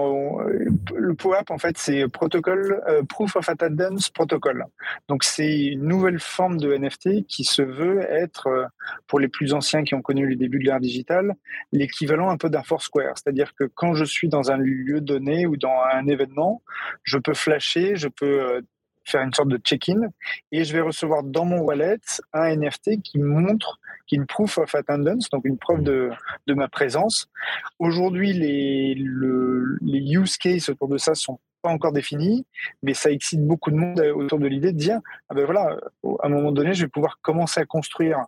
le 0.94 1.14
POAP, 1.14 1.50
en 1.50 1.58
fait, 1.58 1.78
c'est 1.78 2.06
protocole, 2.08 2.82
euh, 2.88 3.02
Proof 3.02 3.36
of 3.36 3.48
Attendance 3.48 4.10
Protocol. 4.10 4.66
Donc, 5.08 5.24
c'est 5.24 5.66
une 5.66 5.84
nouvelle 5.84 6.20
forme 6.20 6.58
de 6.58 6.76
NFT 6.76 7.26
qui 7.26 7.44
se 7.44 7.62
veut 7.62 8.02
être, 8.02 8.48
euh, 8.48 8.66
pour 9.06 9.18
les 9.18 9.28
plus 9.28 9.54
anciens 9.54 9.82
qui 9.82 9.94
ont 9.94 10.02
connu 10.02 10.28
les 10.28 10.36
débuts 10.36 10.58
de 10.58 10.64
l'ère 10.64 10.80
digitale, 10.80 11.34
l'équivalent 11.72 12.28
un 12.28 12.36
peu 12.36 12.50
d'un 12.50 12.62
Foursquare. 12.62 13.14
C'est-à-dire 13.16 13.54
que 13.54 13.64
quand 13.64 13.94
je 13.94 14.04
suis 14.04 14.28
dans 14.28 14.50
un 14.50 14.58
lieu 14.58 15.00
donné 15.00 15.46
ou 15.46 15.56
dans 15.56 15.80
un 15.92 16.06
événement, 16.06 16.62
je 17.02 17.18
peux 17.18 17.34
flasher, 17.34 17.96
je 17.96 18.08
peux 18.08 18.42
euh, 18.42 18.60
faire 19.04 19.22
une 19.22 19.32
sorte 19.32 19.48
de 19.48 19.58
check-in 19.58 20.00
et 20.52 20.64
je 20.64 20.72
vais 20.72 20.80
recevoir 20.80 21.22
dans 21.22 21.44
mon 21.44 21.60
wallet 21.60 21.98
un 22.32 22.56
NFT 22.56 23.02
qui 23.02 23.18
montre, 23.18 23.78
qui 24.06 24.14
est 24.14 24.18
une 24.18 24.26
proof 24.26 24.58
of 24.58 24.74
attendance, 24.74 25.28
donc 25.30 25.44
une 25.44 25.58
preuve 25.58 25.82
de, 25.82 26.10
de 26.46 26.54
ma 26.54 26.68
présence. 26.68 27.28
Aujourd'hui, 27.78 28.32
les, 28.32 28.94
le, 28.94 29.78
les 29.82 30.00
use 30.00 30.36
cases 30.36 30.68
autour 30.68 30.88
de 30.88 30.98
ça 30.98 31.14
sont 31.14 31.38
pas 31.62 31.70
encore 31.70 31.92
définis, 31.92 32.46
mais 32.82 32.94
ça 32.94 33.10
excite 33.10 33.44
beaucoup 33.44 33.70
de 33.70 33.76
monde 33.76 34.00
autour 34.14 34.38
de 34.38 34.46
l'idée 34.46 34.72
de 34.72 34.78
dire, 34.78 35.00
ah 35.28 35.34
ben 35.34 35.44
voilà, 35.46 35.78
à 36.20 36.26
un 36.26 36.28
moment 36.28 36.52
donné, 36.52 36.74
je 36.74 36.84
vais 36.84 36.90
pouvoir 36.90 37.18
commencer 37.22 37.60
à 37.60 37.64
construire 37.64 38.24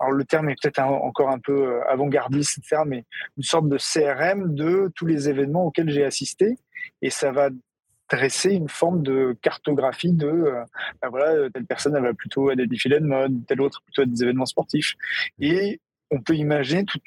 alors 0.00 0.12
le 0.12 0.24
terme 0.24 0.48
est 0.50 0.56
peut-être 0.60 0.80
encore 0.80 1.30
un 1.30 1.38
peu 1.38 1.52
euh, 1.52 1.88
avant-gardiste, 1.88 2.58
mais 2.86 3.04
une 3.36 3.42
sorte 3.42 3.68
de 3.68 3.78
CRM 3.78 4.54
de 4.54 4.90
tous 4.94 5.06
les 5.06 5.28
événements 5.28 5.66
auxquels 5.66 5.90
j'ai 5.90 6.04
assisté. 6.04 6.56
Et 7.02 7.10
ça 7.10 7.32
va 7.32 7.50
dresser 8.14 8.52
une 8.52 8.68
forme 8.68 9.02
de 9.02 9.36
cartographie 9.42 10.12
de 10.12 10.26
euh, 10.26 10.64
ben 11.02 11.08
voilà 11.08 11.50
telle 11.50 11.66
personne 11.66 11.96
elle 11.96 12.02
va 12.02 12.14
plutôt 12.14 12.48
à 12.48 12.54
des 12.54 12.66
défilés 12.66 13.00
de 13.00 13.06
mode 13.06 13.46
telle 13.46 13.60
autre 13.60 13.82
plutôt 13.82 14.02
à 14.02 14.06
des 14.06 14.22
événements 14.22 14.46
sportifs. 14.46 14.94
Et 15.40 15.80
on 16.10 16.20
peut 16.20 16.36
imaginer 16.36 16.84
tout 16.84 17.00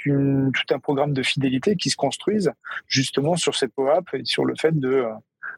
un 0.71 0.79
programme 0.79 1.13
de 1.13 1.23
fidélité 1.23 1.75
qui 1.75 1.89
se 1.89 1.95
construise 1.95 2.51
justement 2.87 3.35
sur 3.35 3.55
cette 3.55 3.73
pop-up 3.73 4.05
et 4.13 4.25
sur 4.25 4.43
le 4.43 4.55
fait 4.59 4.73
euh, 4.83 5.09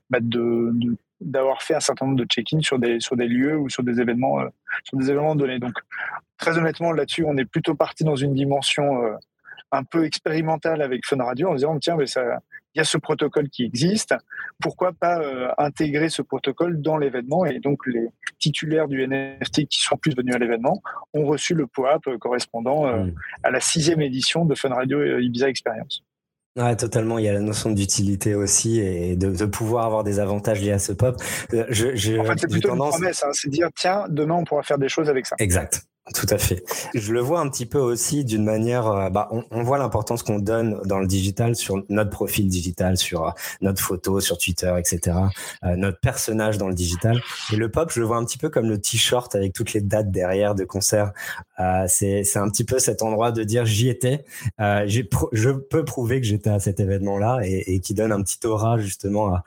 bah 0.10 0.20
de, 0.22 0.72
d'avoir 1.20 1.64
fait 1.64 1.74
un 1.74 1.80
certain 1.80 2.06
nombre 2.06 2.20
de 2.20 2.26
check-in 2.26 2.60
sur 2.62 2.78
des 2.78 3.00
sur 3.00 3.16
des 3.16 3.28
lieux 3.28 3.58
ou 3.58 3.70
sur 3.70 3.84
des 3.84 4.00
événements 4.00 4.42
euh, 4.42 4.50
sur 4.84 4.98
des 4.98 5.10
événements 5.10 5.36
donnés. 5.36 5.60
Donc 5.60 5.74
très 6.38 6.58
honnêtement 6.58 6.92
là-dessus 6.92 7.24
on 7.26 7.38
est 7.38 7.46
plutôt 7.46 7.76
parti 7.76 8.04
dans 8.04 8.16
une 8.16 8.34
dimension 8.34 8.86
un 9.72 9.84
peu 9.84 10.06
expérimentale 10.06 10.82
avec 10.82 11.06
Fun 11.06 11.24
Radio 11.24 11.50
en 11.50 11.56
disant 11.56 11.80
tiens 11.80 11.96
mais 11.96 12.08
ça 12.08 12.40
il 12.76 12.80
y 12.80 12.82
a 12.82 12.84
ce 12.84 12.98
protocole 12.98 13.50
qui 13.50 13.64
existe. 13.64 14.16
Pourquoi 14.62 14.94
pas 14.94 15.20
euh, 15.20 15.50
intégrer 15.58 16.10
ce 16.10 16.22
protocole 16.22 16.82
dans 16.82 16.98
l'événement 16.98 17.46
Et 17.46 17.60
donc, 17.60 17.86
les 17.88 18.08
titulaires 18.40 18.88
du 18.88 19.06
NFT 19.06 19.68
qui 19.68 19.82
sont 19.82 19.98
plus 19.98 20.16
venus 20.16 20.36
à 20.36 20.38
l'événement 20.38 20.82
ont 21.14 21.26
reçu 21.26 21.54
le 21.54 21.68
POAP 21.68 22.18
correspondant 22.20 22.88
euh, 22.88 23.08
à 23.44 23.52
la 23.52 23.60
sixième 23.60 24.02
édition 24.02 24.46
de 24.46 24.56
Fun 24.56 24.70
Radio 24.70 25.20
Ibiza 25.20 25.50
Experience. 25.50 26.04
Ouais, 26.60 26.76
totalement. 26.76 27.20
Il 27.20 27.26
y 27.26 27.30
a 27.30 27.34
la 27.34 27.40
notion 27.40 27.72
d'utilité 27.72 28.36
aussi 28.36 28.80
et 28.80 29.16
de, 29.16 29.46
pouvoir 29.46 29.86
avoir 29.86 30.04
des 30.04 30.20
avantages 30.20 30.62
liés 30.62 30.72
à 30.72 30.80
ce 30.80 30.92
pop. 30.92 31.16
Euh, 31.54 31.66
je, 31.70 31.96
je, 31.96 32.18
en 32.18 32.26
fait, 32.26 32.40
c'est 32.40 32.50
plutôt 32.50 32.74
une 32.74 32.78
promesse. 32.78 33.24
Hein, 33.24 33.30
c'est 33.34 33.50
dire, 33.50 33.70
tiens, 33.76 34.06
demain, 34.10 34.36
on 34.36 34.44
pourra 34.44 34.64
faire 34.64 34.78
des 34.78 34.90
choses 34.90 35.10
avec 35.10 35.26
ça. 35.26 35.36
Exact. 35.40 35.84
Tout 36.14 36.26
à 36.30 36.38
fait. 36.38 36.64
Je 36.96 37.14
le 37.14 37.20
vois 37.20 37.40
un 37.40 37.50
petit 37.50 37.68
peu 37.68 37.78
aussi 37.78 38.26
d'une 38.26 38.44
manière, 38.44 38.88
euh, 38.88 39.10
bah, 39.10 39.30
on, 39.52 39.64
voit 39.64 39.78
l'importance 39.78 40.24
qu'on 40.24 40.40
donne 40.40 40.80
dans 40.86 41.00
le 41.00 41.06
digital 41.06 41.56
sur 41.56 41.84
notre 41.90 42.10
profil 42.10 42.48
digital, 42.48 42.98
sur 42.98 43.28
euh, 43.28 43.32
notre 43.62 43.82
photo, 43.82 44.20
sur 44.20 44.38
Twitter, 44.38 44.74
etc. 44.78 45.18
Euh, 45.64 45.76
notre 45.76 46.00
personnage 46.00 46.58
dans 46.58 46.68
le 46.68 46.74
digital. 46.74 47.22
Et 47.54 47.58
le 47.58 47.70
pop, 47.70 47.92
je 47.94 48.00
le 48.00 48.08
vois 48.08 48.18
un 48.18 48.26
petit 48.26 48.40
peu 48.40 48.50
comme 48.50 48.70
le 48.70 48.80
t-shirt 48.80 49.36
avec 49.36 49.54
toutes 49.54 49.74
les 49.74 49.82
dates 49.82 50.10
derrière 50.10 50.56
de 50.56 50.64
concert. 50.64 51.12
Euh, 51.60 51.86
c'est 51.88 52.38
un 52.38 52.50
petit 52.50 52.64
peu 52.64 52.80
cet 52.80 53.04
endroit 53.04 53.32
de 53.32 53.44
dire 53.44 53.66
j'y 53.66 53.90
étais. 53.90 54.26
Je 54.58 55.52
peux 55.52 55.86
prouver 55.86 56.22
que 56.22 56.28
j'étais 56.28 56.50
à 56.50 56.60
cet 56.60 56.80
événement-là 56.80 57.42
et, 57.44 57.80
qui 57.82 57.94
donne 57.94 58.12
un 58.12 58.22
petit 58.22 58.46
aura 58.48 58.80
justement 58.80 59.38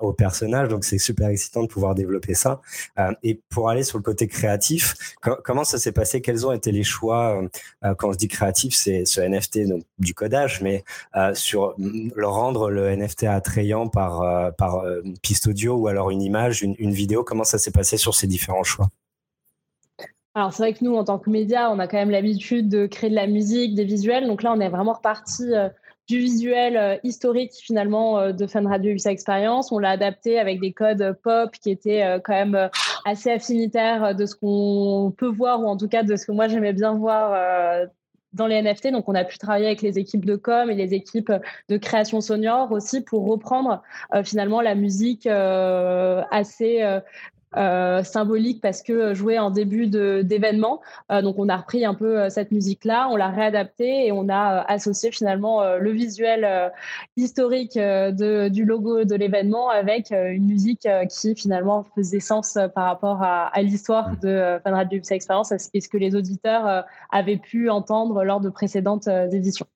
au 0.00 0.12
personnage. 0.12 0.68
Donc 0.68 0.84
c'est 0.84 0.98
super 0.98 1.28
excitant 1.28 1.62
de 1.62 1.68
pouvoir 1.68 1.94
développer 1.94 2.34
ça. 2.34 2.60
et 3.22 3.40
pour 3.48 3.70
aller 3.70 3.84
sur 3.84 3.98
le 3.98 4.02
côté 4.02 4.26
créatif, 4.26 4.94
comment 5.44 5.64
ça 5.64 5.78
s'est 5.78 5.93
passé 5.94 6.20
Quels 6.20 6.46
ont 6.46 6.52
été 6.52 6.72
les 6.72 6.82
choix 6.82 7.42
euh, 7.42 7.48
euh, 7.84 7.94
Quand 7.94 8.12
je 8.12 8.18
dis 8.18 8.28
créatif, 8.28 8.74
c'est 8.74 9.04
ce 9.04 9.20
NFT 9.20 9.68
donc, 9.68 9.82
du 9.98 10.12
codage, 10.14 10.60
mais 10.60 10.84
euh, 11.16 11.34
sur 11.34 11.74
le 11.78 12.26
rendre 12.26 12.70
le 12.70 12.94
NFT 12.94 13.24
attrayant 13.24 13.88
par, 13.88 14.54
par 14.56 14.84
piste 15.22 15.46
audio 15.46 15.74
ou 15.76 15.86
alors 15.88 16.10
une 16.10 16.22
image, 16.22 16.62
une, 16.62 16.74
une 16.78 16.92
vidéo. 16.92 17.24
Comment 17.24 17.44
ça 17.44 17.58
s'est 17.58 17.70
passé 17.70 17.96
sur 17.96 18.14
ces 18.14 18.26
différents 18.26 18.64
choix? 18.64 18.88
Alors 20.34 20.52
c'est 20.52 20.64
vrai 20.64 20.74
que 20.74 20.84
nous, 20.84 20.96
en 20.96 21.04
tant 21.04 21.18
que 21.18 21.30
média, 21.30 21.70
on 21.70 21.78
a 21.78 21.86
quand 21.86 21.96
même 21.96 22.10
l'habitude 22.10 22.68
de 22.68 22.86
créer 22.86 23.08
de 23.08 23.14
la 23.14 23.28
musique, 23.28 23.74
des 23.74 23.84
visuels. 23.84 24.26
Donc 24.26 24.42
là, 24.42 24.52
on 24.52 24.60
est 24.60 24.68
vraiment 24.68 24.94
reparti 24.94 25.44
du 26.08 26.18
visuel 26.18 26.76
euh, 26.76 26.96
historique 27.02 27.52
finalement 27.52 28.18
euh, 28.18 28.32
de 28.32 28.46
Fun 28.46 28.68
Radio 28.68 28.92
USA 28.92 29.10
Experience. 29.10 29.72
On 29.72 29.78
l'a 29.78 29.90
adapté 29.90 30.38
avec 30.38 30.60
des 30.60 30.72
codes 30.72 31.16
pop 31.22 31.50
qui 31.52 31.70
étaient 31.70 32.02
euh, 32.02 32.18
quand 32.22 32.34
même 32.34 32.68
assez 33.04 33.30
affinitaires 33.30 34.14
de 34.14 34.26
ce 34.26 34.34
qu'on 34.34 35.12
peut 35.16 35.28
voir 35.28 35.60
ou 35.60 35.66
en 35.66 35.76
tout 35.76 35.88
cas 35.88 36.02
de 36.02 36.16
ce 36.16 36.26
que 36.26 36.32
moi 36.32 36.48
j'aimais 36.48 36.72
bien 36.72 36.94
voir 36.94 37.88
dans 38.32 38.46
les 38.46 38.60
NFT. 38.60 38.90
Donc, 38.90 39.08
on 39.08 39.14
a 39.14 39.24
pu 39.24 39.38
travailler 39.38 39.66
avec 39.66 39.82
les 39.82 39.98
équipes 39.98 40.24
de 40.24 40.36
com 40.36 40.70
et 40.70 40.74
les 40.74 40.94
équipes 40.94 41.32
de 41.68 41.76
création 41.76 42.20
sonore 42.20 42.72
aussi 42.72 43.02
pour 43.02 43.26
reprendre 43.26 43.82
finalement 44.24 44.60
la 44.60 44.74
musique 44.74 45.26
assez 45.26 46.82
symbolique 48.02 48.60
parce 48.60 48.82
que 48.82 48.92
euh, 48.92 49.14
joué 49.14 49.38
en 49.38 49.50
début 49.50 49.86
d'événement. 49.86 50.80
Euh, 51.10 51.22
donc 51.22 51.36
on 51.38 51.48
a 51.48 51.56
repris 51.56 51.84
un 51.84 51.94
peu 51.94 52.28
cette 52.30 52.50
musique-là, 52.50 53.08
on 53.10 53.16
l'a 53.16 53.28
réadaptée 53.28 54.06
et 54.06 54.12
on 54.12 54.28
a 54.28 54.64
associé 54.68 55.10
finalement 55.10 55.76
le 55.76 55.90
visuel 55.90 56.72
historique 57.16 57.76
de, 57.76 58.48
du 58.48 58.64
logo 58.64 59.04
de 59.04 59.14
l'événement 59.14 59.70
avec 59.70 60.10
une 60.10 60.46
musique 60.46 60.88
qui 61.10 61.34
finalement 61.34 61.84
faisait 61.94 62.20
sens 62.20 62.58
par 62.74 62.86
rapport 62.86 63.22
à, 63.22 63.50
l'histoire 63.62 64.16
de 64.22 64.58
Fan 64.62 64.74
Radio 64.74 65.00
Experience 65.10 65.52
et 65.52 65.80
ce 65.80 65.88
que 65.88 65.96
les 65.96 66.14
auditeurs 66.14 66.84
avaient 67.10 67.36
pu 67.36 67.70
entendre 67.70 68.24
lors 68.24 68.40
de 68.40 68.48
précédentes 68.48 69.08
éditions. 69.32 69.66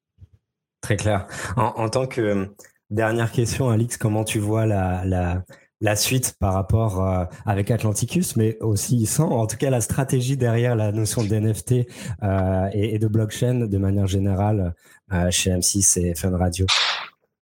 Très 0.81 0.97
clair. 0.97 1.27
En, 1.57 1.89
tant 1.89 2.07
que 2.07 2.49
dernière 2.91 3.33
question, 3.33 3.69
Alix, 3.71 3.97
comment 3.97 4.25
tu 4.25 4.39
vois 4.39 4.67
la 4.67 5.43
la 5.81 5.97
suite 5.97 6.35
par 6.41 6.55
rapport 6.55 7.05
euh, 7.05 7.25
avec 7.47 7.71
Atlanticus, 7.71 8.37
mais 8.37 8.59
aussi 8.61 9.07
sans, 9.07 9.31
en 9.31 9.47
tout 9.47 9.57
cas 9.57 9.71
la 9.71 9.81
stratégie 9.81 10.37
derrière 10.37 10.75
la 10.77 10.93
notion 10.93 11.23
d'NFT 11.23 11.87
euh, 12.23 12.69
et, 12.73 12.95
et, 12.95 12.99
de 12.99 13.07
blockchain 13.07 13.67
de 13.67 13.79
manière 13.79 14.07
générale 14.07 14.75
euh, 15.13 15.31
chez 15.31 15.51
M6 15.51 16.01
et 16.01 16.15
Fun 16.15 16.37
Radio. 16.37 16.67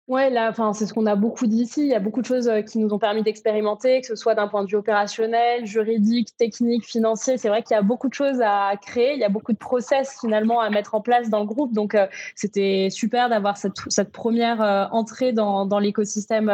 Ouais, 0.08 0.30
là, 0.30 0.50
enfin, 0.52 0.74
c'est 0.74 0.86
ce 0.86 0.94
qu'on 0.94 1.08
a 1.08 1.16
beaucoup 1.16 1.48
dit 1.48 1.64
ici. 1.64 1.82
Il 1.82 1.88
y 1.88 1.96
a 1.96 2.00
beaucoup 2.00 2.22
de 2.22 2.28
choses 2.28 2.48
euh, 2.48 2.62
qui 2.62 2.78
nous 2.78 2.94
ont 2.94 3.00
permis 3.00 3.24
d'expérimenter, 3.24 4.02
que 4.02 4.06
ce 4.08 4.16
soit 4.16 4.36
d'un 4.36 4.48
point 4.48 4.64
de 4.64 4.70
vue 4.70 4.76
opérationnel, 4.76 5.66
juridique, 5.66 6.38
technique, 6.38 6.86
financier. 6.86 7.40
C'est 7.40 7.50
vrai 7.50 7.64
qu'il 7.64 7.74
y 7.74 7.80
a 7.80 7.82
beaucoup 7.82 8.08
de 8.08 8.14
choses 8.14 8.40
à 8.40 8.74
créer. 8.80 9.14
Il 9.14 9.20
y 9.20 9.24
a 9.24 9.30
beaucoup 9.30 9.52
de 9.52 9.58
process 9.58 10.20
finalement 10.22 10.62
à 10.62 10.70
mettre 10.70 10.94
en 10.94 11.02
place 11.02 11.32
dans 11.32 11.40
le 11.40 11.48
groupe. 11.48 11.74
Donc, 11.74 11.96
euh, 11.96 12.06
c'était 12.36 12.90
super 12.92 13.30
d'avoir 13.30 13.58
cette, 13.58 13.74
première 14.12 14.62
euh, 14.62 14.86
entrée 14.92 15.34
dans, 15.34 15.80
l'écosystème 15.80 16.54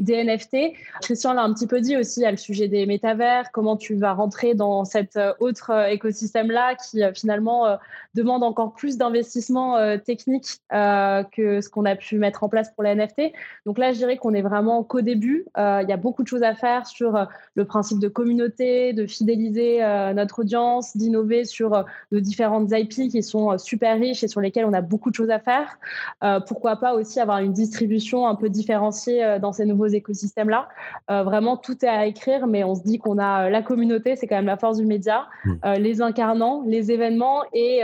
des 0.00 0.24
NFT. 0.24 0.74
Christian 1.00 1.34
l'a 1.34 1.42
un 1.42 1.54
petit 1.54 1.68
peu 1.68 1.80
dit 1.80 1.96
aussi, 1.96 2.24
a 2.24 2.32
le 2.32 2.36
sujet 2.36 2.66
des 2.66 2.84
métavers. 2.84 3.52
Comment 3.52 3.76
tu 3.76 3.94
vas 3.94 4.12
rentrer 4.12 4.54
dans 4.54 4.84
cet 4.84 5.18
autre 5.38 5.88
écosystème-là 5.88 6.74
qui 6.74 7.00
finalement 7.14 7.78
demande 8.14 8.42
encore 8.42 8.74
plus 8.74 8.98
d'investissement 8.98 9.76
technique 9.98 10.60
que 10.70 11.60
ce 11.60 11.68
qu'on 11.68 11.84
a 11.84 11.96
pu 11.96 12.18
mettre 12.18 12.44
en 12.44 12.48
place 12.48 12.70
pour 12.74 12.82
NFT. 12.94 13.32
Donc 13.66 13.78
là, 13.78 13.92
je 13.92 13.98
dirais 13.98 14.16
qu'on 14.16 14.34
est 14.34 14.42
vraiment 14.42 14.82
qu'au 14.84 15.00
début. 15.00 15.46
Euh, 15.56 15.80
il 15.82 15.88
y 15.88 15.92
a 15.92 15.96
beaucoup 15.96 16.22
de 16.22 16.28
choses 16.28 16.42
à 16.42 16.54
faire 16.54 16.86
sur 16.86 17.16
euh, 17.16 17.24
le 17.54 17.64
principe 17.64 17.98
de 17.98 18.08
communauté, 18.08 18.92
de 18.92 19.06
fidéliser 19.06 19.82
euh, 19.82 20.12
notre 20.12 20.40
audience, 20.40 20.96
d'innover 20.96 21.44
sur 21.44 21.84
nos 22.12 22.20
différentes 22.20 22.70
IP 22.72 23.10
qui 23.10 23.22
sont 23.22 23.56
super 23.58 23.98
riches 23.98 24.22
et 24.22 24.28
sur 24.28 24.40
lesquelles 24.40 24.64
on 24.64 24.72
a 24.72 24.80
beaucoup 24.80 25.10
de 25.10 25.14
choses 25.14 25.30
à 25.30 25.38
faire. 25.38 25.78
pourquoi 26.46 26.76
pas 26.76 26.94
aussi 26.94 27.20
avoir 27.20 27.38
une 27.38 27.52
distribution 27.52 28.26
un 28.26 28.34
peu 28.34 28.48
différenciée 28.48 29.38
dans 29.40 29.52
ces 29.52 29.66
nouveaux 29.66 29.86
écosystèmes-là. 29.86 30.68
vraiment, 31.08 31.56
tout 31.56 31.84
est 31.84 31.88
à 31.88 32.06
écrire, 32.06 32.46
mais 32.46 32.64
on 32.64 32.74
se 32.74 32.82
dit 32.82 32.98
qu'on 32.98 33.18
a 33.18 33.50
la 33.50 33.62
communauté, 33.62 34.16
c'est 34.16 34.26
quand 34.26 34.36
même 34.36 34.46
la 34.46 34.56
force 34.56 34.78
du 34.78 34.86
média, 34.86 35.26
mmh. 35.44 35.72
les 35.78 36.02
incarnants, 36.02 36.62
les 36.66 36.90
événements 36.90 37.42
et 37.52 37.82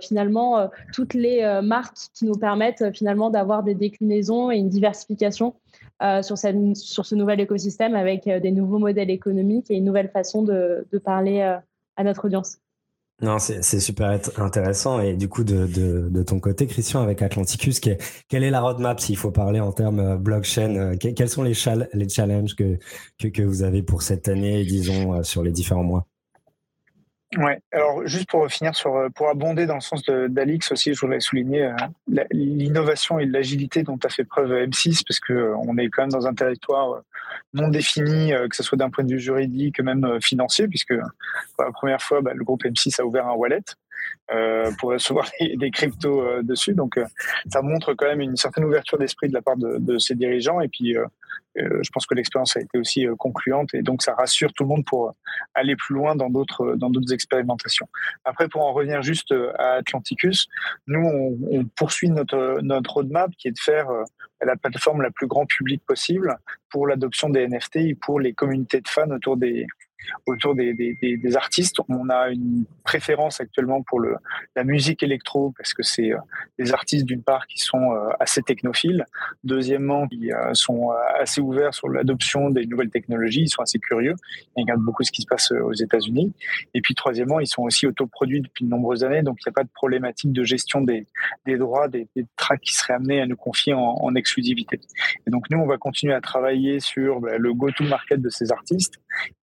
finalement 0.00 0.68
toutes 0.92 1.14
les 1.14 1.60
marques 1.62 1.98
qui 2.14 2.24
nous 2.24 2.36
permettent 2.36 2.92
finalement 2.94 3.30
d'avoir 3.30 3.62
des 3.62 3.74
déclinaisons 3.74 4.27
et 4.50 4.56
une 4.56 4.68
diversification 4.68 5.54
euh, 6.02 6.22
sur, 6.22 6.38
cette, 6.38 6.76
sur 6.76 7.04
ce 7.04 7.14
nouvel 7.14 7.40
écosystème 7.40 7.94
avec 7.96 8.26
euh, 8.26 8.40
des 8.40 8.52
nouveaux 8.52 8.78
modèles 8.78 9.10
économiques 9.10 9.70
et 9.70 9.74
une 9.74 9.84
nouvelle 9.84 10.10
façon 10.10 10.42
de, 10.42 10.86
de 10.92 10.98
parler 10.98 11.40
euh, 11.40 11.56
à 11.96 12.04
notre 12.04 12.26
audience. 12.26 12.58
Non, 13.20 13.40
c'est 13.40 13.80
super 13.80 14.20
intéressant. 14.36 15.00
Et 15.00 15.14
du 15.14 15.28
coup, 15.28 15.42
de, 15.42 15.66
de, 15.66 16.22
ton 16.22 16.38
côté, 16.38 16.68
Christian, 16.68 17.02
avec 17.02 17.20
Atlanticus, 17.20 17.80
quelle 17.80 18.44
est 18.44 18.50
la 18.50 18.60
roadmap 18.60 19.00
s'il 19.00 19.16
faut 19.16 19.32
parler 19.32 19.58
en 19.58 19.72
termes 19.72 20.16
blockchain 20.18 20.92
Quels 20.98 21.28
sont 21.28 21.42
les, 21.42 21.54
les 21.94 22.08
challenges 22.08 22.54
que, 22.54 22.78
que, 23.18 23.26
que, 23.26 23.42
vous 23.42 23.64
avez 23.64 23.82
pour 23.82 24.02
cette 24.02 24.28
année, 24.28 24.64
disons, 24.64 25.24
sur 25.24 25.42
les 25.42 25.50
différents 25.50 25.82
mois? 25.82 26.06
Ouais. 27.36 27.60
Alors 27.72 28.06
juste 28.06 28.28
pour 28.30 28.48
finir 28.48 28.74
sur, 28.74 28.96
euh, 28.96 29.10
pour 29.10 29.28
abonder 29.28 29.66
dans 29.66 29.74
le 29.74 29.82
sens 29.82 30.02
d'Alix 30.04 30.72
aussi, 30.72 30.94
je 30.94 31.00
voudrais 31.00 31.20
souligner 31.20 31.64
euh, 31.64 32.24
l'innovation 32.30 33.18
et 33.18 33.26
l'agilité 33.26 33.82
dont 33.82 33.98
a 34.02 34.08
fait 34.08 34.24
preuve 34.24 34.50
M6 34.50 35.02
parce 35.06 35.20
que 35.20 35.34
euh, 35.34 35.56
on 35.58 35.76
est 35.76 35.90
quand 35.90 36.02
même 36.02 36.10
dans 36.10 36.26
un 36.26 36.32
territoire 36.32 37.02
non 37.52 37.68
défini, 37.68 38.32
que 38.48 38.56
ce 38.56 38.62
soit 38.62 38.78
d'un 38.78 38.88
point 38.88 39.04
de 39.04 39.12
vue 39.12 39.20
juridique, 39.20 39.80
même 39.80 40.18
financier, 40.22 40.66
puisque 40.68 40.94
pour 40.94 41.64
la 41.64 41.72
première 41.72 42.00
fois, 42.00 42.22
bah, 42.22 42.32
le 42.34 42.42
groupe 42.42 42.64
M6 42.64 43.00
a 43.00 43.04
ouvert 43.04 43.26
un 43.26 43.34
wallet. 43.34 43.62
Euh, 44.30 44.70
pour 44.78 44.90
recevoir 44.90 45.30
des 45.56 45.70
cryptos 45.70 46.20
euh, 46.20 46.42
dessus. 46.42 46.74
Donc, 46.74 46.98
euh, 46.98 47.06
ça 47.50 47.62
montre 47.62 47.94
quand 47.94 48.06
même 48.06 48.20
une 48.20 48.36
certaine 48.36 48.64
ouverture 48.64 48.98
d'esprit 48.98 49.28
de 49.28 49.32
la 49.32 49.40
part 49.40 49.56
de, 49.56 49.98
ces 49.98 50.14
dirigeants. 50.14 50.60
Et 50.60 50.68
puis, 50.68 50.94
je 51.56 51.90
pense 51.92 52.06
que 52.06 52.14
l'expérience 52.14 52.56
a 52.56 52.60
été 52.60 52.78
aussi 52.78 53.06
concluante 53.18 53.74
et 53.74 53.82
donc 53.82 54.02
ça 54.02 54.14
rassure 54.14 54.52
tout 54.52 54.62
le 54.62 54.68
monde 54.68 54.84
pour 54.84 55.14
aller 55.54 55.74
plus 55.74 55.94
loin 55.94 56.14
dans 56.14 56.30
d'autres 56.30 56.76
dans 56.76 56.92
expérimentations. 57.10 57.88
Après, 58.24 58.48
pour 58.48 58.64
en 58.64 58.72
revenir 58.72 59.02
juste 59.02 59.34
à 59.58 59.72
Atlanticus, 59.72 60.46
nous 60.86 61.00
on, 61.00 61.38
on 61.50 61.64
poursuit 61.64 62.10
notre 62.10 62.60
notre 62.62 62.92
roadmap 62.94 63.32
qui 63.36 63.48
est 63.48 63.52
de 63.52 63.58
faire 63.58 63.88
la 64.40 64.56
plateforme 64.56 65.02
la 65.02 65.10
plus 65.10 65.26
grand 65.26 65.46
public 65.46 65.82
possible 65.84 66.38
pour 66.70 66.86
l'adoption 66.86 67.28
des 67.28 67.48
NFT 67.48 67.76
et 67.76 67.94
pour 67.94 68.20
les 68.20 68.34
communautés 68.34 68.80
de 68.80 68.88
fans 68.88 69.10
autour 69.10 69.36
des 69.36 69.66
autour 70.26 70.54
des, 70.54 70.74
des, 70.74 71.36
artistes. 71.36 71.76
On 71.88 72.08
a 72.08 72.30
une 72.30 72.64
préférence 72.84 73.40
actuellement 73.40 73.82
pour 73.82 74.00
le, 74.00 74.16
la 74.56 74.64
musique 74.64 75.02
électro 75.02 75.52
parce 75.56 75.74
que 75.74 75.82
c'est 75.82 76.12
euh, 76.12 76.18
des 76.58 76.72
artistes 76.72 77.04
d'une 77.04 77.22
part 77.22 77.46
qui 77.46 77.58
sont 77.58 77.92
euh, 77.92 78.10
assez 78.20 78.42
technophiles, 78.42 79.04
deuxièmement 79.44 80.06
qui 80.08 80.32
euh, 80.32 80.54
sont 80.54 80.90
assez 81.18 81.40
ouverts 81.40 81.74
sur 81.74 81.88
l'adoption 81.88 82.50
des 82.50 82.66
nouvelles 82.66 82.90
technologies, 82.90 83.42
ils 83.42 83.48
sont 83.48 83.62
assez 83.62 83.78
curieux, 83.78 84.14
ils 84.56 84.62
regardent 84.62 84.82
beaucoup 84.82 85.02
ce 85.02 85.12
qui 85.12 85.22
se 85.22 85.26
passe 85.26 85.52
aux 85.52 85.72
États-Unis, 85.72 86.32
et 86.74 86.80
puis 86.80 86.94
troisièmement 86.94 87.40
ils 87.40 87.46
sont 87.46 87.62
aussi 87.62 87.86
autoproduits 87.86 88.40
depuis 88.40 88.64
de 88.64 88.70
nombreuses 88.70 89.04
années, 89.04 89.22
donc 89.22 89.38
il 89.40 89.48
n'y 89.48 89.52
a 89.52 89.54
pas 89.54 89.64
de 89.64 89.70
problématique 89.72 90.32
de 90.32 90.44
gestion 90.44 90.80
des, 90.80 91.06
droits, 91.46 91.88
des, 91.88 92.08
tracks 92.36 92.60
qui 92.60 92.74
seraient 92.74 92.94
amenés 92.94 93.20
à 93.20 93.26
nous 93.26 93.36
confier 93.36 93.74
en, 93.74 94.14
exclusivité. 94.14 94.80
Et 95.26 95.30
donc 95.30 95.50
nous 95.50 95.58
on 95.58 95.66
va 95.66 95.76
continuer 95.76 96.14
à 96.14 96.20
travailler 96.20 96.80
sur 96.80 97.20
bah, 97.20 97.38
le 97.38 97.52
go-to-market 97.52 98.20
de 98.20 98.30
ces 98.30 98.50
artistes 98.52 98.94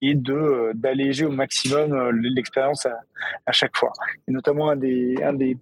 et 0.02 0.14
de 0.14 0.45
d'alléger 0.74 1.24
au 1.24 1.30
maximum 1.30 1.92
euh, 1.92 2.10
l'expérience 2.12 2.86
à, 2.86 3.52
chaque 3.52 3.76
fois. 3.76 3.92
Et 4.28 4.32
notamment 4.32 4.70
un 4.70 4.76
des 4.76 5.56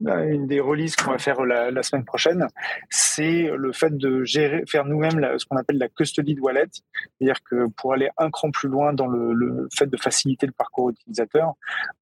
une 0.00 0.46
des 0.46 0.60
releases 0.60 0.96
qu'on 0.96 1.10
va 1.10 1.18
faire 1.18 1.44
la, 1.44 1.82
semaine 1.82 2.04
prochaine, 2.04 2.46
c'est 2.90 3.50
le 3.54 3.72
fait 3.72 3.96
de 3.96 4.24
gérer, 4.24 4.62
faire 4.66 4.84
nous-mêmes 4.84 5.38
ce 5.38 5.44
qu'on 5.46 5.56
appelle 5.56 5.78
la 5.78 5.88
custody 5.88 6.34
de 6.34 6.40
wallet, 6.40 6.68
c'est-à-dire 6.72 7.42
que 7.48 7.66
pour 7.76 7.92
aller 7.92 8.08
un 8.16 8.30
cran 8.30 8.50
plus 8.50 8.68
loin 8.68 8.92
dans 8.92 9.06
le, 9.08 9.68
fait 9.76 9.86
de 9.86 9.96
faciliter 9.96 10.46
le 10.46 10.52
parcours 10.52 10.90
utilisateur, 10.90 11.54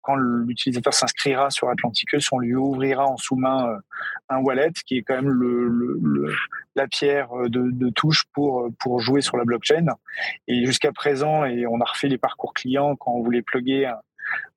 quand 0.03 0.16
l'utilisateur 0.16 0.92
s'inscrira 0.92 1.51
sur 1.51 1.70
Atlanticus, 1.70 2.30
on 2.32 2.38
lui 2.38 2.55
ouvrira 2.55 3.07
en 3.07 3.16
sous-main 3.16 3.68
euh, 3.68 3.78
un 4.28 4.38
wallet 4.38 4.72
qui 4.84 4.99
est 4.99 5.03
quand 5.03 5.16
même 5.16 5.30
le, 5.30 5.68
le 5.68 6.34
la 6.76 6.86
pierre 6.86 7.30
de, 7.49 7.90
touche 7.90 8.24
pour 8.34 8.68
pour 8.78 9.01
jouer 9.01 9.22
sur 9.22 9.38
la 9.38 9.44
blockchain. 9.44 9.86
Et 10.47 10.66
jusqu'à 10.66 10.92
présent, 10.92 11.44
et 11.44 11.66
on 11.66 11.80
a 11.80 11.84
refait 11.84 12.09
les 12.09 12.18
parcours 12.18 12.53
clients 12.53 12.97
quand 12.97 13.12
on 13.12 13.22
voulait 13.22 13.42
plugger 13.42 13.90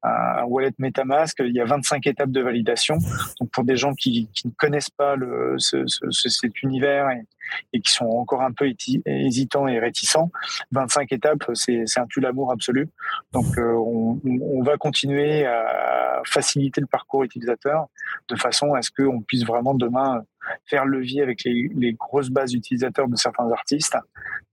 un 0.04 0.44
wallet 0.44 0.74
MetaMask, 0.78 1.38
il 1.40 1.54
y 1.54 1.60
a 1.60 1.66
25 1.66 2.08
étapes 2.08 2.32
de 2.32 2.42
validation. 2.42 2.98
Donc 3.40 3.52
pour 3.52 3.64
des 3.64 3.76
gens 3.76 3.94
qui, 3.94 4.30
ne 4.46 4.52
connaissent 4.52 4.90
pas 4.90 5.16
cet 5.58 6.64
univers 6.64 7.10
et, 7.10 7.26
et, 7.74 7.82
qui 7.82 7.92
sont 7.92 8.06
encore 8.06 8.42
un 8.42 8.52
peu 8.52 8.72
hésitants 9.06 9.68
et 9.68 9.80
réticents, 9.80 10.32
25 10.72 11.12
étapes, 11.12 11.50
c'est 11.54 11.84
un 11.98 12.06
tue 12.08 12.20
l'amour 12.20 12.52
absolu. 12.52 12.90
Donc 13.34 13.58
euh, 13.58 13.74
on, 13.74 14.64
va 14.64 14.78
continuer 14.78 15.46
à 15.46 16.22
faciliter 16.26 16.82
le 16.82 16.88
parcours 16.88 17.24
utilisateur 17.24 17.88
de 18.28 18.36
façon 18.36 18.74
à 18.74 18.82
ce 18.82 18.92
qu'on 18.92 19.22
puisse 19.22 19.46
vraiment 19.46 19.74
demain 19.74 20.24
faire 20.66 20.86
levier 20.86 21.22
avec 21.22 21.44
les, 21.44 21.94
grosses 21.94 22.30
bases 22.30 22.54
utilisateurs 22.54 23.08
de 23.08 23.16
certains 23.16 23.50
artistes 23.52 23.98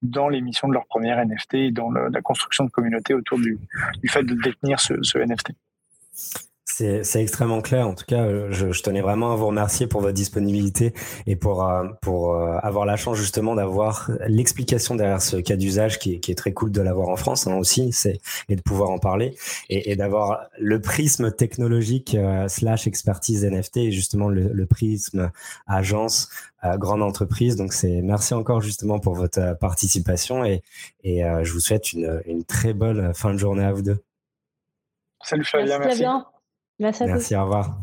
dans 0.02 0.28
l'émission 0.28 0.68
de 0.68 0.74
leur 0.74 0.86
première 0.86 1.24
NFT 1.24 1.54
et 1.54 1.70
dans 1.70 1.90
la 1.90 2.22
construction 2.22 2.64
de 2.64 2.70
communauté 2.70 3.14
autour 3.14 3.38
du, 3.38 3.58
fait 4.08 4.22
de 4.22 4.34
détenir 4.34 4.80
ce 4.80 5.18
NFT. 5.18 5.52
C'est 6.78 7.22
extrêmement 7.22 7.62
clair. 7.62 7.88
En 7.88 7.94
tout 7.94 8.04
cas, 8.04 8.24
euh, 8.24 8.48
je, 8.50 8.70
je, 8.70 8.82
tenais 8.82 9.00
vraiment 9.00 9.32
à 9.32 9.36
vous 9.36 9.46
remercier 9.46 9.86
pour 9.86 10.02
votre 10.02 10.12
disponibilité 10.12 10.92
et 11.26 11.34
pour, 11.34 11.66
euh, 11.66 11.86
pour 12.02 12.34
euh, 12.34 12.58
avoir 12.62 12.84
la 12.84 12.96
chance 12.96 13.16
justement 13.16 13.54
d'avoir 13.54 14.10
l'explication 14.26 14.94
derrière 14.94 15.22
ce 15.22 15.38
cas 15.38 15.56
d'usage 15.56 15.98
qui, 15.98 16.20
qui, 16.20 16.32
est 16.32 16.34
très 16.34 16.52
cool 16.52 16.70
de 16.72 16.82
l'avoir 16.82 17.08
en 17.08 17.16
France 17.16 17.46
hein, 17.46 17.54
aussi 17.54 17.94
et 18.50 18.56
de 18.56 18.60
pouvoir 18.60 18.90
en 18.90 18.98
parler 18.98 19.34
et, 19.70 19.90
et 19.90 19.96
d'avoir 19.96 20.48
le 20.58 20.78
prisme 20.78 21.30
technologique 21.30 22.14
slash 22.48 22.86
expertise 22.86 23.46
NFT 23.46 23.78
et 23.78 23.90
justement 23.90 24.28
le, 24.28 24.52
le 24.52 24.66
prisme 24.66 25.30
agence 25.66 26.28
grande 26.76 27.02
entreprise. 27.02 27.56
Donc 27.56 27.72
c'est 27.72 28.02
merci 28.02 28.34
encore 28.34 28.60
justement 28.60 28.98
pour 28.98 29.14
votre 29.14 29.56
participation 29.58 30.44
et, 30.44 30.62
et 31.04 31.22
je 31.42 31.52
vous 31.52 31.60
souhaite 31.60 31.94
une, 31.94 32.20
une 32.26 32.44
très 32.44 32.74
bonne 32.74 33.14
fin 33.14 33.32
de 33.32 33.38
journée 33.38 33.64
à 33.64 33.72
vous 33.72 33.82
deux. 33.82 34.02
Salut 35.22 35.44
Fabien, 35.44 35.78
merci. 35.78 36.02
merci. 36.02 36.26
Merci, 37.04 37.34
au 37.36 37.42
revoir. 37.44 37.78